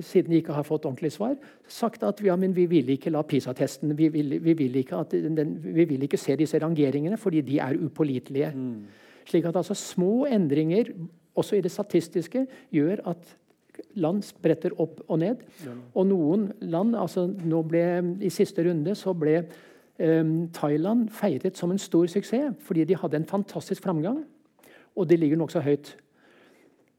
siden 0.00 0.32
de 0.32 0.38
ikke 0.40 0.56
har 0.56 0.64
fått 0.64 0.86
ordentlig 0.88 1.12
svar, 1.12 1.34
sagt 1.68 2.04
at 2.06 2.22
ja, 2.24 2.36
men 2.40 2.54
vi 2.56 2.64
vil 2.70 2.94
ikke 2.94 3.12
la 3.12 3.20
PISA-testen 3.26 3.92
vi, 3.98 4.08
vi, 4.14 4.22
vi, 4.40 4.54
vi, 4.56 5.84
vil 5.84 6.06
ikke 6.06 6.20
se 6.20 6.36
disse 6.40 6.60
rangeringene 6.62 7.18
fordi 7.20 7.42
de 7.44 7.58
er 7.60 7.76
upålitelige. 7.76 8.52
Mm. 8.56 9.02
Slik 9.28 9.48
at 9.50 9.58
altså 9.60 9.76
små 9.76 10.24
endringer, 10.30 10.94
også 11.36 11.58
i 11.58 11.60
det 11.60 11.74
statistiske, 11.74 12.46
gjør 12.72 13.02
at 13.12 13.34
land 14.00 14.22
spretter 14.24 14.72
opp 14.80 15.02
og 15.04 15.20
ned. 15.20 15.42
Ja. 15.66 15.74
Og 15.92 16.08
noen 16.08 16.48
land 16.64 16.96
altså 16.96 17.26
nå 17.28 17.60
ble, 17.68 17.84
I 18.24 18.32
siste 18.32 18.64
runde 18.64 18.96
så 18.96 19.12
ble 19.12 19.42
um, 19.42 20.46
Thailand 20.56 21.10
feiret 21.12 21.60
som 21.60 21.74
en 21.74 21.82
stor 21.82 22.08
suksess 22.08 22.56
fordi 22.64 22.88
de 22.88 22.96
hadde 22.96 23.20
en 23.20 23.28
fantastisk 23.28 23.84
framgang. 23.84 24.22
Og 24.96 25.04
de 25.10 25.20
ligger 25.20 25.36
nokså 25.36 25.60
høyt. 25.60 25.92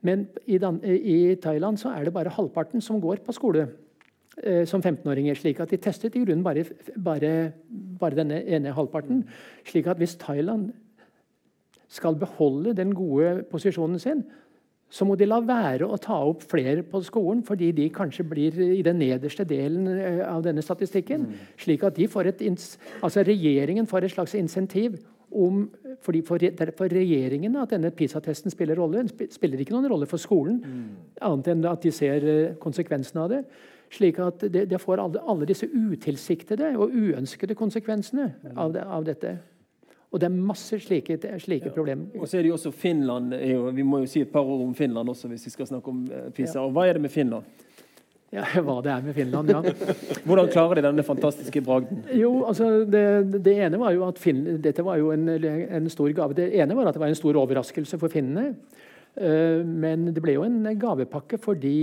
Men 0.08 0.26
i, 0.48 0.58
i, 0.58 1.36
Thailand 1.44 1.80
så 1.82 1.92
er 1.92 2.08
det 2.08 2.16
bare 2.16 2.34
halvparten 2.34 2.84
som 2.84 3.02
går 3.04 3.22
på 3.26 3.36
skole 3.36 3.68
eh, 4.44 4.64
som 4.70 4.82
15-åringer. 4.82 5.36
slik 5.36 5.62
at 5.64 5.74
De 5.74 5.80
testet 5.82 6.16
i 6.16 6.24
grunnen 6.24 6.46
bare, 6.46 6.66
bare, 6.96 7.52
bare, 8.00 8.20
denne 8.22 8.42
ene 8.46 8.76
halvparten. 8.76 9.26
slik 9.68 9.88
at 9.88 10.00
hvis 10.00 10.18
Thailand 10.22 10.72
skal 11.88 12.16
beholde 12.20 12.76
den 12.76 12.94
gode 12.96 13.44
posisjonen 13.52 14.00
sin, 14.00 14.26
så 14.90 15.04
må 15.04 15.18
de 15.20 15.28
la 15.28 15.42
være 15.44 15.88
å 15.88 15.98
ta 16.00 16.16
opp 16.24 16.46
flere 16.48 16.84
på 16.88 17.02
skolen, 17.04 17.42
fordi 17.44 17.74
de 17.76 17.90
kanskje 17.92 18.24
blir 18.24 18.56
i 18.64 18.84
den 18.86 19.02
nederste 19.02 19.44
delen 19.48 19.88
eh, 19.92 20.24
av 20.24 20.46
denne 20.46 20.64
statistikken. 20.64 21.28
Slik 21.60 21.84
at 21.84 22.00
de 22.00 22.08
får 22.08 22.32
et, 22.32 22.44
altså 23.02 23.26
regjeringen 23.28 23.88
får 23.88 24.08
et 24.08 24.16
slags 24.16 24.36
insentiv 24.40 24.96
om 25.32 25.64
fordi 26.02 26.22
for, 26.26 26.40
for, 26.78 26.94
regjeringen 26.94 27.56
at 27.60 27.74
denne 27.74 27.92
PISA-testen 27.92 28.54
spiller 28.54 28.80
rolle. 28.80 29.04
Den 29.04 29.32
spiller 29.32 29.60
ikke 29.60 29.76
noen 29.76 29.90
rolle 29.92 30.08
for 30.10 30.22
skolen, 30.22 30.62
mm. 30.64 31.18
annet 31.28 31.52
enn 31.52 31.66
at 31.68 31.84
de 31.84 31.92
ser 31.92 32.28
eh, 32.28 32.56
konsekvensene 32.62 33.26
av 33.26 33.34
det. 33.34 33.42
Slik 33.94 34.20
at 34.20 34.44
det, 34.52 34.66
det 34.72 34.80
får 34.84 35.02
alle, 35.04 35.22
alle, 35.24 35.48
disse 35.48 35.68
utilsiktede 35.68 36.74
og 36.76 36.96
uønskede 36.96 37.56
konsekvensene 37.56 38.32
mm. 38.34 38.56
av, 38.56 38.74
det, 38.76 38.84
av, 38.84 39.06
dette. 39.08 39.36
Og 40.12 40.24
det 40.24 40.30
er 40.30 40.36
masse 40.36 40.80
slike, 40.84 41.20
slike 41.44 41.70
ja. 41.70 41.76
problemer. 41.76 42.10
Og 42.16 42.28
så 42.28 42.40
er 42.40 42.46
det 42.46 42.54
jo 42.54 42.58
også 42.58 42.72
Finland. 42.76 43.36
Vi 43.76 43.88
må 43.88 44.04
jo 44.04 44.12
si 44.12 44.24
et 44.24 44.32
par 44.32 44.48
ord 44.48 44.64
om 44.64 44.76
Finland 44.76 45.12
også, 45.12 45.32
hvis 45.32 45.48
vi 45.50 45.56
skal 45.56 45.72
snakke 45.72 45.92
om 45.92 46.04
PISA. 46.08 46.36
PISA. 46.36 46.64
Og 46.64 46.76
hva 46.76 46.88
er 46.88 46.96
det 46.98 47.04
med 47.08 47.12
Finland? 47.12 47.67
Ja, 48.36 48.44
Hva 48.66 48.80
det 48.84 48.92
er 48.92 49.06
med 49.06 49.16
Finland, 49.16 49.52
ja. 49.52 49.62
Hvordan 50.28 50.50
klarer 50.52 50.80
de 50.80 50.88
denne 50.90 51.06
fantastiske 51.08 51.62
bragden? 51.64 52.04
Jo, 52.18 52.32
altså, 52.50 52.84
det, 52.84 53.04
det 53.46 53.54
ene 53.64 53.80
var 53.80 53.94
jo 53.96 54.04
at 54.08 54.20
Finn, 54.20 54.44
Dette 54.64 54.84
var 54.84 55.00
jo 55.00 55.14
en, 55.16 55.30
en, 55.32 55.88
stor 55.92 56.12
gave. 56.16 56.36
Det 56.36 56.50
ene 56.60 56.76
var 56.76 56.90
at 56.90 56.98
det 56.98 57.04
var 57.04 57.14
en 57.14 57.20
stor 57.20 57.40
overraskelse 57.40 58.00
for 58.02 58.12
finnene. 58.12 58.50
Eh, 59.16 59.62
men 59.64 60.10
det 60.12 60.24
ble 60.24 60.36
jo 60.36 60.44
en 60.46 60.60
gavepakke 60.78 61.40
fordi 61.42 61.78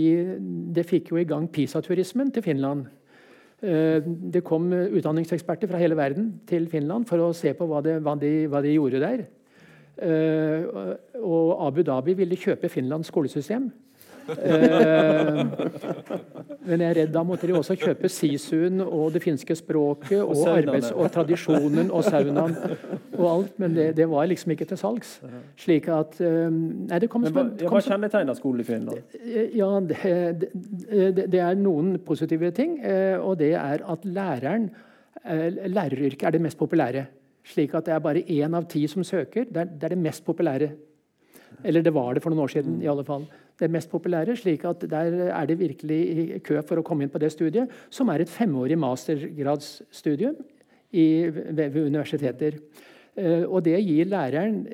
det 0.77 0.85
fikk 0.87 1.15
jo 1.15 1.23
i 1.23 1.29
gang 1.29 1.49
PISA-turismen 1.49 2.35
til 2.35 2.45
Finland. 2.45 2.91
Eh, 3.65 4.05
det 4.05 4.45
kom 4.45 4.69
utdanningseksperter 4.69 5.71
fra 5.71 5.81
hele 5.81 5.97
verden 5.97 6.35
til 6.51 6.69
Finland 6.69 7.09
for 7.09 7.25
å 7.25 7.33
se 7.33 7.55
på 7.57 7.71
hva, 7.71 7.81
det, 7.85 8.03
hva, 8.05 8.19
de, 8.21 8.35
hva 8.53 8.61
de, 8.61 8.77
gjorde 8.77 9.01
der. 9.01 9.25
Og 11.23 11.51
Abu 11.63 11.85
Dhabi 11.87 12.17
ville 12.19 12.37
kjøpe 12.37 12.69
Finlands 12.69 13.09
skolesystem. 13.13 13.69
Eh, 14.29 15.41
men 16.65 16.81
jeg 16.81 16.89
er 16.89 16.99
redd 17.01 17.13
da 17.15 17.23
måtte 17.27 17.49
de 17.49 17.57
også 17.57 17.77
kjøpe 17.79 18.09
sisuen 18.13 18.81
og 18.85 19.13
det 19.15 19.23
finske 19.25 19.57
språket 19.59 20.21
og, 20.23 20.33
og 20.37 20.51
arbeids- 20.55 20.93
og 20.95 21.11
tradisjonen 21.13 21.91
og 21.91 22.05
saunaen 22.07 22.57
og 23.19 23.27
alt. 23.31 23.59
Men 23.61 23.77
det, 23.77 23.91
det, 23.99 24.09
var 24.11 24.29
liksom 24.31 24.55
ikke 24.55 24.69
til 24.71 24.81
salgs. 24.81 25.17
Slik 25.61 25.91
at 25.93 26.17
eh, 26.25 26.49
Nei, 26.55 27.01
det 27.03 27.11
kom, 27.13 27.27
men 27.27 27.35
hva, 27.35 27.45
hva 27.75 27.83
kjennetegner 27.85 28.39
skolen 28.39 28.65
i 28.65 28.69
Finland? 28.69 29.21
Ja, 29.55 29.71
det, 29.85 30.01
det, 30.45 31.29
det, 31.29 31.43
er 31.43 31.61
noen 31.61 31.99
positive 32.05 32.53
ting. 32.57 32.79
Eh, 32.85 33.19
og 33.19 33.39
det 33.43 33.55
er 33.61 33.85
at 33.85 34.09
læreren 34.09 34.71
Læreryrket 35.25 36.27
er 36.27 36.35
det 36.35 36.41
mest 36.45 36.59
populære. 36.61 37.07
Slik 37.49 37.73
at 37.79 37.87
det 37.87 37.95
er 37.95 38.03
bare 38.05 38.21
én 38.29 38.57
av 38.57 38.67
ti 38.69 38.83
som 38.91 39.05
søker. 39.07 39.47
Det 39.49 39.63
er, 39.63 39.71
det 39.71 39.87
er 39.87 39.95
det 39.95 40.01
mest 40.05 40.25
populære. 40.27 40.69
Eller 41.65 41.85
det 41.85 41.95
var 41.95 42.13
det 42.13 42.23
for 42.25 42.33
noen 42.33 42.45
år 42.45 42.53
siden. 42.53 42.83
i 42.83 42.91
alle 42.91 43.05
fall 43.07 43.25
det 43.61 43.71
mest 43.71 43.91
populære. 43.91 44.37
slik 44.37 44.65
at 44.65 44.81
Der 44.91 45.31
er 45.31 45.47
det 45.47 45.59
virkelig 45.59 46.43
kø 46.43 46.61
for 46.63 46.79
å 46.79 46.83
komme 46.83 47.05
inn 47.05 47.13
på 47.13 47.19
det 47.19 47.33
studiet, 47.33 47.71
som 47.91 48.09
er 48.09 48.21
et 48.21 48.29
femårig 48.29 48.79
mastergradsstudium 48.79 50.37
ved, 50.93 51.77
universiteter. 51.77 52.59
Uh, 53.15 53.47
og 53.47 53.63
Det 53.65 53.79
gir 53.79 54.07
læreren 54.07 54.67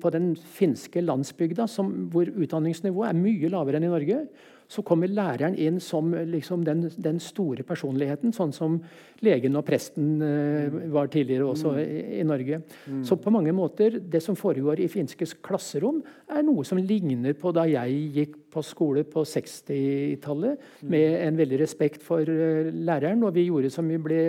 på 0.00 0.10
den 0.10 0.34
finske 0.36 1.00
landsbygda, 1.00 1.66
som, 1.66 2.10
hvor 2.10 2.26
utdanningsnivået 2.26 3.08
er 3.08 3.20
mye 3.20 3.48
lavere 3.48 3.78
enn 3.78 3.86
i 3.86 3.92
Norge, 3.92 4.26
så 4.74 4.82
kommer 4.86 5.10
læreren 5.10 5.54
inn 5.60 5.78
som 5.82 6.10
liksom, 6.14 6.64
den, 6.66 6.88
den, 6.96 7.20
store 7.22 7.64
personligheten, 7.66 8.34
sånn 8.34 8.52
som 8.54 8.78
legen 9.24 9.56
og 9.58 9.64
presten 9.68 10.18
uh, 10.22 10.78
var 10.92 11.10
tidligere 11.12 11.46
også 11.52 11.76
i, 11.80 12.02
i 12.20 12.26
Norge. 12.26 12.60
Mm. 12.90 13.04
Så 13.06 13.18
på 13.22 13.32
mange 13.34 13.54
måter, 13.54 14.00
det 14.00 14.22
som 14.24 14.38
foregår 14.38 14.82
i 14.82 14.90
finskes 14.90 15.36
klasserom, 15.44 16.02
er 16.28 16.44
noe 16.46 16.66
som 16.66 16.80
ligner 16.82 17.36
på 17.38 17.54
da 17.54 17.68
jeg 17.70 18.02
gikk 18.18 18.38
på 18.54 18.62
skole 18.66 19.02
på 19.10 19.24
60-tallet, 19.26 20.68
mm. 20.82 20.90
med 20.90 21.18
en 21.22 21.40
veldig 21.40 21.62
respekt 21.62 22.04
for 22.06 22.26
uh, 22.26 22.70
læreren, 22.74 23.22
og 23.26 23.34
vi 23.38 23.48
gjorde 23.48 23.72
som 23.74 23.88
vi 23.90 24.00
ble, 24.02 24.22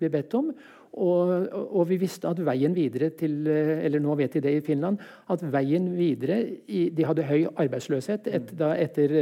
ble 0.00 0.12
bedt 0.12 0.38
om. 0.40 0.54
Og, 0.90 1.30
og, 1.54 1.84
vi 1.86 2.00
visste 2.00 2.26
at 2.26 2.40
veien 2.42 2.72
videre 2.74 3.12
til 3.14 3.46
Eller 3.46 4.02
nå 4.02 4.16
vet 4.18 4.34
de 4.34 4.42
det 4.42 4.56
i 4.56 4.64
Finland. 4.66 4.98
At 5.30 5.44
veien 5.52 5.86
videre 5.94 6.40
i, 6.66 6.88
De 6.90 7.06
hadde 7.06 7.28
høy 7.28 7.46
arbeidsløshet 7.54 8.26
et, 8.26 8.50
da, 8.58 8.72
etter 8.74 9.14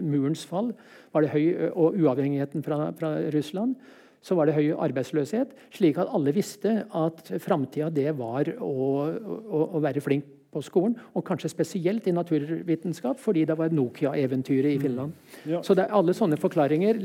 murens 0.00 0.46
fall. 0.48 0.72
var 1.12 1.26
det 1.26 1.34
høy, 1.34 1.70
Og 1.74 1.98
uavhengigheten 2.00 2.64
fra, 2.64 2.90
fra, 2.96 3.12
Russland. 3.34 3.76
Så 4.22 4.34
var 4.34 4.48
det 4.48 4.56
høy 4.56 4.72
arbeidsløshet. 4.72 5.52
Slik 5.76 6.00
at 6.00 6.08
alle 6.08 6.32
visste 6.32 6.86
at 6.88 7.30
framtida 7.38 7.90
det 7.90 8.16
var 8.18 8.48
å, 8.56 8.74
å, 9.12 9.62
å 9.76 9.84
være 9.84 10.00
flink 10.00 10.34
på 10.48 10.62
skolen, 10.64 10.94
og 11.12 11.24
kanskje 11.28 11.50
spesielt 11.52 12.06
i 12.08 12.14
naturvitenskap, 12.16 13.20
fordi 13.20 13.44
det 13.48 13.56
var 13.58 13.72
Nokia-eventyret 13.74 14.72
i 14.72 14.78
mm. 14.78 14.82
Finland. 14.82 15.12
Mm. 15.12 15.50
Ja. 15.52 15.62
Så 15.62 15.76
er, 15.76 15.90
Alle 15.92 16.14
sånne 16.16 16.38
forklaringer 16.40 17.00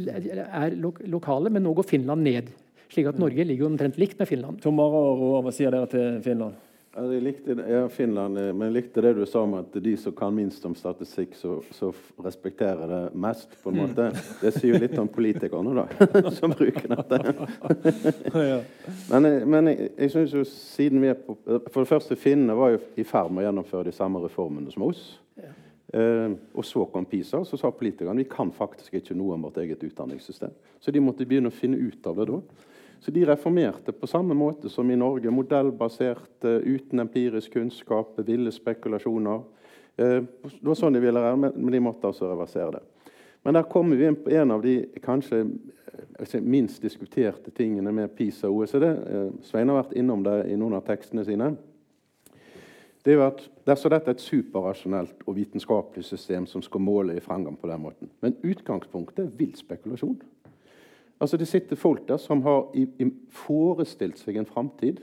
er 0.48 0.78
lo 0.80 0.94
lokale, 1.12 1.52
men 1.52 1.66
nå 1.66 1.74
går 1.76 1.90
Finland 1.90 2.24
ned. 2.24 2.54
Slik 2.94 3.10
at 3.10 3.18
Norge 3.18 3.44
ligger 3.48 3.66
omtrent 3.66 3.98
likt 3.98 4.20
med 4.20 4.30
Finland. 4.30 4.62
Tom 4.62 4.78
Mara, 4.78 5.02
hva 5.42 5.52
sier 5.54 5.74
dere 5.74 5.90
til 5.90 6.22
Finland? 6.22 6.60
Jeg 6.94 7.22
likte, 7.26 7.56
ja, 7.66 7.88
Finland, 7.90 8.38
eh, 8.38 8.52
men 8.54 8.68
jeg 8.68 8.74
likte 8.76 9.02
det 9.02 9.16
du 9.18 9.24
sa 9.26 9.42
om 9.48 9.56
at 9.58 9.74
de 9.82 9.96
som 9.98 10.14
kan 10.14 10.36
minst 10.36 10.62
om 10.70 10.76
statistikk, 10.78 11.32
så, 11.34 11.56
så 11.74 11.90
respekterer 12.22 12.86
det 12.92 13.00
mest. 13.18 13.56
på 13.64 13.72
en 13.72 13.80
måte. 13.80 14.12
Det 14.44 14.52
sier 14.54 14.76
jo 14.76 14.82
litt 14.84 14.94
om 15.02 15.10
politikerne, 15.10 15.74
da, 15.74 15.88
som 16.38 16.54
bruker 16.54 16.94
dette. 16.94 17.34
men, 19.10 19.26
eh, 19.26 19.40
men 19.42 19.72
jeg, 19.72 19.90
jeg 19.98 20.14
synes 20.14 20.36
jo 20.38 20.44
siden 20.52 21.02
vi 21.02 21.10
er 21.10 21.18
på 21.18 21.34
For 21.42 21.82
det 21.82 21.90
første, 21.90 22.20
finnene 22.20 22.60
var 22.62 22.76
jo 22.76 22.84
i 22.94 23.08
ferd 23.10 23.34
med 23.34 23.42
å 23.42 23.48
gjennomføre 23.48 23.90
de 23.90 23.96
samme 23.98 24.22
reformene 24.22 24.70
som 24.76 24.86
oss. 24.86 25.16
Eh, 25.94 26.30
og 26.54 26.66
så 26.66 26.86
kom 26.94 27.10
PISA, 27.10 27.42
så 27.46 27.58
sa 27.58 27.74
politikerne 27.74 28.22
vi 28.22 28.30
kan 28.30 28.54
faktisk 28.54 28.96
ikke 28.98 29.18
noe 29.18 29.34
om 29.34 29.50
vårt 29.50 29.58
eget 29.62 29.82
utdanningssystem. 29.86 30.54
Så 30.82 30.94
de 30.94 31.02
måtte 31.02 31.26
begynne 31.26 31.50
å 31.50 31.58
finne 31.58 31.78
ut 31.82 32.06
av 32.10 32.22
det 32.22 32.30
da. 32.30 32.40
Så 33.04 33.12
de 33.12 33.26
reformerte 33.28 33.92
på 33.92 34.08
samme 34.08 34.34
måte 34.34 34.70
som 34.72 34.92
i 34.92 34.96
Norge. 34.96 35.32
Modellbasert, 35.32 36.46
uten 36.64 37.04
empirisk 37.04 37.54
kunnskap, 37.54 38.14
ville 38.24 38.52
spekulasjoner. 38.52 39.42
Eh, 39.96 40.22
det 40.44 40.70
var 40.70 40.78
sånn 40.80 40.96
de 40.96 41.02
ville 41.04 41.20
være, 41.20 41.50
men 41.52 41.74
de 41.74 41.82
måtte 41.84 42.08
altså 42.08 42.30
reversere 42.32 42.78
det. 42.78 43.10
Men 43.44 43.58
der 43.58 43.68
kommer 43.68 44.00
vi 44.00 44.08
inn 44.08 44.16
på 44.16 44.32
en 44.32 44.56
av 44.56 44.64
de 44.64 44.78
kanskje 45.04 45.42
eh, 45.44 46.38
minst 46.40 46.80
diskuterte 46.82 47.52
tingene 47.52 47.92
med 47.92 48.16
PISA 48.16 48.48
og 48.48 48.62
OECD. 48.64 48.86
Eh, 48.88 49.28
Svein 49.50 49.74
har 49.74 49.82
vært 49.82 49.98
innom 50.00 50.24
det 50.24 50.38
i 50.54 50.56
noen 50.56 50.80
av 50.80 50.88
tekstene 50.88 51.26
sine. 51.28 51.52
Det 53.04 53.12
er 53.12 53.20
jo 53.20 53.26
at 53.28 53.44
Dersom 53.68 53.92
dette 53.92 54.12
er 54.12 54.16
et 54.16 54.24
superrasjonelt 54.24 55.28
og 55.28 55.36
vitenskapelig 55.36 56.04
system 56.08 56.48
som 56.48 56.64
skal 56.64 56.84
måle 56.84 57.14
i 57.16 57.24
fremgang 57.24 57.56
på 57.60 57.68
den 57.68 57.80
måten, 57.80 58.10
men 58.20 58.36
utgangspunktet 58.44 59.26
er 59.26 59.38
vill 59.40 59.54
spekulasjon. 59.56 60.18
Altså 61.24 61.38
Det 61.40 61.48
sitter 61.48 61.76
folk 61.80 62.08
der 62.08 62.18
som 62.20 62.42
har 62.44 62.66
forestilt 63.32 64.20
seg 64.20 64.36
en 64.36 64.46
framtid. 64.46 64.98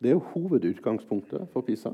Det 0.00 0.08
er 0.08 0.14
jo 0.16 0.22
hovedutgangspunktet 0.32 1.44
for 1.52 1.60
PISA. 1.60 1.92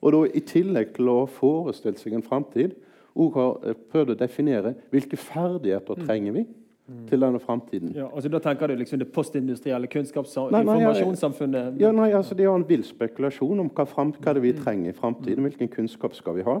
Og 0.00 0.12
da 0.12 0.20
i 0.28 0.42
tillegg 0.44 0.92
til 0.96 1.08
å 1.08 1.22
ha 1.22 1.28
forestilt 1.28 2.02
seg 2.02 2.18
en 2.18 2.24
framtid, 2.24 2.74
òg 3.16 3.38
har 3.40 3.64
eh, 3.64 3.78
prøvd 3.92 4.12
å 4.12 4.18
definere 4.20 4.74
hvilke 4.92 5.16
ferdigheter 5.16 5.96
mm. 5.96 6.04
trenger 6.04 6.36
vi 6.36 6.42
mm. 6.44 7.06
til 7.08 7.24
denne 7.24 7.40
framtiden. 7.40 7.94
Ja, 7.96 8.10
altså 8.12 8.28
Da 8.28 8.42
tenker 8.44 8.68
du 8.68 8.76
liksom 8.76 9.00
det 9.00 9.08
postindustrielle 9.12 9.88
kunnskapsinformasjonssamfunnet? 9.96 11.80
Ja, 11.80 11.94
nei, 11.96 12.10
altså 12.12 12.36
er 12.36 12.50
har 12.50 12.60
en 12.60 12.68
vill 12.68 12.84
spekulasjon 12.84 13.64
om 13.64 13.72
hva, 13.72 13.88
frem, 13.88 14.12
hva 14.20 14.36
det 14.36 14.44
vi 14.44 14.52
mm. 14.52 14.60
trenger 14.66 14.92
i 14.92 14.98
framtiden. 15.00 15.48
Hvilken 15.48 15.72
kunnskap 15.72 16.16
skal 16.18 16.36
vi 16.36 16.44
ha? 16.48 16.60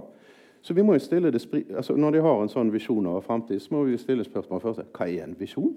Så 0.62 0.74
vi 0.74 0.82
må 0.82 0.92
jo 0.92 0.98
stille 0.98 1.30
det, 1.32 1.40
altså 1.76 1.96
Når 1.96 2.10
de 2.10 2.20
har 2.20 2.42
en 2.42 2.52
sånn 2.52 2.72
visjon 2.72 3.06
over 3.06 3.20
framtid, 3.24 3.60
så 3.60 3.74
må 3.74 3.84
vi 3.88 3.98
stille 3.98 4.24
spørsmål 4.24 4.60
først. 4.60 4.80
Hva 4.92 5.08
er 5.08 5.24
en 5.24 5.36
visjon? 5.38 5.74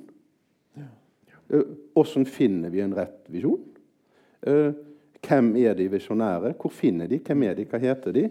Hvordan 1.93 2.25
finner 2.25 2.69
vi 2.73 2.81
en 2.81 2.95
rett 2.95 3.29
visjon? 3.31 3.61
Hvem 5.23 5.55
er 5.55 5.77
de 5.79 5.91
visjonære? 5.91 6.55
Hvor 6.59 6.71
finner 6.73 7.07
de? 7.07 7.19
Hvem 7.19 7.43
er 7.43 7.53
de? 7.59 7.67
Hva 7.69 7.79
heter 7.79 8.11
de? 8.15 8.29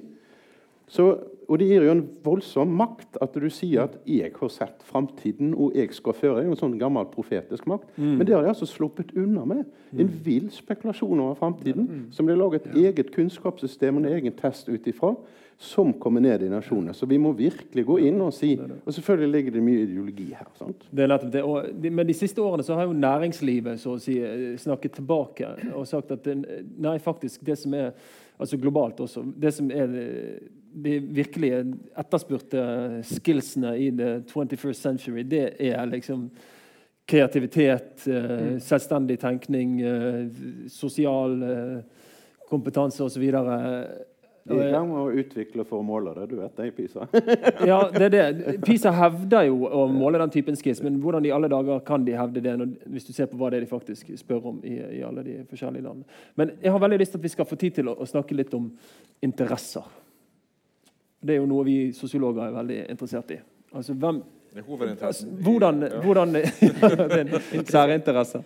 Så, 0.92 1.06
og 1.48 1.58
Det 1.58 1.68
gir 1.68 1.84
jo 1.86 1.92
en 1.94 2.02
voldsom 2.24 2.72
makt 2.76 3.16
at 3.22 3.32
du 3.34 3.48
sier 3.50 3.82
at 3.82 3.96
'jeg 4.06 4.32
har 4.40 4.48
sett 4.48 4.82
framtiden, 4.82 5.54
og 5.54 5.72
jeg 5.74 5.94
skal 5.94 6.12
føre'. 6.12 6.36
Det 6.36 6.42
er 6.42 6.44
jo 6.44 6.50
en 6.50 6.56
sånn 6.56 6.78
gammel 6.78 7.04
profetisk 7.04 7.66
makt. 7.66 7.88
Mm. 7.96 8.16
Men 8.18 8.26
det 8.26 8.34
har 8.34 8.42
de 8.42 8.48
altså 8.48 8.66
sluppet 8.66 9.16
unna 9.16 9.44
med. 9.44 9.64
En 9.98 10.10
vill 10.24 10.50
spekulasjon 10.50 11.20
over 11.20 11.34
framtiden, 11.34 11.86
mm. 11.86 12.12
som 12.12 12.26
de 12.26 12.32
har 12.32 12.38
laget 12.38 12.66
et 12.66 12.76
eget 12.76 13.10
kunnskapssystem 13.10 13.96
og 13.96 14.04
en 14.04 14.12
egen 14.12 14.32
test 14.32 14.68
ut 14.68 14.86
ifra 14.86 15.16
som 15.62 15.92
kommer 15.92 16.20
ned 16.20 16.42
i 16.42 16.48
nasjonene. 16.50 16.94
Så 16.94 17.06
vi 17.06 17.18
må 17.22 17.30
virkelig 17.38 17.84
gå 17.86 17.98
inn 18.08 18.16
og 18.24 18.32
si 18.34 18.56
Og 18.58 18.88
selvfølgelig 18.90 19.30
ligger 19.30 19.54
det 19.54 19.62
mye 19.62 19.84
ideologi 19.84 20.26
her. 20.34 20.48
sant? 20.58 20.88
Det 20.90 21.04
er 21.04 21.12
nettopp 21.12 21.32
det. 21.32 21.42
Og 21.46 21.92
men 21.92 22.08
de 22.08 22.16
siste 22.18 22.42
årene 22.42 22.66
så 22.66 22.74
har 22.74 22.88
jo 22.88 22.96
næringslivet 22.98 23.78
så 23.78 23.94
å 23.94 24.00
si, 24.02 24.18
eh, 24.18 24.56
snakket 24.58 24.98
tilbake 24.98 25.52
og 25.76 25.86
sagt 25.86 26.10
at 26.10 26.24
det, 26.24 26.34
nei, 26.78 26.98
faktisk 26.98 27.44
det 27.46 27.58
som 27.58 27.74
er 27.74 27.92
altså 28.38 28.58
globalt 28.58 29.00
også, 29.00 29.22
det 29.38 29.54
som 29.54 29.70
er 29.70 29.86
de 30.74 30.98
virkelig 30.98 31.52
etterspurte 31.96 33.02
skillsene 33.04 33.76
i 33.78 33.90
the 33.90 34.22
21st 34.26 34.80
century, 34.80 35.22
det 35.22 35.54
er 35.60 35.86
liksom 35.86 36.30
kreativitet, 37.06 38.06
eh, 38.08 38.30
mm. 38.30 38.60
selvstendig 38.60 39.20
tenkning, 39.20 39.80
eh, 39.80 40.26
sosial 40.66 41.38
kompetanse 42.50 43.04
osv. 43.04 43.30
De 44.44 44.56
er 44.58 44.68
i 44.68 44.72
gang 44.74 44.88
med 44.90 44.98
å 44.98 45.20
utvikle 45.22 45.64
for 45.68 45.78
å 45.78 45.86
måle 45.86 46.12
det. 46.16 46.24
Du 46.32 46.34
vet 46.40 46.56
det 46.58 46.66
i 46.66 46.72
PISA. 46.74 47.06
ja, 47.70 47.78
det 47.94 48.08
er 48.08 48.12
det. 48.14 48.54
PISA 48.64 48.90
hevder 48.96 49.46
jo 49.46 49.68
å 49.70 49.84
måle 49.90 50.18
den 50.18 50.32
typen 50.34 50.58
skiss, 50.58 50.80
men 50.82 50.98
hvordan 51.02 51.28
i 51.28 51.32
alle 51.34 51.50
dager 51.52 51.78
kan 51.86 52.02
de 52.06 52.16
hevde 52.18 52.42
det 52.42 52.56
når, 52.58 52.72
hvis 52.90 53.06
du 53.06 53.12
ser 53.14 53.30
på 53.30 53.38
hva 53.38 53.52
det 53.52 53.60
er 53.60 53.66
de 53.66 53.70
faktisk 53.70 54.10
spør 54.18 54.50
om 54.50 54.58
i, 54.66 54.74
i, 54.98 55.02
alle 55.06 55.22
de 55.26 55.38
forskjellige 55.50 55.86
landene? 55.86 56.20
Men 56.40 56.56
jeg 56.58 56.74
har 56.74 56.82
veldig 56.82 56.98
lyst 57.04 57.14
til 57.14 57.22
at 57.22 57.28
vi 57.28 57.34
skal 57.36 57.48
få 57.48 57.60
tid 57.60 57.78
til 57.78 57.92
å, 57.92 57.96
å 58.02 58.08
snakke 58.08 58.38
litt 58.38 58.54
om 58.58 58.66
interesser. 59.22 59.86
Det 61.22 61.36
er 61.36 61.42
jo 61.42 61.50
noe 61.50 61.66
vi 61.68 61.76
sosiologer 61.94 62.48
er 62.48 62.56
veldig 62.56 62.80
interessert 62.90 63.36
i. 63.36 63.42
Altså, 63.72 63.94
hvem. 63.94 64.24
Hvordan, 64.52 65.84
hvordan 66.04 66.36
Særinteresser. 67.72 68.42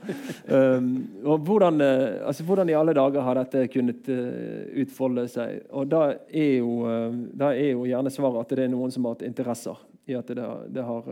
Um, 0.48 1.08
og 1.24 1.38
hvordan, 1.38 1.80
eh, 1.80 2.26
altså, 2.26 2.44
hvordan, 2.44 2.68
i 2.68 2.76
alle 2.78 2.94
dager 2.94 3.20
har 3.20 3.40
dette 3.40 3.66
kunnet 3.72 4.06
uh, 4.08 4.82
utfolde 4.82 5.26
seg? 5.28 5.64
Og 5.74 5.88
da 5.90 6.02
er, 6.30 6.52
jo, 6.60 6.76
uh, 6.86 7.16
da 7.34 7.50
er, 7.50 7.72
jo, 7.72 7.88
gjerne 7.90 8.12
svaret 8.14 8.44
at 8.44 8.54
det 8.54 8.68
er 8.68 8.70
noen 8.70 8.94
som 8.94 9.08
har 9.08 9.16
hatt 9.16 9.26
interesser 9.26 9.82
i 10.06 10.14
at 10.14 10.30
det, 10.30 10.46
det 10.70 10.84
har, 10.86 11.10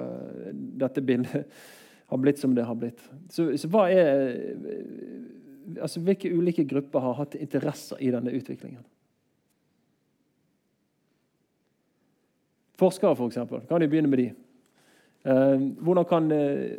dette 0.84 1.03
bildet 1.03 1.51
har 2.14 2.22
blitt 2.22 2.38
som 2.38 2.55
det 2.55 2.68
har 2.68 2.78
blitt. 2.78 3.03
Så, 3.34 3.51
så 3.59 3.70
hva 3.72 3.88
er 3.90 4.30
altså, 5.80 6.05
Hvilke 6.07 6.30
ulike 6.30 6.62
grupper 6.70 7.03
har 7.03 7.18
hatt 7.18 7.34
interesser 7.34 7.99
i 7.99 8.14
denne 8.14 8.30
utviklingen? 8.30 8.84
Forskere, 12.78 13.14
f.eks. 13.14 13.42
For 13.49 13.66
kan 13.66 13.82
jo 13.82 13.90
begynne 13.90 14.11
med 14.11 14.22
de. 14.22 14.30
Eh, 15.25 15.61
hvordan 15.81 16.05
kan, 16.05 16.33
eh, 16.33 16.79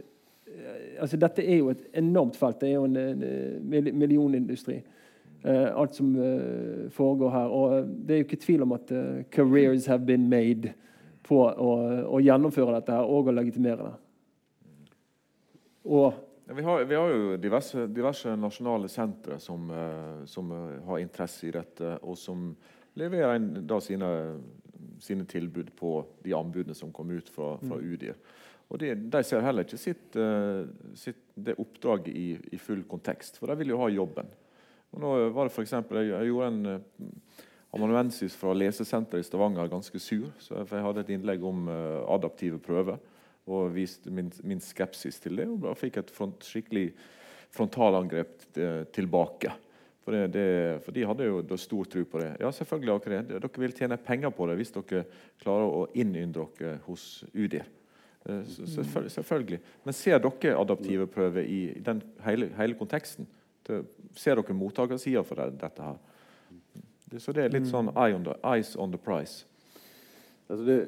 altså 0.99 1.17
Dette 1.17 1.43
er 1.43 1.57
jo 1.57 1.69
et 1.69 1.87
enormt 1.93 2.35
felt. 2.35 2.61
Det 2.61 2.69
er 2.69 2.73
jo 2.73 2.83
en, 2.85 3.97
millionindustri. 3.99 4.81
Alt 5.45 5.95
som 5.95 6.15
foregår 6.89 7.29
her. 7.29 7.51
Og 7.53 7.89
det 8.07 8.13
er 8.13 8.17
jo 8.17 8.25
ikke 8.25 8.41
tvil 8.41 8.61
om 8.61 8.71
at 8.71 8.91
careers 9.31 9.85
have 9.85 10.05
been 10.05 10.29
made 10.29 10.71
på 11.21 11.37
å, 11.37 11.73
å 12.09 12.21
gjennomføre 12.21 12.79
dette 12.79 12.95
her 12.95 13.05
og 13.05 13.29
å 13.29 13.35
legitimere 13.35 13.91
det. 13.91 13.93
Og 15.85 16.13
vi, 16.49 16.63
har, 16.65 16.83
vi, 16.89 16.95
har, 16.95 17.13
jo 17.13 17.37
diverse, 17.37 17.85
diverse 17.93 18.33
nasjonale 18.41 18.89
sentre 18.89 19.37
som, 19.39 19.69
som, 20.25 20.49
har 20.87 21.03
interesse 21.03 21.45
i 21.45 21.53
dette, 21.53 21.93
og 22.01 22.17
som 22.17 22.49
leverer 22.97 23.37
en, 23.37 23.47
da, 23.69 23.79
sine, 23.85 24.09
sine, 25.03 25.25
tilbud 25.29 25.71
på 25.77 25.97
de 26.23 26.33
anbudene 26.37 26.75
som 26.77 26.93
kom 26.95 27.11
ut 27.11 27.29
fra, 27.29 27.55
fra 27.61 27.79
mm. 27.79 27.85
UDIR. 27.93 28.19
Og 28.65 28.81
de, 28.81 28.93
de, 28.97 29.21
ser 29.23 29.43
heller 29.45 29.67
ikke 29.67 29.77
sitt, 29.77 30.15
sitt, 30.97 31.19
det 31.37 31.53
oppdraget 31.61 32.09
i, 32.09 32.27
i, 32.55 32.57
full 32.57 32.81
kontekst, 32.89 33.37
for 33.37 33.51
de 33.51 33.59
vil 33.59 33.75
jo 33.75 33.81
ha 33.83 33.91
jobben. 33.93 34.31
Og 34.95 35.03
nå 35.03 35.11
var 35.35 35.45
det 35.45 35.53
for 35.53 35.61
eksempel, 35.61 36.01
jeg, 36.01 36.15
jeg 36.15 36.31
gjorde 36.31 36.47
en 36.49 36.79
amanuensis 37.75 38.35
fra 38.39 38.55
Lesesenteret 38.55 39.21
i 39.21 39.27
Stavanger 39.27 39.69
ganske 39.69 39.99
sur. 39.99 40.31
så 40.39 40.63
Jeg 40.63 40.85
hadde 40.85 41.03
et 41.03 41.13
innlegg 41.13 41.43
om 41.45 41.67
uh, 41.67 42.01
adaptive 42.15 42.61
prøver 42.63 42.97
og 43.45 43.75
viste 43.75 44.09
min, 44.09 44.31
min, 44.41 44.61
skepsis 44.63 45.19
til 45.21 45.37
det. 45.37 45.45
Og 45.51 45.59
da 45.67 45.75
fikk 45.77 45.99
et 46.01 46.13
front, 46.13 46.41
skikkelig 46.41 46.87
frontalangrep 47.53 48.47
tilbake. 48.95 49.51
For, 50.05 50.13
det, 50.13 50.27
det, 50.35 50.49
for, 50.85 50.93
de 50.93 51.05
hadde 51.09 51.25
jo 51.25 51.57
stor 51.57 51.87
tro 51.89 52.03
på 52.05 52.19
det. 52.21 52.35
Ja, 52.39 52.51
selvfølgelig 52.53 52.93
har 52.93 53.05
dere 53.05 53.21
det. 53.25 53.39
Dere 53.41 53.63
vil 53.63 53.73
tjene 53.73 53.97
penger 53.97 54.33
på 54.37 54.45
det 54.45 54.59
hvis 54.59 54.73
dere 54.75 55.05
klarer 55.41 55.79
å 55.79 55.87
innynde 55.97 56.45
dere 56.59 56.75
hos 56.85 57.23
UDIR. 57.33 57.65
Eh, 58.25 58.43
selvfølgelig, 58.45 59.11
selvfølgelig. 59.11 59.59
Men 59.83 59.97
ser 59.97 60.21
dere 60.21 60.59
adaptive 60.59 61.07
prøver 61.09 61.49
i 61.49 61.61
den 61.85 62.03
hele, 62.25 62.51
hele 62.57 62.77
konteksten? 62.77 63.25
Ser 63.65 64.37
dere 64.37 64.57
mottakersida 64.57 65.25
for 65.25 65.41
dette 65.41 65.89
her? 65.89 65.97
Så 67.17 67.33
det 67.33 67.45
er 67.45 67.53
litt 67.53 67.69
sånn 67.69 67.91
eye 67.93 68.15
on 68.15 68.25
the, 68.25 68.33
eyes 68.45 68.75
on 68.77 68.93
the 68.93 69.01
price. 69.01 69.45
Altså 70.49 70.65
det, 70.65 70.79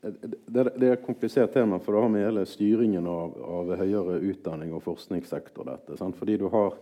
det, 0.00 0.62
det, 0.76 0.86
er 0.86 0.94
et 0.94 1.04
komplisert 1.04 1.52
tema, 1.54 1.78
for 1.82 1.94
det 1.94 2.04
har 2.04 2.12
med 2.12 2.24
hele 2.24 2.44
styringen 2.48 3.06
av, 3.10 3.34
av 3.44 3.74
høyere 3.80 4.20
utdanning 4.30 4.72
og 4.74 4.84
forskningssektor. 4.86 5.66
dette, 5.66 5.98
sant? 6.00 6.16
Fordi 6.18 6.38
du 6.40 6.46
har, 6.52 6.78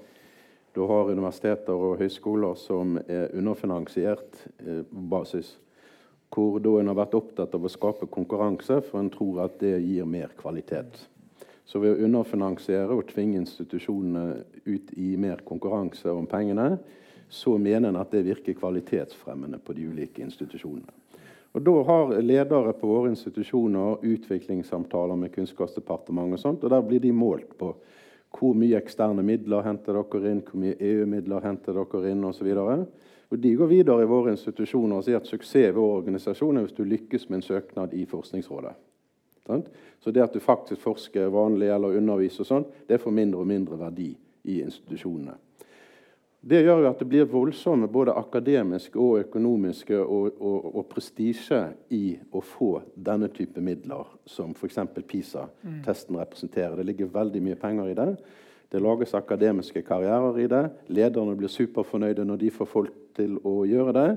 du 0.75 0.83
har, 0.87 1.11
universiteter 1.11 1.73
og 1.75 1.99
høyskoler 2.01 2.59
som 2.59 2.99
er 3.07 3.33
underfinansiert 3.37 4.43
eh, 4.61 4.85
basis. 4.89 5.57
Hvor 6.29 6.59
da 6.61 6.75
en 6.79 6.91
har 6.91 6.99
vært 6.99 7.16
opptatt 7.16 7.55
av 7.57 7.64
å 7.64 7.73
skape 7.73 8.11
konkurranse, 8.12 8.83
for 8.85 9.01
en 9.01 9.11
tror 9.12 9.45
at 9.47 9.57
det 9.62 9.79
gir 9.81 10.09
mer 10.09 10.35
kvalitet. 10.39 11.01
Så 11.69 11.81
ved 11.81 11.97
å 11.97 12.05
underfinansiere 12.05 12.95
og 12.97 13.09
tvinge 13.11 13.41
institusjonene 13.41 14.43
ut 14.69 14.93
i 14.97 15.14
mer 15.21 15.43
konkurranse 15.49 16.12
om 16.12 16.29
pengene, 16.29 16.79
så 17.29 17.59
mener 17.61 17.91
en 17.91 18.01
at 18.01 18.12
det 18.12 18.25
virker 18.25 18.57
kvalitetsfremmende 18.57 19.61
på 19.61 19.75
de 19.77 19.89
ulike 19.89 20.25
institusjonene. 20.25 20.95
Og 21.57 21.62
Da 21.64 21.83
har 21.83 22.12
ledere 22.23 22.73
på 22.77 22.87
våre 22.87 23.11
institusjoner 23.11 24.05
utviklingssamtaler 24.05 25.16
med 25.16 25.33
Kunnskapsdepartementet. 25.33 26.33
og 26.33 26.39
sånt, 26.39 26.64
og 26.64 26.71
Der 26.71 26.81
blir 26.83 27.01
de 27.01 27.12
målt 27.12 27.59
på 27.59 27.75
hvor 28.35 28.55
mye 28.55 28.76
eksterne 28.79 29.22
midler 29.24 29.64
henter 29.64 29.97
dere 29.97 30.31
inn, 30.31 30.43
hvor 30.45 30.61
mye 30.61 30.76
EU-midler 30.79 31.45
henter 31.45 31.79
dere 31.79 32.11
inn 32.11 32.24
og 32.24 32.35
så 32.35 32.45
Og 33.31 33.39
De 33.39 33.55
går 33.55 33.66
videre 33.66 34.03
i 34.03 34.09
våre 34.09 34.31
institusjoner 34.31 34.97
og 34.97 35.05
sier 35.05 35.16
at 35.16 35.26
suksess 35.26 35.68
ved 35.68 35.74
vår 35.76 35.97
organisasjon 35.99 36.57
er 36.57 36.64
hvis 36.64 36.76
du 36.76 36.85
lykkes 36.85 37.29
med 37.29 37.37
en 37.37 37.43
søknad 37.43 37.93
i 37.95 38.07
Forskningsrådet. 38.07 38.72
Så 40.01 40.11
det 40.11 40.22
at 40.22 40.33
du 40.33 40.41
faktisk 40.41 40.81
forsker 40.81 41.29
vanlig 41.33 41.68
eller 41.68 41.97
underviser, 41.97 42.41
og 42.41 42.47
sånt, 42.47 42.72
det 42.89 43.01
får 43.01 43.11
mindre 43.11 43.41
og 43.41 43.47
mindre 43.47 43.79
verdi 43.81 44.11
i 44.45 44.61
institusjonene. 44.62 45.35
Det 46.41 46.61
gjør 46.62 46.84
jo 46.84 46.89
at 46.93 47.01
det 47.03 47.09
blir 47.11 47.26
voldsomme 47.26 47.89
både 47.91 48.14
akademiske 48.14 48.99
og 49.03 49.24
økonomiske 49.24 49.97
og, 49.99 50.36
og, 50.39 50.68
og 50.78 50.84
prestisje 50.93 51.59
i 51.91 52.14
å 52.30 52.43
få 52.45 52.76
denne 52.95 53.26
type 53.34 53.61
midler, 53.64 54.07
som 54.22 54.55
f.eks. 54.55 54.78
PISA-testen 54.95 56.14
mm. 56.14 56.20
representerer. 56.20 56.76
Det 56.78 56.86
ligger 56.86 57.11
veldig 57.16 57.43
mye 57.43 57.59
penger 57.59 57.91
i 57.91 57.97
det. 57.99 58.12
Det 58.70 58.82
lages 58.84 59.16
akademiske 59.18 59.82
karrierer 59.82 60.39
i 60.39 60.47
det. 60.51 60.62
Lederne 60.95 61.34
blir 61.39 61.51
superfornøyde 61.51 62.26
når 62.28 62.43
de 62.45 62.53
får 62.55 62.70
folk 62.70 62.95
til 63.18 63.41
å 63.43 63.62
gjøre 63.66 63.97
det. 63.97 64.09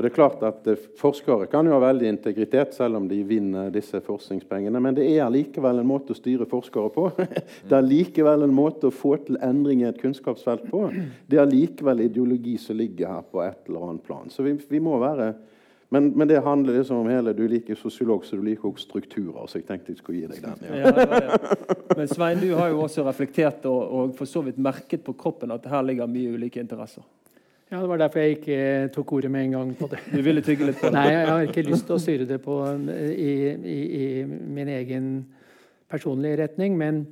Og 0.00 0.04
det 0.06 0.14
er 0.14 0.16
klart 0.16 0.44
at 0.48 0.68
eh, 0.72 0.84
Forskere 0.96 1.44
kan 1.52 1.66
jo 1.68 1.74
ha 1.74 1.80
veldig 1.82 2.06
integritet 2.08 2.72
selv 2.72 2.96
om 2.96 3.08
de 3.08 3.18
vinner 3.28 3.66
disse 3.74 3.98
forskningspengene, 4.00 4.80
men 4.80 4.96
det 4.96 5.04
er 5.12 5.28
likevel 5.28 5.82
en 5.82 5.90
måte 5.90 6.14
å 6.14 6.16
styre 6.16 6.46
forskere 6.48 6.88
på. 6.94 7.04
Det 7.68 7.76
er 7.76 7.84
likevel 7.84 8.46
en 8.46 8.54
måte 8.56 8.88
å 8.88 8.94
få 8.94 9.18
til 9.26 9.36
endring 9.44 9.82
i 9.82 9.88
et 9.90 10.00
kunnskapsfelt 10.00 10.64
på. 10.72 10.86
Det 11.28 11.36
er 11.36 11.52
likevel 11.52 12.00
ideologi 12.06 12.56
som 12.56 12.80
ligger 12.80 13.12
her 13.12 13.28
på 13.28 13.44
et 13.44 13.68
eller 13.68 13.90
annet 13.90 14.06
plan. 14.08 14.32
Så 14.32 14.46
vi, 14.46 14.56
vi 14.72 14.80
må 14.80 14.96
være 15.04 15.34
men, 15.92 16.08
men, 16.16 16.28
det 16.30 16.40
handler 16.46 16.78
liksom 16.78 17.02
om 17.02 17.08
hele 17.10 17.36
Du 17.36 17.44
liker 17.50 17.74
sosiolog, 17.74 18.24
så 18.24 18.40
du 18.40 18.44
liker 18.46 18.70
også 18.70 18.86
strukturer. 18.86 19.46
Så 19.50 19.60
jeg 19.60 19.68
tenkte 19.68 19.92
jeg 19.92 20.00
skulle 20.00 20.22
gi 20.22 20.28
deg 20.30 20.44
den. 20.46 20.68
Ja. 20.70 20.96
Ja, 20.96 21.22
ja, 21.28 21.78
men 21.98 22.08
Svein, 22.08 22.40
du 22.40 22.54
har 22.54 22.72
jo 22.72 22.84
også 22.86 23.04
reflektert 23.04 23.66
og, 23.68 23.80
og 23.84 24.12
for 24.16 24.30
så 24.30 24.44
vidt 24.46 24.60
merket 24.62 25.04
på 25.04 25.18
kroppen 25.18 25.52
at 25.52 25.66
her 25.68 25.82
ligger 25.84 26.08
mye 26.08 26.38
ulike 26.38 26.62
interesser. 26.62 27.04
Ja, 27.70 27.80
Det 27.80 27.88
var 27.88 28.00
derfor 28.02 28.18
jeg 28.18 28.38
ikke 28.38 28.88
tok 28.94 29.12
ordet 29.12 29.30
med 29.30 29.44
en 29.44 29.50
gang. 29.50 29.74
på 29.78 29.86
det. 29.86 29.98
Du 30.16 30.22
ville 30.22 30.42
tygge 30.42 30.66
litt 30.66 30.80
på 30.80 30.90
det? 30.90 30.98
Nei, 30.98 31.12
jeg 31.12 31.28
har 31.28 31.42
ikke 31.46 31.66
lyst 31.68 31.86
til 31.86 31.94
å 31.94 32.02
styre 32.02 32.26
det 32.26 32.40
på, 32.42 32.56
i, 33.14 33.32
i, 33.54 33.78
i, 34.02 34.24
min 34.26 34.68
egen 34.68 35.10
personlige 35.88 36.42
retning. 36.42 36.76
Men 36.78 37.04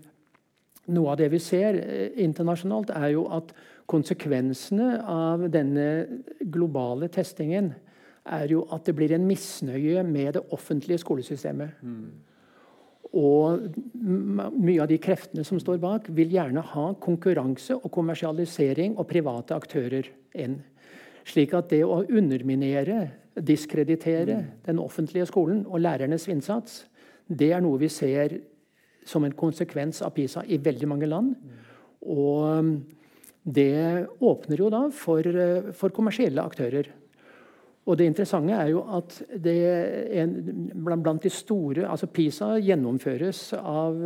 noe 0.91 1.13
av 1.15 1.21
det 1.21 1.31
vi 1.31 1.39
ser 1.39 1.79
eh, 1.79 2.19
internasjonalt, 2.25 2.91
er 2.91 3.15
jo 3.15 3.29
at 3.31 3.55
konsekvensene 3.89 4.99
av 5.07 5.47
denne 5.53 5.87
globale 6.43 7.09
testingen 7.09 7.73
er 8.29 8.51
jo 8.51 8.67
at 8.75 8.85
det 8.85 8.97
blir 8.99 9.15
en 9.15 9.31
misnøye 9.31 10.03
med 10.05 10.35
det 10.37 10.43
offentlige 10.53 11.01
skolesystemet. 11.05 11.79
Mm. 11.81 12.09
Og 13.17 13.63
mye 14.59 14.83
av 14.83 14.91
de 14.91 14.99
kreftene 15.01 15.47
som 15.47 15.61
står 15.63 15.79
bak, 15.81 16.11
vil 16.13 16.35
gjerne 16.35 16.67
ha 16.75 16.89
konkurranse 17.01 17.79
og 17.79 17.93
kommersialisering 17.95 18.99
og 18.99 19.07
private 19.09 19.57
aktører 19.57 20.11
inn. 20.35 20.61
Slik 21.29 21.55
at 21.57 21.71
det 21.73 21.83
å 21.85 22.03
underminere, 22.07 23.09
diskreditere 23.39 24.41
mm. 24.41 24.47
den 24.67 24.81
offentlige 24.83 25.29
skolen 25.29 25.63
og 25.69 25.83
lærernes 25.85 26.27
innsats, 26.33 26.83
det 27.29 27.53
er 27.53 27.63
noe 27.63 27.79
vi 27.81 27.91
ser 27.93 28.39
som 29.09 29.25
en 29.25 29.37
konsekvens 29.37 30.03
av 30.05 30.15
PISA 30.17 30.45
i 30.49 30.59
veldig 30.61 30.89
mange 30.91 31.09
land. 31.09 31.35
Og 32.09 32.73
det 33.49 34.09
åpner 34.21 34.61
jo 34.61 34.71
da 34.73 34.83
for, 34.95 35.29
for 35.77 35.95
kommersielle 35.95 36.45
aktører. 36.45 36.91
Og 37.89 37.97
det 37.97 38.09
interessante 38.11 38.53
er 38.53 38.73
jo 38.75 38.83
at 38.99 39.17
en, 39.33 40.35
blant 40.85 41.25
de 41.25 41.33
store 41.33 41.87
altså 41.89 42.09
PISA 42.13 42.59
gjennomføres 42.61 43.55
av, 43.57 44.03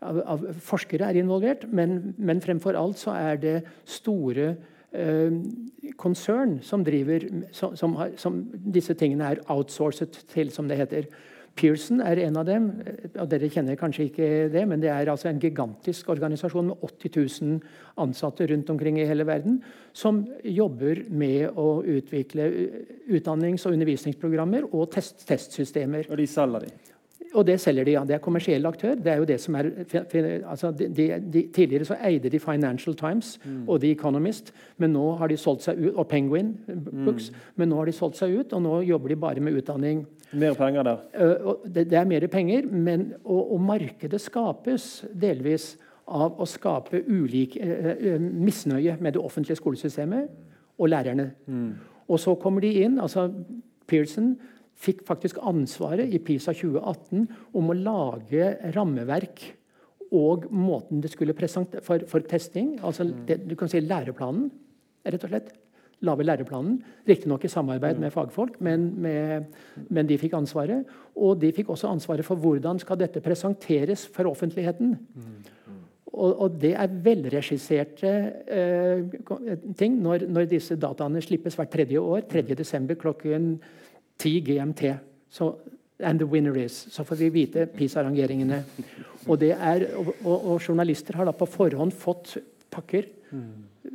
av, 0.00 0.22
av 0.24 0.46
forskere 0.64 1.10
er 1.10 1.20
involvert, 1.20 1.66
men, 1.68 2.14
men, 2.16 2.40
fremfor 2.40 2.78
alt 2.80 3.02
så 3.02 3.12
er 3.18 3.42
det 3.42 3.58
store 3.98 4.48
eh, 4.54 4.72
konsern 5.96 6.58
som 6.64 6.84
driver 6.84 7.24
som, 7.52 7.76
som, 7.76 7.96
som, 8.16 8.38
disse 8.52 8.94
tingene 8.96 9.32
er 9.32 9.42
outsourcet 9.52 10.22
til, 10.32 10.52
som 10.54 10.68
det 10.68 10.78
heter. 10.80 11.08
Pearson 11.56 12.02
er 12.04 12.20
en 12.26 12.36
av 12.36 12.44
dem. 12.48 12.66
og 13.16 13.28
Dere 13.30 13.48
kjenner 13.52 13.78
kanskje 13.80 14.08
ikke 14.10 14.26
det, 14.52 14.64
men 14.68 14.82
det 14.82 14.90
er 14.92 15.08
altså 15.08 15.30
en 15.30 15.40
gigantisk 15.40 16.10
organisasjon 16.12 16.68
med 16.68 16.84
80 16.84 17.14
000 17.40 17.60
ansatte 18.04 18.48
rundt 18.50 18.72
omkring 18.74 19.00
i 19.00 19.06
hele 19.08 19.24
verden, 19.28 19.62
som 19.96 20.20
jobber 20.44 21.06
med 21.08 21.56
å 21.56 21.80
utvikle 21.80 22.50
utdannings- 23.08 23.64
og 23.64 23.78
undervisningsprogrammer 23.78 24.68
og 24.68 24.90
test 24.92 25.24
testsystemer. 25.28 26.10
Og 26.10 26.20
de 26.20 26.28
selger 26.28 26.68
de? 26.68 26.95
Og 27.34 27.46
det 27.46 27.56
selger 27.60 27.84
de, 27.84 27.94
ja. 27.96 28.04
Det 28.04 28.14
er 28.16 28.22
kommersiell 28.22 28.66
aktør. 28.66 28.94
det 28.94 29.12
er 29.12 29.16
jo 29.16 29.24
det 29.24 29.40
som 29.40 29.54
er, 29.54 29.70
altså 30.46 30.70
de, 30.70 30.88
de, 31.32 31.48
Tidligere 31.52 31.84
så 31.84 31.96
eide 32.04 32.30
de 32.30 32.40
Financial 32.40 32.94
Times 32.96 33.38
mm. 33.44 33.68
og 33.68 33.80
The 33.80 33.90
Economist, 33.90 34.52
men 34.78 34.92
nå 34.92 35.16
har 35.16 35.28
de 35.28 35.36
solgt 35.36 35.62
seg 35.62 35.80
ut, 35.80 35.94
og 35.94 36.08
Penguin 36.08 36.54
Books, 37.04 37.30
mm. 37.30 37.36
men 37.56 37.68
nå 37.68 37.76
har 37.76 37.90
de 37.90 37.92
solgt 37.92 38.16
seg 38.16 38.38
ut, 38.38 38.52
og 38.52 38.62
nå 38.62 38.80
jobber 38.80 39.08
de 39.08 39.16
bare 39.16 39.40
med 39.40 39.58
utdanning. 39.58 40.06
Mer 40.32 40.54
penger 40.54 40.82
der. 40.82 41.02
Uh, 41.14 41.54
det, 41.64 41.90
det, 41.90 41.98
er 41.98 42.04
mer 42.04 42.26
penger, 42.26 42.66
men, 42.66 43.12
og, 43.24 43.52
og, 43.52 43.60
markedet 43.60 44.20
skapes 44.20 45.04
delvis 45.12 45.76
av 46.06 46.40
å 46.40 46.46
skape 46.46 47.02
ulik 47.06 47.58
uh, 47.62 47.92
uh, 47.94 48.18
misnøye 48.20 48.96
med 49.00 49.16
det 49.16 49.22
offentlige 49.22 49.58
skolesystemet 49.60 50.28
og 50.78 50.88
lærerne. 50.88 51.30
Mm. 51.46 51.70
Og 52.08 52.20
så 52.20 52.34
kommer 52.34 52.60
de 52.62 52.72
inn, 52.84 53.00
altså 53.00 53.30
Pearson 53.86 54.36
fikk 54.76 55.04
faktisk 55.08 55.38
ansvaret 55.40 56.12
i 56.12 56.20
PISA 56.22 56.52
2018 56.56 57.26
om 57.56 57.70
å 57.72 57.78
lage 57.78 58.50
rammeverk 58.76 59.44
og 60.14 60.46
måten 60.54 61.00
det 61.02 61.10
skulle 61.10 61.34
presentere 61.34 61.82
for, 61.84 62.04
for 62.08 62.24
testing. 62.28 62.76
altså 62.82 63.08
det, 63.26 63.48
Du 63.48 63.56
kan 63.56 63.68
si 63.68 63.80
læreplanen, 63.80 64.50
rett 65.06 65.24
og 65.24 65.30
slett. 65.30 65.54
lage 66.00 66.24
læreplanen. 66.24 66.82
Riktignok 67.08 67.44
i 67.44 67.48
samarbeid 67.48 67.98
med 67.98 68.12
fagfolk, 68.12 68.60
men, 68.60 69.00
med, 69.00 69.44
men, 69.88 70.06
de 70.06 70.18
fikk 70.18 70.34
ansvaret. 70.36 70.84
Og 71.16 71.40
de 71.40 71.52
fikk 71.52 71.70
også 71.72 71.88
ansvaret 71.88 72.24
for 72.24 72.36
hvordan 72.36 72.78
skal 72.78 72.98
dette 73.00 73.20
presenteres 73.20 74.06
for 74.06 74.28
offentligheten. 74.28 74.98
Og, 76.12 76.40
og 76.40 76.60
det 76.60 76.74
er 76.76 76.92
velregisserte 77.02 78.12
eh, 78.46 79.16
ting 79.76 79.98
når, 80.02 80.28
når, 80.28 80.46
disse 80.48 80.76
dataene 80.76 81.20
slippes 81.24 81.56
hvert 81.56 81.72
tredje 81.72 82.00
år. 82.00 82.28
3.12. 82.30 82.94
klokken 83.00 83.56
10 84.18 84.40
GMT. 84.46 84.94
Så, 85.30 85.54
and 86.00 86.20
the 86.20 86.28
winner 86.28 86.56
is. 86.56 86.86
Så 86.92 87.04
får 87.04 87.16
vi 87.16 87.30
vite 87.30 87.66
PISA-rangeringene. 87.66 88.62
Og, 89.26 89.42
og, 89.42 90.36
og, 90.36 90.60
journalister 90.60 91.16
har 91.18 91.26
da 91.26 91.34
på 91.34 91.48
forhånd 91.50 91.94
fått 91.96 92.36
pakker 92.70 93.08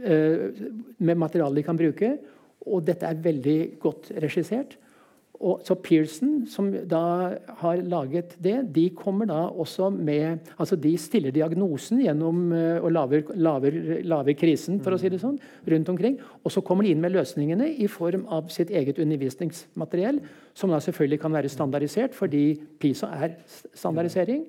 eh, 0.04 0.62
med 0.98 1.18
materiale 1.18 1.56
de 1.56 1.66
kan 1.66 1.80
bruke. 1.80 2.16
Og 2.68 2.84
dette 2.86 3.08
er 3.08 3.22
veldig 3.24 3.60
godt 3.82 4.12
regissert. 4.22 4.76
Og, 5.42 5.64
så 5.66 5.74
Pearson, 5.82 6.44
som 6.50 6.68
da 6.70 7.02
har 7.64 7.82
laget 7.90 8.36
det, 8.44 8.60
de 8.76 8.84
kommer 8.94 9.26
da 9.30 9.40
også 9.50 9.90
med 9.90 10.52
altså 10.62 10.78
De 10.78 10.92
stiller 11.02 11.34
diagnosen 11.34 12.04
gjennom 12.04 12.52
uh, 12.54 12.86
laver, 12.94 13.26
lage 14.06 14.36
krisen, 14.38 14.78
for 14.86 14.94
å 14.94 15.00
si 15.02 15.10
det 15.10 15.22
sånn, 15.24 15.40
rundt 15.74 15.90
omkring. 15.90 16.20
Og 16.46 16.54
så 16.54 16.62
kommer 16.66 16.86
de 16.86 16.94
inn 16.94 17.02
med 17.02 17.16
løsningene 17.16 17.72
i 17.74 17.90
form 17.90 18.28
av 18.30 18.52
sitt 18.54 18.70
eget 18.70 19.02
undervisningsmateriell, 19.02 20.22
som 20.54 20.74
da 20.74 20.82
selvfølgelig 20.84 21.22
kan 21.24 21.34
være 21.34 21.52
standardisert, 21.52 22.14
fordi 22.18 22.46
PISA 22.82 23.10
er 23.26 23.40
standardisering. 23.74 24.46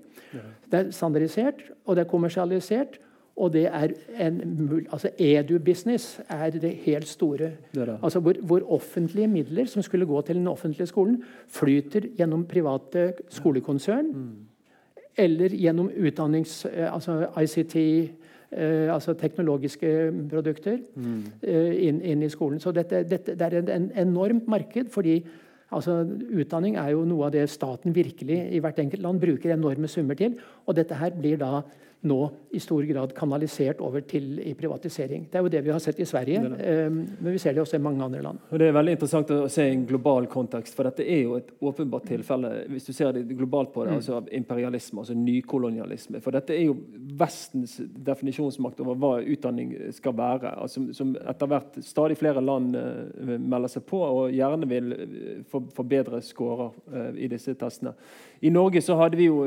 Det 0.69 0.79
er 0.79 0.93
standardisert, 0.93 1.65
og 1.87 1.97
det 1.97 2.05
er 2.05 2.13
kommersialisert. 2.13 3.01
Og 3.37 3.53
det 3.53 3.65
er 3.67 3.93
en 4.21 4.85
altså 4.93 5.09
Edu-business 5.19 6.21
er 6.29 6.51
det 6.51 6.71
helt 6.85 7.09
store. 7.09 7.51
Det 7.75 7.99
altså 8.03 8.21
hvor, 8.21 8.35
hvor, 8.43 8.73
offentlige 8.73 9.27
midler 9.27 9.65
som 9.65 9.83
skulle 9.83 10.07
gå 10.07 10.21
til 10.21 10.37
den 10.37 10.49
offentlige 10.49 10.87
skolen, 10.87 11.23
flyter 11.49 12.01
gjennom 12.17 12.45
private 12.47 13.13
skolekonsern 13.29 14.07
mm. 14.13 14.29
eller 15.17 15.49
gjennom 15.49 15.91
utdannings... 16.07 16.67
Eh, 16.73 16.95
altså 16.95 17.27
ICT, 17.43 17.77
eh, 17.77 18.95
altså 18.95 19.15
teknologiske 19.15 20.13
produkter, 20.31 20.79
mm. 20.95 21.23
eh, 21.43 21.89
inn, 21.89 22.01
inn, 22.01 22.23
i 22.23 22.29
skolen. 22.29 22.61
Så 22.61 22.73
dette, 22.73 23.03
dette, 23.09 23.35
det 23.35 23.49
er 23.49 23.63
et 23.63 23.71
en 23.77 23.91
enormt 24.09 24.49
marked. 24.49 24.91
fordi 24.91 25.25
altså 25.71 26.07
Utdanning 26.41 26.77
er 26.77 26.91
jo 26.91 27.05
noe 27.05 27.27
av 27.27 27.33
det 27.33 27.51
staten 27.51 27.95
virkelig 27.95 28.53
i 28.53 28.59
hvert 28.59 28.79
enkelt 28.79 29.03
land 29.03 29.21
bruker 29.21 29.55
enorme 29.55 29.89
summer 29.89 30.15
til. 30.15 30.37
Og 30.67 30.77
dette 30.77 30.95
her 30.95 31.11
blir 31.11 31.37
da 31.37 31.63
nå 32.03 32.31
i 32.51 32.61
stor 32.61 32.83
grad 32.83 33.15
kanalisert 33.15 33.81
over 33.81 34.03
til 34.07 34.41
i 34.43 34.53
privatisering. 34.59 35.29
Det 35.31 35.39
er 35.39 35.45
jo 35.45 35.51
det 35.53 35.61
vi 35.63 35.71
har 35.71 35.81
sett 35.83 36.01
i 36.03 36.07
Sverige, 36.07 36.41
ehm, 36.43 36.97
men 37.21 37.33
vi 37.33 37.39
ser 37.39 37.55
det 37.55 37.63
også 37.63 37.79
i 37.79 37.83
mange 37.83 38.03
andre 38.05 38.23
land. 38.23 38.39
Og 38.51 38.59
Det 38.59 38.69
er 38.69 38.75
veldig 38.75 38.97
interessant 38.97 39.31
å 39.31 39.49
se 39.49 39.69
i 39.69 39.73
en 39.73 39.87
global 39.87 40.27
kontekst, 40.27 40.75
for 40.75 40.89
dette 40.89 41.07
er 41.07 41.23
jo 41.23 41.37
et 41.37 41.53
åpenbart 41.63 42.09
tilfelle 42.11 42.51
hvis 42.69 42.87
du 42.87 42.93
ser 42.93 43.13
det 43.13 43.37
globalt 43.39 43.73
på 43.73 43.85
det, 43.85 43.93
mm. 43.93 43.97
altså 44.01 44.23
imperialisme, 44.33 44.99
altså 44.99 45.15
nykolonialisme. 45.15 46.21
For 46.21 46.35
dette 46.35 46.57
er 46.57 46.67
jo 46.67 46.77
Vestens 47.23 47.77
definisjonsmakt 47.79 48.81
over 48.81 48.99
hva 48.99 49.13
utdanning 49.23 49.75
skal 49.93 50.17
være, 50.17 50.57
altså, 50.59 50.89
som 50.93 51.15
etter 51.15 51.47
hvert 51.47 51.79
stadig 51.85 52.19
flere 52.19 52.43
land 52.43 52.75
uh, 52.77 53.39
melder 53.39 53.69
seg 53.77 53.87
på 53.87 54.03
og 54.03 54.35
gjerne 54.35 54.69
vil 54.69 54.93
uh, 54.97 55.63
forbedre 55.77 56.23
scorer 56.25 56.73
i 57.17 57.29
disse 57.31 57.55
testene. 57.55 57.95
I 58.43 58.51
Norge 58.51 58.81
så 58.83 58.97
hadde 58.99 59.17
vi 59.17 59.29
jo 59.29 59.45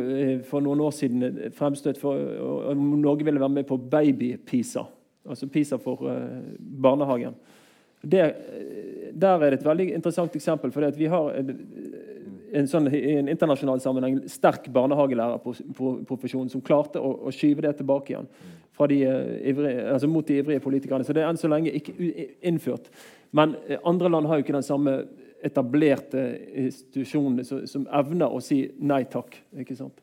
for 0.47 0.63
noen 0.63 0.79
år 0.85 0.93
siden 0.95 1.51
fremstøtt 1.55 1.99
for 1.99 2.15
om 2.71 2.93
Norge 3.01 3.27
ville 3.27 3.41
være 3.41 3.57
med 3.57 3.67
på 3.67 3.77
baby-PISA, 3.91 4.85
altså 5.27 5.49
PISA 5.51 5.79
for 5.83 6.05
uh, 6.07 6.13
barnehagen. 6.59 7.35
Det, 8.05 8.21
eh, 8.21 9.11
der 9.11 9.41
er 9.41 9.49
det 9.49 9.59
et 9.59 9.65
veldig 9.65 9.87
interessant 9.97 10.35
eksempel. 10.35 10.71
for 10.71 10.91
Vi 10.95 11.05
har 11.11 11.31
en, 11.39 11.51
en 12.53 12.67
sånn, 12.67 12.87
i 12.93 13.17
en 13.17 13.31
internasjonal 13.33 13.81
sammenheng 13.81 14.21
sterk 14.29 14.69
barnehagelærerprofesjon 14.71 16.49
som 16.53 16.61
klarte 16.61 17.01
å, 17.01 17.11
å, 17.25 17.33
skyve 17.33 17.65
det 17.65 17.77
tilbake 17.81 18.13
igjen 18.13 18.29
de, 18.91 19.01
altså 19.91 20.07
mot 20.07 20.27
de 20.27 20.39
ivrige 20.39 20.63
politikerne. 20.63 21.03
Så 21.03 21.13
det 21.15 21.23
er 21.23 21.31
enn 21.31 21.39
så 21.39 21.49
lenge 21.51 21.73
ikke 21.73 21.95
innført. 22.45 22.91
Men 23.35 23.55
andre 23.83 24.11
land 24.11 24.27
har 24.27 24.37
jo 24.37 24.45
ikke 24.45 24.55
den 24.55 24.67
samme 24.67 24.99
etablerte 25.45 26.23
institusjonene 26.65 27.45
som, 27.45 27.65
som 27.69 27.85
evner 27.93 28.33
å 28.33 28.41
si 28.43 28.63
nei 28.81 29.03
takk. 29.11 29.37
ikke 29.61 29.77
sant? 29.77 30.01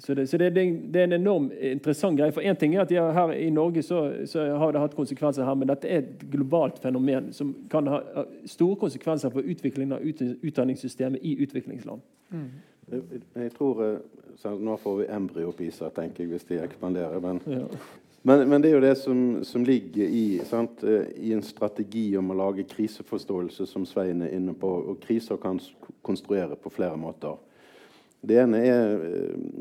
Så, 0.00 0.14
det, 0.14 0.26
så 0.26 0.38
det, 0.38 0.50
det, 0.54 0.96
er 0.96 1.04
en 1.04 1.12
enorm 1.12 1.50
interessant 1.52 2.16
greie. 2.16 2.32
For 2.32 2.40
en 2.40 2.56
ting 2.56 2.74
er 2.74 2.86
at 2.86 2.92
her 3.14 3.32
I 3.36 3.50
Norge 3.52 3.82
så, 3.84 3.98
så, 4.26 4.46
har 4.56 4.72
det 4.72 4.80
hatt 4.80 4.96
konsekvenser 4.96 5.44
her, 5.44 5.58
men 5.60 5.68
dette 5.68 5.88
er 5.88 6.00
et 6.00 6.22
globalt 6.32 6.78
fenomen 6.80 7.28
som 7.36 7.52
kan 7.70 7.88
ha 7.90 8.24
store 8.48 8.78
konsekvenser 8.80 9.32
for 9.34 9.44
utviklingen 9.44 9.98
av 9.98 10.06
utdanningssystemet 10.40 11.20
i 11.20 11.34
utviklingsland. 11.44 12.00
Mm. 12.30 12.48
Jeg, 12.90 13.20
jeg, 13.34 13.52
tror 13.58 13.84
eh, 13.84 13.98
så 14.40 14.54
Nå 14.56 14.76
får 14.80 14.96
vi 15.02 15.10
embryo-PISA, 15.12 15.90
tenker 15.92 16.24
jeg, 16.24 16.30
hvis 16.32 16.48
de 16.48 16.62
ekspanderer. 16.64 17.20
Men, 17.20 17.42
ja. 17.46 17.66
Men, 18.22 18.48
men, 18.48 18.62
det 18.62 18.68
er 18.68 18.74
jo 18.74 18.82
det 18.84 18.96
som, 19.00 19.20
som 19.44 19.64
ligger 19.64 20.04
i, 20.04 20.40
sant, 20.44 20.82
eh, 20.84 21.08
i 21.16 21.32
en 21.32 21.44
strategi 21.44 22.10
om 22.20 22.32
å 22.32 22.36
lage 22.36 22.66
kriseforståelse, 22.68 23.66
som 23.66 23.86
Svein 23.88 24.20
er 24.26 24.34
inne 24.36 24.52
på. 24.52 24.72
Og 24.92 25.00
kriser 25.00 25.40
kan 25.40 25.60
konstruere 26.04 26.58
på 26.60 26.72
flere 26.74 26.98
måter. 27.00 27.38
Det 28.20 28.36
ene, 28.36 28.58
er, 28.68 28.98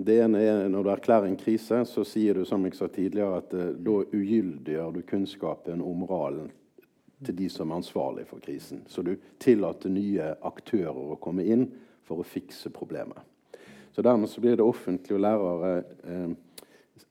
det 0.04 0.18
ene, 0.20 0.42
er, 0.44 0.66
når 0.68 0.84
du 0.84 0.92
erklærer 0.92 1.30
en 1.30 1.40
krise, 1.40 1.86
så 1.88 2.04
sier 2.04 2.36
du 2.36 2.44
som 2.46 2.66
jeg 2.68 2.76
sa 2.76 2.90
tidligere, 2.92 3.40
at 3.40 3.56
uh, 3.56 3.70
da 3.72 4.02
ugyldiggjør 4.04 4.98
du 4.98 5.06
kunnskapen 5.08 5.80
og 5.80 5.96
moralen 6.02 6.50
til 7.24 7.38
de 7.40 7.48
som 7.52 7.72
er 7.72 7.80
ansvarlige 7.80 8.28
for 8.28 8.44
krisen. 8.44 8.84
Så 8.92 9.04
du 9.08 9.14
tillater 9.40 9.92
nye 9.92 10.34
aktører 10.44 11.16
å 11.16 11.20
komme 11.24 11.48
inn 11.48 11.70
for 12.08 12.20
å 12.20 12.28
fikse 12.28 12.72
problemet. 12.76 13.24
Så 13.96 14.04
Dermed 14.04 14.30
så 14.30 14.44
blir 14.44 14.60
det 14.60 14.68
offentlige 14.68 15.18
og 15.18 15.24
lærere 15.24 15.72
eh, 16.04 16.30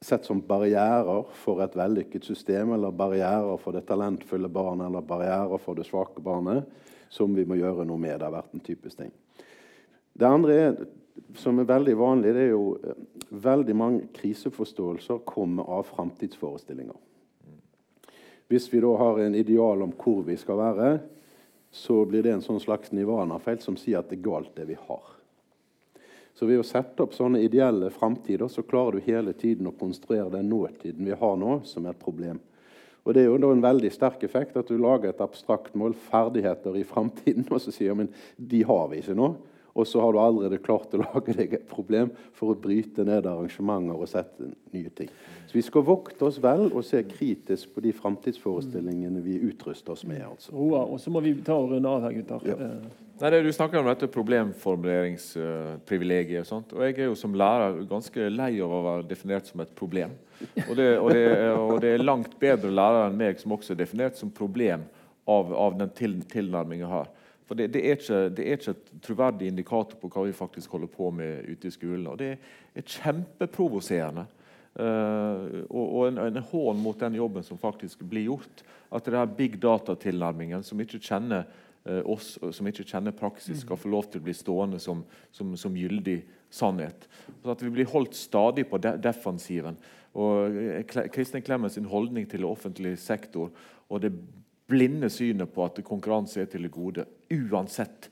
sett 0.01 0.25
som 0.29 0.41
barrierer 0.45 1.27
for 1.41 1.63
et 1.65 1.77
vellykket 1.77 2.25
system, 2.25 2.73
eller 2.77 2.95
barrierer 2.95 3.59
for 3.63 3.77
det 3.77 3.87
talentfulle 3.89 4.51
barnet 4.53 4.87
eller 4.89 5.07
barrierer 5.07 5.63
for 5.63 5.79
det 5.79 5.87
svake 5.89 6.23
barnet, 6.25 6.69
som 7.09 7.35
vi 7.35 7.47
må 7.49 7.59
gjøre 7.59 7.87
noe 7.89 8.01
med. 8.01 8.19
Det 8.19 8.29
har 8.29 8.37
vært 8.37 8.55
en 8.55 8.65
typisk 8.65 9.03
ting. 9.03 9.13
Det 10.19 10.27
andre 10.27 10.57
er 10.59 10.81
som 11.35 11.59
er 11.59 11.69
veldig 11.69 11.95
vanlig, 11.99 12.33
det 12.35 12.47
er 12.47 12.53
jo 12.53 12.65
eh, 12.79 12.99
veldig 13.31 13.77
mange 13.77 14.09
kriseforståelser 14.17 15.23
kommer 15.29 15.69
av 15.79 15.87
framtidsforestillinger. 15.91 16.97
Hvis 18.49 18.71
vi 18.73 18.81
da 18.81 18.95
har 18.97 19.21
en 19.21 19.37
ideal 19.37 19.83
om 19.85 19.93
hvor 19.93 20.23
vi 20.25 20.39
skal 20.41 20.61
være, 20.61 20.93
så 21.71 22.01
blir 22.09 22.25
det 22.25 22.33
en 22.33 22.45
sånn 22.45 22.63
slags 22.63 22.95
nirvana-felt 22.97 23.65
som 23.65 23.77
sier 23.77 24.01
at 24.01 24.09
det 24.09 24.21
er 24.21 24.25
galt, 24.25 24.55
det 24.57 24.71
vi 24.71 24.79
har. 24.87 25.18
Så 26.39 26.47
ved 26.47 26.61
å 26.63 26.67
sette 26.67 27.03
opp 27.03 27.17
sånne 27.17 27.41
ideelle 27.43 27.89
framtider, 27.91 28.47
så 28.47 28.63
klarer 28.63 29.01
du 29.01 29.07
hele 29.09 29.33
tiden 29.35 29.67
å 29.67 29.75
konstruere 29.75 30.31
den 30.37 30.47
nåtiden 30.53 31.09
vi 31.09 31.17
har 31.19 31.35
nå, 31.41 31.57
som 31.67 31.89
et 31.91 31.99
problem. 31.99 32.39
Og 33.03 33.15
Det 33.15 33.25
er 33.25 33.27
jo 33.27 33.39
da 33.43 33.51
en 33.51 33.65
veldig 33.65 33.91
sterk 33.91 34.23
effekt 34.23 34.59
at 34.61 34.69
du 34.71 34.77
lager 34.79 35.11
et 35.11 35.23
abstrakt 35.25 35.75
mål, 35.75 35.97
ferdigheter 36.11 36.77
i 36.79 36.85
framtiden, 36.87 37.47
og 37.51 37.63
så 37.65 37.75
sier 37.75 37.97
men 37.99 38.13
de 38.37 38.63
har 38.69 38.87
vi 38.93 39.01
ikke 39.03 39.17
nå. 39.19 39.33
Og 39.79 39.87
så 39.87 40.03
har 40.03 40.15
du 40.15 40.21
allerede 40.23 40.61
klart 40.63 40.95
å 40.95 41.03
lage 41.03 41.35
deg 41.39 41.57
et 41.57 41.67
problem 41.71 42.13
for 42.37 42.53
å 42.53 42.59
bryte 42.59 43.03
ned 43.07 43.27
arrangementer 43.27 43.99
og 43.99 44.11
sette 44.11 44.53
nye 44.75 44.95
ting. 44.95 45.11
Så 45.49 45.57
vi 45.57 45.63
skal 45.65 45.81
vokte 45.81 46.27
oss 46.29 46.37
vel 46.45 46.67
og 46.69 46.85
se 46.85 46.99
kritisk 47.09 47.71
på 47.73 47.81
de 47.81 47.89
framtidsforestillingene 47.97 49.23
vi 49.25 49.39
utruster 49.49 49.95
oss 49.95 50.03
med. 50.05 50.21
altså. 50.27 50.53
Roa, 50.53 50.83
og 50.85 51.01
så 51.01 51.09
må 51.11 51.21
vi 51.25 51.33
ta 51.41 51.55
og 51.57 51.73
runde 51.73 51.89
av 51.89 52.03
her, 52.05 52.13
gutter. 52.19 52.39
Ja. 52.45 52.53
Eh. 52.67 52.77
Nei, 53.19 53.31
det, 53.33 53.43
Du 53.47 53.53
snakker 53.57 53.79
om 53.81 53.89
dette 53.89 54.07
problemformuleringsprivilegiet. 54.13 56.53
Uh, 56.53 56.61
og 56.77 56.85
jeg 56.85 56.93
er 56.99 57.09
jo 57.09 57.15
som 57.17 57.33
lærer 57.33 57.81
ganske 57.89 58.29
lei 58.29 58.61
av 58.61 58.69
å 58.77 58.85
være 58.85 59.09
definert 59.09 59.49
som 59.49 59.61
et 59.65 59.73
problem. 59.79 60.11
Og 60.69 60.77
det, 60.77 60.99
og 61.01 61.09
det, 61.17 61.25
og 61.57 61.81
det 61.83 61.91
er 61.95 61.99
langt 62.05 62.39
bedre 62.39 62.71
lærere 62.71 63.09
enn 63.09 63.19
meg 63.19 63.39
som 63.41 63.53
også 63.57 63.73
er 63.73 63.79
definert 63.81 64.17
som 64.21 64.31
problem 64.31 64.85
av, 65.25 65.53
av 65.57 65.79
den 65.81 65.89
til, 65.97 66.21
tilnærmingen 66.29 66.85
jeg 66.85 66.93
har. 66.93 67.09
For 67.49 67.57
det, 67.57 67.73
det, 67.73 67.81
er 67.89 67.97
ikke, 67.97 68.29
det, 68.37 68.45
er 68.45 68.53
ikke, 68.61 68.77
et 68.77 68.93
troverdig 69.03 69.49
indikator 69.49 69.97
på 69.97 70.09
hva 70.13 70.29
vi 70.29 70.33
faktisk 70.37 70.69
holder 70.77 70.93
på 70.93 71.09
med 71.17 71.49
ute 71.49 71.69
i 71.69 71.71
skolen. 71.73 72.05
Og 72.13 72.21
det 72.21 72.37
er 72.37 72.85
kjempeprovoserende. 72.85 74.29
Uh, 74.79 75.65
og, 75.67 75.85
og 75.85 76.03
en, 76.07 76.21
en, 76.29 76.43
hån 76.53 76.83
mot 76.83 77.01
den 77.01 77.17
jobben 77.19 77.43
som 77.43 77.59
faktisk 77.59 78.05
blir 78.07 78.29
gjort. 78.29 78.63
At 78.95 79.09
det 79.11 79.19
er 79.19 79.37
big 79.39 79.59
data-tilnærmingen, 79.61 80.63
som 80.65 80.81
ikke 80.81 81.01
kjenner 81.03 81.49
uh, 81.89 82.03
oss, 82.07 82.37
som 82.55 82.71
ikke 82.71 82.87
kjenner 82.87 83.17
praksis, 83.17 83.65
skal 83.65 83.81
få 83.81 83.91
lov 83.91 84.07
til 84.09 84.23
å 84.23 84.29
bli 84.29 84.37
stående 84.37 84.81
som, 84.83 85.03
som, 85.35 85.57
som 85.59 85.77
gyldig 85.77 86.21
sannhet. 86.51 87.09
Så 87.43 87.53
at 87.53 87.65
vi 87.65 87.73
blir 87.75 87.91
holdt 87.91 88.17
stadig 88.17 88.69
på 88.71 88.81
de 88.83 88.95
defensiven. 89.03 89.77
Og 90.19 90.57
eh, 90.57 90.85
Kristin 91.13 91.45
Clemens 91.45 91.77
sin 91.77 91.89
holdning 91.89 92.29
til 92.31 92.47
offentlig 92.49 92.97
sektor 92.99 93.51
og 93.89 94.03
det 94.03 94.13
blinde 94.69 95.09
synet 95.13 95.53
på 95.53 95.65
at 95.65 95.81
konkurranse 95.85 96.43
er 96.43 96.49
til 96.51 96.67
det 96.67 96.73
gode, 96.73 97.05
uansett 97.33 98.11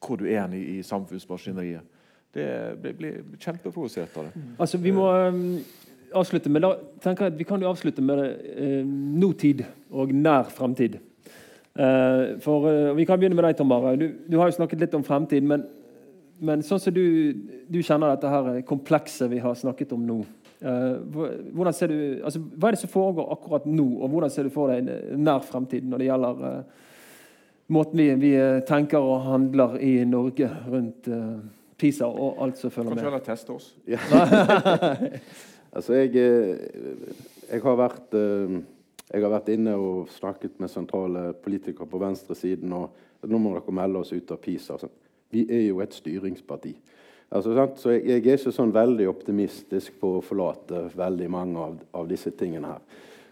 hvor 0.00 0.20
du 0.20 0.28
er 0.30 0.48
i, 0.54 0.78
i 0.78 0.82
samfunnsmaskineriet. 0.86 1.96
Det 2.34 2.46
blir, 2.80 2.94
blir 2.96 3.40
kjempeprovosert 3.40 4.16
av 4.20 4.28
det. 4.28 4.32
Mm. 4.36 4.48
Altså, 4.60 4.78
vi 4.78 4.92
må 4.94 5.08
um, 5.08 5.42
avslutte 6.16 6.50
med, 6.52 6.62
da, 6.64 6.74
tenker 7.02 7.26
jeg 7.26 7.34
at 7.34 7.38
vi 7.38 7.46
kan 7.48 7.62
jo 7.62 7.68
avslutte 7.70 8.04
med 8.04 8.22
eh, 8.24 8.80
nåtid 8.84 9.64
og 9.90 10.12
nær 10.14 10.48
framtid. 10.52 10.98
Eh, 11.78 12.38
for, 12.40 12.68
eh, 12.70 12.94
Vi 12.96 13.04
kan 13.06 13.18
begynne 13.18 13.36
med 13.36 13.44
deg, 13.44 13.56
Tom 13.56 13.72
Are. 13.72 13.96
Du, 13.96 14.08
du 14.28 14.38
har 14.38 14.48
jo 14.48 14.56
snakket 14.56 14.80
litt 14.80 14.94
om 14.94 15.04
fremtid. 15.04 15.42
Men, 15.46 15.66
men 16.40 16.62
sånn 16.62 16.80
som 16.82 16.94
du, 16.94 17.32
du 17.68 17.80
kjenner 17.82 18.14
dette 18.14 18.32
her 18.32 18.60
komplekset 18.66 19.30
vi 19.30 19.38
har 19.42 19.54
snakket 19.58 19.92
om 19.94 20.04
nå 20.06 20.18
eh, 20.62 20.96
hvordan 21.54 21.74
ser 21.74 21.92
du, 21.92 22.00
altså, 22.24 22.42
Hva 22.54 22.68
er 22.68 22.76
det 22.76 22.82
som 22.82 22.92
foregår 22.92 23.32
akkurat 23.34 23.66
nå, 23.66 23.88
og 24.02 24.10
hvordan 24.10 24.30
ser 24.30 24.48
du 24.48 24.54
for 24.54 24.72
deg 24.72 24.86
en 24.86 25.24
nær 25.26 25.42
fremtid 25.46 25.86
når 25.86 26.02
det 26.02 26.10
gjelder 26.10 26.62
måten 27.74 28.00
vi, 28.00 28.08
vi, 28.16 28.32
tenker 28.66 29.02
og 29.02 29.26
handler 29.26 29.76
i 29.84 30.00
Norge 30.08 30.48
rundt 30.70 31.10
PISA 31.78 32.08
og 32.08 32.40
alt 32.42 32.58
som 32.58 32.72
følger 32.72 32.94
med? 32.94 33.02
Kanskje 33.02 33.10
heller 33.10 33.26
teste 33.26 33.54
oss? 33.54 33.74
Ja. 33.94 35.57
Altså, 35.72 35.98
jeg, 36.00 36.12
jeg 37.48 37.62
har 37.64 37.80
vært 37.80 38.18
jeg 39.08 39.24
har 39.24 39.32
vært 39.32 39.48
inne 39.54 39.72
og 39.80 40.10
snakket 40.12 40.58
med 40.60 40.68
sentrale 40.68 41.30
politikere 41.40 41.88
på 41.88 42.00
venstresiden. 42.00 42.72
og 42.76 43.24
Nå 43.24 43.40
må 43.40 43.54
dere 43.54 43.72
melde 43.72 44.02
oss 44.02 44.12
ut 44.12 44.30
av 44.34 44.40
PISA. 44.42 44.76
Altså. 44.76 44.90
Vi 45.32 45.46
er 45.48 45.64
jo 45.70 45.80
et 45.80 45.96
styringsparti. 45.96 46.74
Altså, 47.30 47.54
så 47.76 47.92
jeg, 47.92 48.04
jeg, 48.08 48.24
er 48.24 48.38
ikke 48.38 48.52
sånn 48.52 48.72
veldig 48.72 49.08
optimistisk 49.08 49.96
på 50.00 50.14
å 50.18 50.24
forlate 50.24 50.86
veldig 50.96 51.28
mange 51.32 51.64
av, 51.64 51.80
av 52.00 52.08
disse 52.08 52.32
tingene 52.36 52.74
her. 52.74 52.84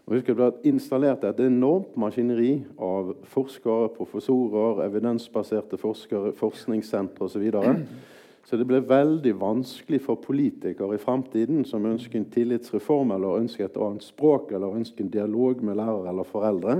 Og 0.06 0.14
husk 0.16 0.28
at 0.30 0.36
Det 0.36 0.36
ble 0.38 0.72
installert 0.72 1.24
et 1.26 1.40
enormt 1.44 1.96
maskineri 1.98 2.60
av 2.78 3.14
forskere, 3.32 3.88
professorer, 3.96 4.84
evidensbaserte 4.84 5.80
forskere, 5.80 6.32
forskningssentre 6.36 7.26
osv. 7.26 7.48
Så 8.46 8.56
det 8.56 8.64
blir 8.64 8.84
veldig 8.86 9.32
vanskelig 9.40 9.98
for 10.04 10.22
politikere 10.22 10.94
i 10.94 11.02
framtiden 11.02 11.64
som 11.66 11.86
ønsker 11.88 12.20
en 12.20 12.28
tillitsreform 12.30 13.10
eller 13.16 13.40
ønsker 13.40 13.66
et 13.66 13.78
annet 13.82 14.06
språk 14.06 14.52
eller 14.54 14.76
ønsker 14.78 15.02
en 15.02 15.10
dialog 15.10 15.64
med 15.66 15.80
lærere 15.80 16.12
eller 16.12 16.28
foreldre, 16.28 16.76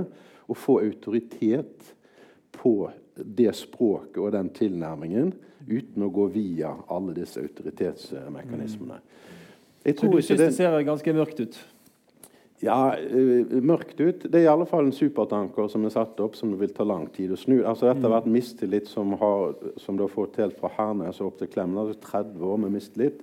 å 0.47 0.55
få 0.55 0.77
autoritet 0.85 1.89
på 2.55 2.87
det 3.17 3.51
språket 3.57 4.21
og 4.23 4.31
den 4.37 4.47
tilnærmingen 4.55 5.33
uten 5.67 6.05
å 6.07 6.11
gå 6.13 6.29
via 6.31 6.71
alle 6.87 7.17
disse 7.17 7.43
autoritetsmekanismene. 7.43 9.01
Jeg 9.83 9.97
tror 9.99 10.13
Så 10.13 10.15
du 10.15 10.21
syns 10.23 10.39
det 10.39 10.53
ser 10.55 10.81
ganske 10.87 11.13
mørkt 11.19 11.43
ut? 11.43 11.59
Ja, 12.65 12.95
uh, 12.97 13.57
mørkt 13.61 13.99
ut. 14.01 14.23
Det 14.25 14.39
er 14.39 14.47
i 14.47 14.49
alle 14.49 14.65
fall 14.69 14.87
en 14.87 14.95
supertanker 14.95 15.67
som 15.69 15.83
er 15.85 15.93
satt 15.93 16.17
opp, 16.23 16.35
som 16.35 16.49
det 16.53 16.61
vil 16.63 16.73
ta 16.73 16.87
lang 16.87 17.05
tid 17.13 17.35
å 17.35 17.37
snu. 17.37 17.59
Altså, 17.61 17.85
dette 17.85 18.01
har 18.07 18.15
vært 18.15 18.31
mistillit 18.33 18.89
som, 18.89 19.13
har, 19.21 19.53
som 19.77 19.97
du 19.97 20.07
har 20.07 20.13
fått 20.13 20.39
helt 20.41 20.57
fra 20.57 20.71
Hernes 20.73 21.21
opp 21.21 21.37
til. 21.37 21.51
Det 21.53 21.61
er 21.61 22.01
30 22.07 22.47
år 22.49 22.63
med 22.65 22.73
mistillit 22.73 23.21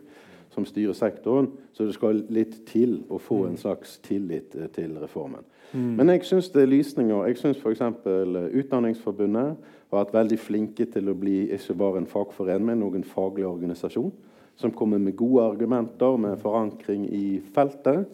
som 0.55 0.67
styrer 0.69 0.95
sektoren. 0.95 1.51
Så 1.75 1.89
det 1.89 1.97
skal 1.99 2.23
litt 2.31 2.61
til 2.71 3.01
å 3.11 3.19
få 3.19 3.43
en 3.49 3.59
slags 3.59 3.99
tillit 4.07 4.55
uh, 4.55 4.69
til 4.75 4.95
reformen. 5.03 5.43
Mm. 5.75 5.95
Men 5.99 6.15
jeg 6.15 6.29
syns 6.31 6.53
det 6.55 6.63
er 6.63 6.71
lysninger. 6.71 7.27
Jeg 7.27 7.43
syns 7.43 7.59
f.eks. 7.59 7.83
Uh, 8.07 8.51
Utdanningsforbundet 8.55 9.57
har 9.59 9.99
vært 9.99 10.15
veldig 10.15 10.39
flinke 10.39 10.87
til 10.95 11.11
å 11.11 11.19
bli 11.19 11.49
ikke 11.57 11.75
bare 11.83 12.05
en 12.05 12.11
fagforening, 12.11 12.71
men 12.71 12.87
også 12.87 13.03
en 13.03 13.13
faglig 13.17 13.51
organisasjon. 13.51 14.13
Som 14.55 14.71
kommer 14.71 15.03
med 15.03 15.17
gode 15.19 15.43
argumenter, 15.43 16.15
med 16.23 16.39
forankring 16.39 17.09
i 17.11 17.41
feltet. 17.57 18.07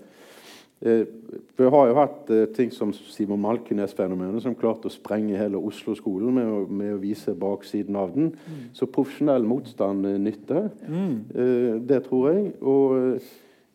Eh, 0.80 1.06
vi 1.56 1.64
har 1.68 1.88
jo 1.90 1.96
hatt 1.98 2.30
eh, 2.32 2.46
ting 2.56 2.70
som 2.72 2.92
Simon 2.96 3.42
Malkenes-fenomenet, 3.44 4.40
som 4.46 4.56
klarte 4.56 4.88
å 4.88 4.94
sprenge 4.94 5.36
hele 5.36 5.60
Oslo-skolen 5.60 6.32
med, 6.32 6.72
med, 6.72 6.94
å 6.94 7.02
vise 7.02 7.34
baksiden 7.36 7.98
av 8.00 8.14
den. 8.14 8.30
Mm. 8.32 8.62
Så 8.76 8.88
profesjonell 8.88 9.44
motstand 9.44 10.08
eh, 10.08 10.16
nytter. 10.16 10.70
Mm. 10.88 11.84
Det 11.84 12.00
tror 12.06 12.30
jeg. 12.32 12.48
Og 12.64 13.20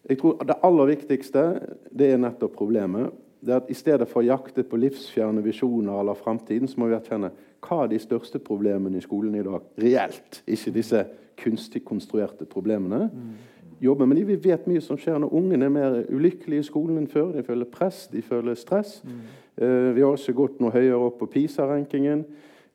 jeg 0.10 0.22
tror 0.22 0.42
det 0.50 0.58
aller 0.66 0.92
viktigste 0.96 1.46
det 1.94 2.10
er 2.16 2.22
nettopp 2.26 2.58
problemet. 2.58 3.14
det 3.46 3.54
er 3.54 3.62
at 3.62 3.70
I 3.70 3.78
stedet 3.78 4.10
for 4.10 4.24
å 4.24 4.30
jakte 4.32 4.66
på 4.66 4.80
livsfjerne 4.82 5.46
visjoner 5.46 6.02
eller 6.02 6.18
framtiden, 6.18 6.68
så 6.68 6.82
må 6.82 6.90
vi 6.90 6.98
erkjenne 6.98 7.30
hva 7.66 7.84
er 7.84 7.94
de 7.94 8.02
største 8.02 8.42
problemene 8.42 8.98
i 8.98 9.06
skolen 9.06 9.38
i 9.38 9.46
dag 9.46 9.62
reelt. 9.78 10.42
Ikke 10.50 10.74
disse 10.74 11.06
kunstig 11.38 11.84
konstruerte 11.86 12.50
problemene. 12.50 13.12
Mm 13.14 13.36
jobber 13.82 14.06
med 14.06 14.18
dem. 14.18 14.28
Vi 14.28 14.38
vet 14.50 14.68
mye 14.70 14.82
som 14.84 14.98
skjer 15.00 15.20
når 15.22 15.34
ungene 15.36 15.68
er 15.68 15.74
mer 15.74 15.98
ulykkelige 16.10 16.64
i 16.64 16.68
skolen 16.68 17.02
enn 17.02 17.12
før. 17.12 17.34
De 17.36 17.44
føler 17.46 17.70
press, 17.70 18.06
de 18.12 18.24
føler 18.26 18.58
stress. 18.60 18.98
Mm. 19.06 19.22
Uh, 19.62 19.90
vi 19.96 20.04
har 20.04 20.12
også 20.12 20.36
gått 20.36 20.60
noe 20.64 20.74
høyere 20.74 21.00
opp 21.08 21.20
på 21.22 21.30
PISA-rankingen. 21.36 22.26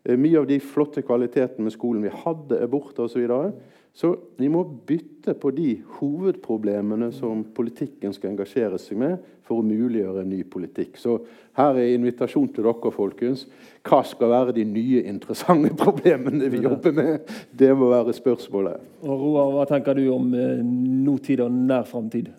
Uh, 0.09 0.17
mye 0.21 0.41
av 0.41 0.49
de 0.51 0.61
flotte 0.65 1.05
kvalitetene 1.07 1.67
med 1.67 1.77
skolen 1.77 2.05
vi 2.07 2.15
hadde, 2.23 2.61
er 2.61 2.73
borte 2.73 3.05
osv. 3.05 3.15
Så, 3.15 3.23
videre. 3.23 3.53
så 3.93 4.15
vi 4.41 4.49
må 4.53 4.65
bytte 4.65 5.35
på 5.41 5.53
de 5.57 5.75
hovedproblemene 5.99 7.11
som 7.17 7.45
politikken 7.57 8.17
skal 8.17 8.35
engasjere 8.35 8.81
seg 8.81 9.01
med, 9.01 9.19
for 9.51 9.61
å 9.61 9.67
muliggjøre 9.67 10.23
en 10.23 10.31
ny 10.31 10.45
politikk. 10.47 10.99
Så 11.03 11.19
her 11.59 11.79
er 11.79 11.97
invitasjon 11.97 12.49
til 12.55 12.67
dere, 12.69 12.93
folkens. 12.95 13.47
Hva 13.87 14.03
skal 14.07 14.31
være 14.31 14.55
de 14.61 14.67
nye, 14.69 15.03
interessante 15.11 15.73
problemene 15.85 16.51
vi 16.53 16.63
jobber 16.63 16.95
med? 16.95 17.33
Det 17.51 17.73
må 17.75 17.91
være 17.91 18.15
spørsmålet. 18.15 18.93
Og 19.03 19.25
Roar, 19.25 19.51
Hva 19.57 19.67
tenker 19.73 19.99
du 19.99 20.07
om 20.15 20.31
eh, 20.39 20.63
nåtid 20.63 21.43
og 21.43 21.51
nær 21.57 21.89
framtid? 21.91 22.31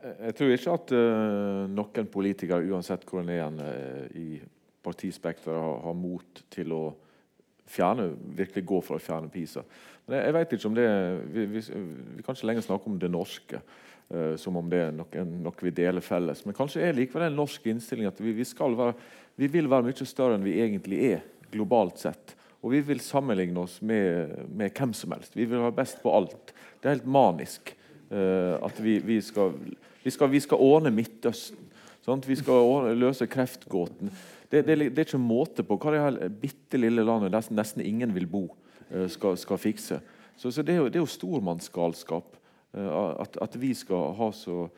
Jeg 0.00 0.32
tror 0.36 0.54
ikke 0.54 0.74
at 0.78 0.92
uh, 0.96 1.66
noen 1.68 2.06
politikere, 2.08 2.64
uansett 2.72 3.02
hvor 3.04 3.20
en 3.20 3.32
er 3.34 3.58
uh, 3.60 4.06
i 4.16 4.40
partispekteret, 4.80 5.52
har, 5.52 5.74
har, 5.84 5.96
mot 5.96 6.40
til 6.48 6.72
å 6.72 6.84
fjerne, 7.68 8.06
virkelig 8.38 8.64
gå 8.66 8.80
for 8.86 8.96
å 8.96 9.02
fjerne 9.02 9.28
PISA. 9.32 9.66
Men 10.06 10.16
jeg, 10.16 10.24
jeg 10.24 10.36
vet 10.38 10.54
ikke 10.56 10.70
om 10.70 10.78
det 10.78 10.86
Vi, 11.34 11.44
vi, 11.52 11.62
vi 12.16 12.24
kan 12.24 12.38
ikke 12.38 12.48
lenger 12.48 12.64
snakke 12.64 12.88
om 12.88 12.96
det 13.02 13.12
norske. 13.12 13.60
Uh, 14.10 14.34
som 14.34 14.56
om 14.58 14.66
det 14.66 14.78
er 14.82 14.94
noe, 14.94 15.22
noe, 15.22 15.54
vi 15.62 15.70
deler 15.70 16.02
felles. 16.02 16.42
Men 16.42 16.56
kanskje 16.56 16.82
er 16.82 16.96
likevel 16.96 17.28
en 17.28 17.36
norsk 17.38 17.68
innstilling 17.70 18.08
at 18.08 18.18
vi, 18.18 18.32
vi, 18.34 18.46
være, 18.58 18.94
vi, 19.38 19.46
vil 19.46 19.68
være 19.70 19.86
mye 19.86 20.06
større 20.08 20.34
enn 20.34 20.46
vi 20.46 20.56
egentlig 20.58 20.98
er, 21.12 21.20
globalt 21.52 22.02
sett. 22.02 22.34
Og 22.60 22.74
vi 22.74 22.80
vil 22.84 22.98
sammenligne 23.00 23.62
oss 23.62 23.78
med, 23.86 24.34
med 24.50 24.74
hvem 24.74 24.92
som 24.98 25.14
helst. 25.14 25.36
Vi 25.36 25.46
vil 25.46 25.62
være 25.62 25.76
best 25.78 26.02
på 26.02 26.10
alt. 26.12 26.50
Det 26.80 26.88
er 26.88 26.96
helt 26.98 27.06
manisk 27.06 27.70
uh, 28.10 28.58
at 28.66 28.82
vi, 28.82 29.20
skal, 29.24 29.54
skal, 30.04 30.32
vi, 30.34 30.42
skal, 30.42 30.58
ordne 30.58 30.92
Midtøsten. 30.94 31.70
Sant? 32.04 32.26
Vi 32.26 32.36
skal 32.40 32.66
ordne, 32.66 32.96
løse 32.98 33.30
kreftgåten. 33.30 34.10
Det, 34.50 34.64
det, 34.66 34.76
det, 34.90 34.98
er 34.98 35.06
ikke 35.06 35.22
måte 35.22 35.62
på 35.62 35.78
hva 35.78 35.94
det 35.94 36.02
her 36.02 36.34
bitte 36.42 36.80
lille 36.80 37.06
landet 37.06 37.30
der 37.30 37.54
nesten 37.54 37.86
ingen 37.86 38.10
vil 38.16 38.26
bo, 38.26 38.48
uh, 38.90 39.06
skal, 39.06 39.38
skal, 39.38 39.62
fikse. 39.62 40.02
Så, 40.34 40.50
så 40.50 40.66
det, 40.66 40.74
er 40.74 40.82
jo, 40.82 40.90
det 40.90 40.98
er 40.98 41.06
jo 41.06 41.14
stormannsgalskap. 41.14 42.39
Eh, 42.72 42.96
at, 43.20 43.36
at, 43.36 43.56
vi 43.56 43.74
skal 43.74 44.14
ha 44.18 44.32
så 44.32 44.68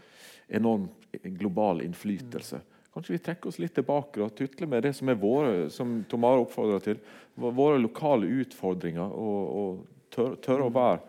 enorm 0.48 0.88
global 1.22 1.82
innflytelse. 1.82 2.60
Kanskje 2.92 3.12
vi 3.12 3.22
trekker 3.24 3.48
oss 3.48 3.58
litt 3.60 3.74
tilbake 3.74 4.20
og 4.20 4.34
tutler 4.36 4.68
med 4.68 4.84
det 4.84 4.92
som 4.96 5.08
er 5.08 5.20
våre 5.20 5.70
som 5.72 6.02
Tomara 6.08 6.42
oppfordrer 6.44 6.84
til, 6.84 7.00
våre 7.34 7.80
lokale 7.80 8.28
utfordringer. 8.42 9.14
Og, 9.16 9.56
og 9.62 10.12
tørre 10.12 10.36
tør 10.44 10.66
å 10.66 10.72
være 10.72 11.00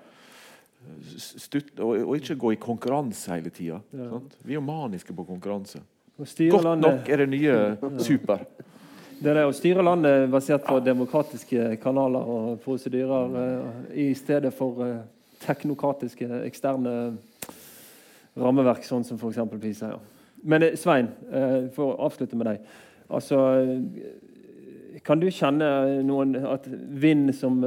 stutt, 1.19 1.73
og, 1.79 1.97
og, 2.03 2.13
ikke 2.19 2.39
gå 2.39 2.53
i 2.55 2.59
konkurranse 2.59 3.31
hele 3.31 3.51
tida. 3.53 3.79
Ja. 3.95 4.19
Vi 4.43 4.55
er 4.55 4.63
maniske 4.63 5.15
på 5.15 5.25
konkurranse. 5.27 5.83
Godt 6.15 6.79
nok 6.79 7.09
er 7.09 7.23
det 7.23 7.29
nye 7.31 7.55
super. 8.03 8.43
Det 9.23 9.31
er 9.31 9.47
å 9.47 9.55
styre 9.55 9.83
landet 9.85 10.27
basert 10.31 10.65
på 10.67 10.81
demokratiske 10.83 11.77
kanaler 11.83 12.27
og 12.27 12.57
prosedyrer 12.63 13.37
uh, 13.37 13.69
i 13.95 14.09
stedet 14.17 14.51
for 14.55 14.83
teknokratiske, 15.43 16.27
eksterne 16.47 16.95
rammeverk, 18.39 18.85
sånn 18.87 19.05
som 19.05 19.19
f.eks. 19.19 19.41
PISA. 19.61 19.93
Ja. 19.93 20.01
Men 20.43 20.63
eh, 20.63 20.75
Svein, 20.79 21.09
eh, 21.31 21.59
for 21.75 21.93
å 21.93 22.07
avslutte 22.07 22.37
med 22.39 22.49
deg. 22.51 22.63
Altså, 23.13 23.39
eh, 23.61 24.99
kan 25.03 25.21
du 25.21 25.29
kjenne 25.31 25.67
noen 26.05 26.35
at 26.47 26.67
vind 26.67 27.33
som 27.35 27.59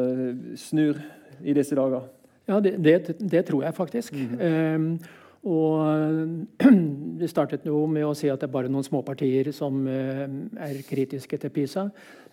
snur 0.57 1.01
i 1.43 1.55
disse 1.57 1.77
dager? 1.77 2.07
Ja, 2.47 2.61
det, 2.63 2.77
det, 2.85 3.17
det 3.19 3.43
tror 3.49 3.65
jeg 3.67 3.75
faktisk. 3.75 4.15
Mm 4.15 4.29
-hmm. 4.29 4.75
um, 4.77 4.99
og 5.47 6.67
Vi 7.21 7.29
startet 7.31 7.65
jo 7.65 7.85
med 7.89 8.05
å 8.05 8.15
si 8.19 8.29
at 8.29 8.43
det 8.43 8.49
er 8.49 8.53
bare 8.53 8.71
noen 8.73 8.85
småpartier 8.85 9.49
som 9.57 9.87
er 9.89 10.83
kritiske 10.85 11.39
til 11.41 11.53
PISA. 11.55 11.87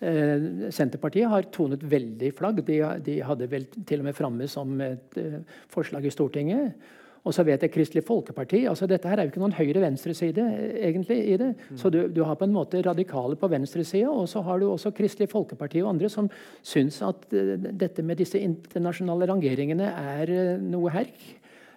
Eh, 0.03 0.67
Senterpartiet 0.73 1.29
har 1.31 1.47
tonet 1.53 1.85
veldig 1.87 2.33
flagg. 2.35 2.59
De, 2.67 2.81
de, 3.05 3.21
hadde 3.23 3.47
vel 3.51 3.69
til 3.87 4.03
og 4.03 4.09
med 4.09 4.17
framme 4.17 4.49
som 4.51 4.75
et 4.83 5.15
uh, 5.21 5.39
forslag 5.71 6.03
i 6.03 6.11
Stortinget. 6.11 6.83
Og 7.23 7.31
så 7.31 7.45
vet 7.47 7.61
jeg 7.63 7.71
Kristelig 7.71 8.03
Folkeparti. 8.03 8.65
altså 8.67 8.87
Dette 8.89 9.07
her 9.07 9.21
er 9.21 9.27
jo 9.27 9.31
ikke 9.31 9.43
noen 9.45 9.55
høyre-venstreside 9.55 10.43
egentlig 10.89 11.21
i 11.31 11.37
det. 11.39 11.53
Mm. 11.69 11.77
Så 11.79 11.91
du, 11.93 12.01
du, 12.11 12.19
har 12.27 12.35
på 12.35 12.43
en 12.49 12.55
måte 12.55 12.81
radikale 12.83 13.37
på 13.39 13.47
venstresida, 13.47 14.11
og 14.11 14.27
så 14.27 14.43
har 14.43 14.59
du 14.59 14.67
også 14.67 14.91
Kristelig 14.91 15.29
Folkeparti 15.31 15.79
og 15.85 15.93
andre 15.93 16.11
som 16.11 16.27
syns 16.59 16.99
at 17.07 17.23
dette 17.31 18.03
med 18.03 18.19
disse 18.19 18.41
internasjonale 18.43 19.29
rangeringene 19.31 19.87
er 20.17 20.35
noe 20.59 20.91
herk. 20.91 21.23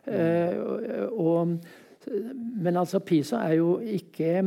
Mm. 0.06 1.12
Og, 1.12 1.56
men 2.62 2.76
altså, 2.76 3.00
PISA 3.02 3.42
er 3.48 3.56
jo 3.58 3.78
ikke 3.80 4.42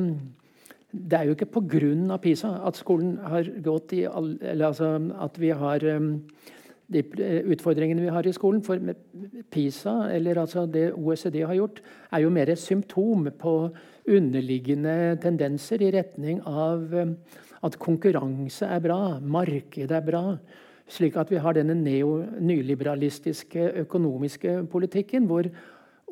det 0.89 1.14
er 1.14 1.28
jo 1.28 1.36
ikke 1.36 1.45
pga. 1.53 2.18
PISA 2.18 2.53
at 2.66 2.78
skolen 2.80 3.18
har 3.22 3.45
gått 3.62 3.93
i 3.93 4.05
all, 4.10 4.38
eller 4.41 4.72
altså 4.72 4.95
at 5.22 5.36
vi 5.38 5.51
har 5.53 5.86
um, 5.95 6.16
de 6.89 7.03
utfordringene 7.53 8.01
vi 8.01 8.14
har 8.14 8.26
i 8.26 8.34
skolen. 8.34 8.64
For 8.66 8.80
PISA, 9.51 10.10
eller 10.16 10.41
altså 10.41 10.66
det 10.66 10.93
OECD 10.93 11.43
har 11.45 11.53
gjort, 11.53 11.84
er 12.12 12.24
jo 12.24 12.34
mer 12.34 12.49
et 12.49 12.62
symptom 12.62 13.30
på 13.38 13.53
underliggende 14.10 15.20
tendenser 15.22 15.84
i 15.86 15.91
retning 15.93 16.41
av 16.47 16.89
at 17.64 17.78
konkurranse 17.80 18.66
er 18.66 18.82
bra, 18.82 19.20
markedet 19.20 19.91
er 19.93 20.05
bra. 20.05 20.24
Slik 20.90 21.14
at 21.22 21.30
vi 21.30 21.38
har 21.38 21.54
denne 21.54 21.76
neo, 21.78 22.16
nyliberalistiske 22.42 23.62
økonomiske 23.84 24.66
politikken 24.72 25.28
hvor 25.30 25.46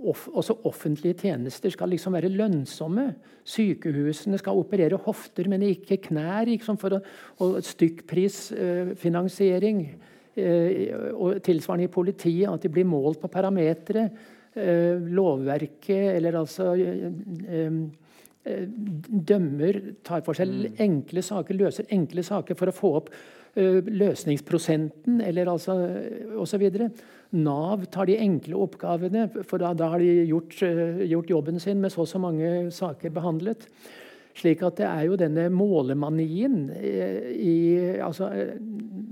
off, 0.06 0.28
også 0.30 0.54
offentlige 0.70 1.18
tjenester 1.24 1.70
skal 1.74 1.90
liksom 1.90 2.14
være 2.14 2.30
lønnsomme. 2.30 3.16
Sykehusene 3.48 4.38
skal 4.38 4.60
operere 4.60 4.98
hofter, 5.02 5.50
men 5.50 5.62
ikke 5.66 5.98
knær. 6.10 6.46
Liksom 6.46 6.78
for 6.78 6.94
å, 6.98 7.00
og 7.46 7.64
stykkprisfinansiering. 7.66 9.78
Eh, 10.38 10.94
og 11.18 11.42
tilsvarende 11.42 11.86
i 11.88 11.94
politiet, 11.94 12.50
at 12.52 12.62
de 12.62 12.70
blir 12.70 12.86
målt 12.86 13.20
på 13.24 13.28
parametere. 13.34 14.10
Eh, 14.54 14.96
lovverket, 15.10 16.16
eller 16.18 16.34
altså 16.44 16.66
eh, 16.78 17.12
eh 17.58 17.72
dømmer, 18.48 20.00
tar 20.08 20.22
for 20.24 20.32
seg 20.38 20.48
mm. 20.48 20.80
enkle 20.80 21.20
saker, 21.26 21.52
løser 21.58 21.84
enkle 21.92 22.24
saker 22.24 22.56
for 22.56 22.68
å 22.72 22.78
få 22.78 22.90
opp 23.02 23.10
Eh, 23.12 23.37
løsningsprosenten 23.58 25.22
eller 25.26 25.50
altså 25.52 25.76
osv. 26.38 26.66
Nav 27.36 27.86
tar 27.92 28.08
de 28.08 28.18
enkle 28.24 28.56
oppgavene, 28.64 29.28
for 29.44 29.60
da, 29.60 29.74
da 29.76 29.90
har 29.92 30.00
de 30.00 30.28
gjort, 30.30 30.56
eh, 30.64 31.04
gjort, 31.12 31.32
jobben 31.34 31.60
sin 31.60 31.82
med 31.82 31.92
så 31.92 32.06
og 32.06 32.08
så 32.08 32.22
mange 32.22 32.72
saker 32.72 33.12
behandlet. 33.12 33.68
Slik 34.38 34.62
at 34.64 34.78
det 34.78 34.86
er 34.86 35.08
jo 35.10 35.18
denne 35.20 35.50
målemanien 35.50 36.70
eh, 36.78 37.34
i 37.36 37.58
altså, 38.00 38.30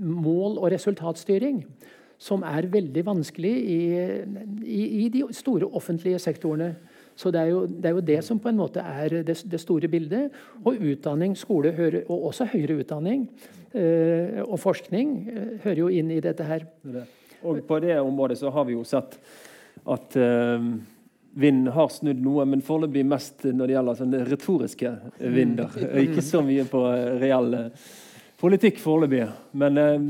mål- 0.00 0.58
og 0.58 0.70
resultatstyring 0.72 1.64
som 2.18 2.44
er 2.48 2.70
veldig 2.72 3.02
vanskelig 3.04 3.52
i, 3.52 3.80
i, 4.64 4.82
i 5.04 5.08
de 5.12 5.26
store 5.36 5.68
offentlige 5.68 6.18
sektorene. 6.18 6.74
Så 7.16 7.30
det 7.32 7.40
er, 7.40 7.46
jo, 7.46 7.66
det 7.66 7.84
er, 7.84 7.94
jo, 7.96 8.00
det 8.00 8.24
som 8.24 8.38
på 8.38 8.48
en 8.48 8.58
måte 8.60 8.80
er 8.80 9.22
det, 9.24 9.38
det 9.50 9.60
store 9.60 9.88
bildet. 9.88 10.32
Og 10.64 10.76
utdanning, 10.80 11.36
skole 11.36 11.72
hører, 11.72 12.02
og 12.08 12.26
også 12.30 12.44
høyere 12.52 12.76
utdanning 12.82 13.26
eh, 13.26 13.65
og 14.46 14.58
forskning 14.62 15.14
eh, 15.28 15.54
hører 15.64 15.80
jo 15.84 15.92
inn 15.92 16.10
i 16.14 16.22
dette 16.24 16.46
her. 16.46 16.66
Og 17.46 17.62
på 17.68 17.80
det 17.84 17.98
området 18.00 18.38
så 18.40 18.50
har 18.54 18.66
vi 18.68 18.76
jo 18.76 18.84
sett 18.86 19.18
at 19.86 20.16
eh, 20.18 20.70
vinden 21.36 21.72
har 21.72 21.90
snudd 21.92 22.22
noe, 22.24 22.46
men 22.48 22.64
foreløpig 22.64 23.04
mest 23.06 23.44
når 23.44 23.68
det 23.68 23.76
gjelder 23.76 23.98
sånne 23.98 24.20
retoriske 24.24 24.92
vinder. 25.20 25.74
Mm. 25.76 25.96
Ikke 26.06 26.24
så 26.24 26.40
mye 26.44 26.64
på 26.70 26.80
eh, 26.88 27.10
reell 27.20 27.56
eh, 27.58 27.90
politikk 28.40 28.80
foreløpig. 28.80 29.26
Men 29.60 29.80
eh, 29.82 30.06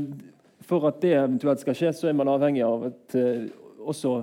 for 0.67 0.87
at 0.87 1.01
det 1.03 1.17
eventuelt 1.17 1.63
skal 1.63 1.75
skje, 1.75 1.91
så 1.95 2.09
er 2.09 2.15
man 2.15 2.31
avhengig 2.31 2.63
av 2.63 2.87
at 2.89 3.15
også 3.87 4.17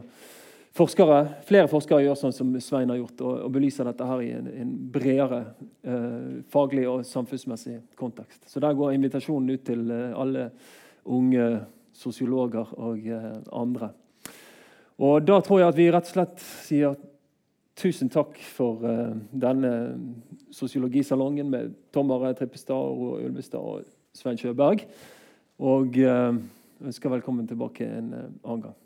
forskere, 0.75 1.19
flere 1.47 1.71
forskere 1.71 2.03
gjør 2.05 2.19
sånn 2.19 2.35
som 2.35 2.51
Svein 2.63 2.91
har 2.91 2.99
gjort, 2.99 3.23
og, 3.23 3.37
og 3.47 3.55
belyser 3.55 3.87
dette 3.89 4.09
her 4.09 4.25
i 4.25 4.33
en, 4.35 4.51
en 4.51 4.75
bredere 4.95 5.41
eh, 5.87 6.43
faglig 6.51 6.87
og 6.91 7.05
samfunnsmessig 7.07 7.79
kontekst. 7.99 8.43
Så 8.51 8.63
Der 8.63 8.75
går 8.75 8.97
invitasjonen 8.97 9.55
ut 9.55 9.65
til 9.67 9.87
eh, 9.95 10.13
alle 10.19 10.49
unge 11.05 11.49
sosiologer 11.95 12.75
og 12.75 13.07
eh, 13.07 13.33
andre. 13.55 13.93
Og 14.99 15.27
Da 15.27 15.41
tror 15.43 15.63
jeg 15.63 15.73
at 15.73 15.79
vi 15.79 15.91
rett 15.91 16.11
og 16.11 16.17
slett 16.17 16.47
sier 16.67 16.99
tusen 17.79 18.11
takk 18.11 18.39
for 18.57 18.83
eh, 18.87 19.15
denne 19.31 19.75
sosiologisalongen 20.55 21.51
med 21.51 21.75
Tom 21.95 22.11
Are 22.15 22.35
Trippestad, 22.35 22.75
Ro 22.75 23.19
Ulvestad 23.23 23.63
og 23.63 23.87
Svein 24.15 24.39
Sjøberg. 24.39 24.87
Og 25.63 25.95
ønsker 26.03 27.13
velkommen 27.13 27.47
tilbake 27.47 27.87
en 27.87 28.09
annen 28.43 28.65
gang. 28.67 28.79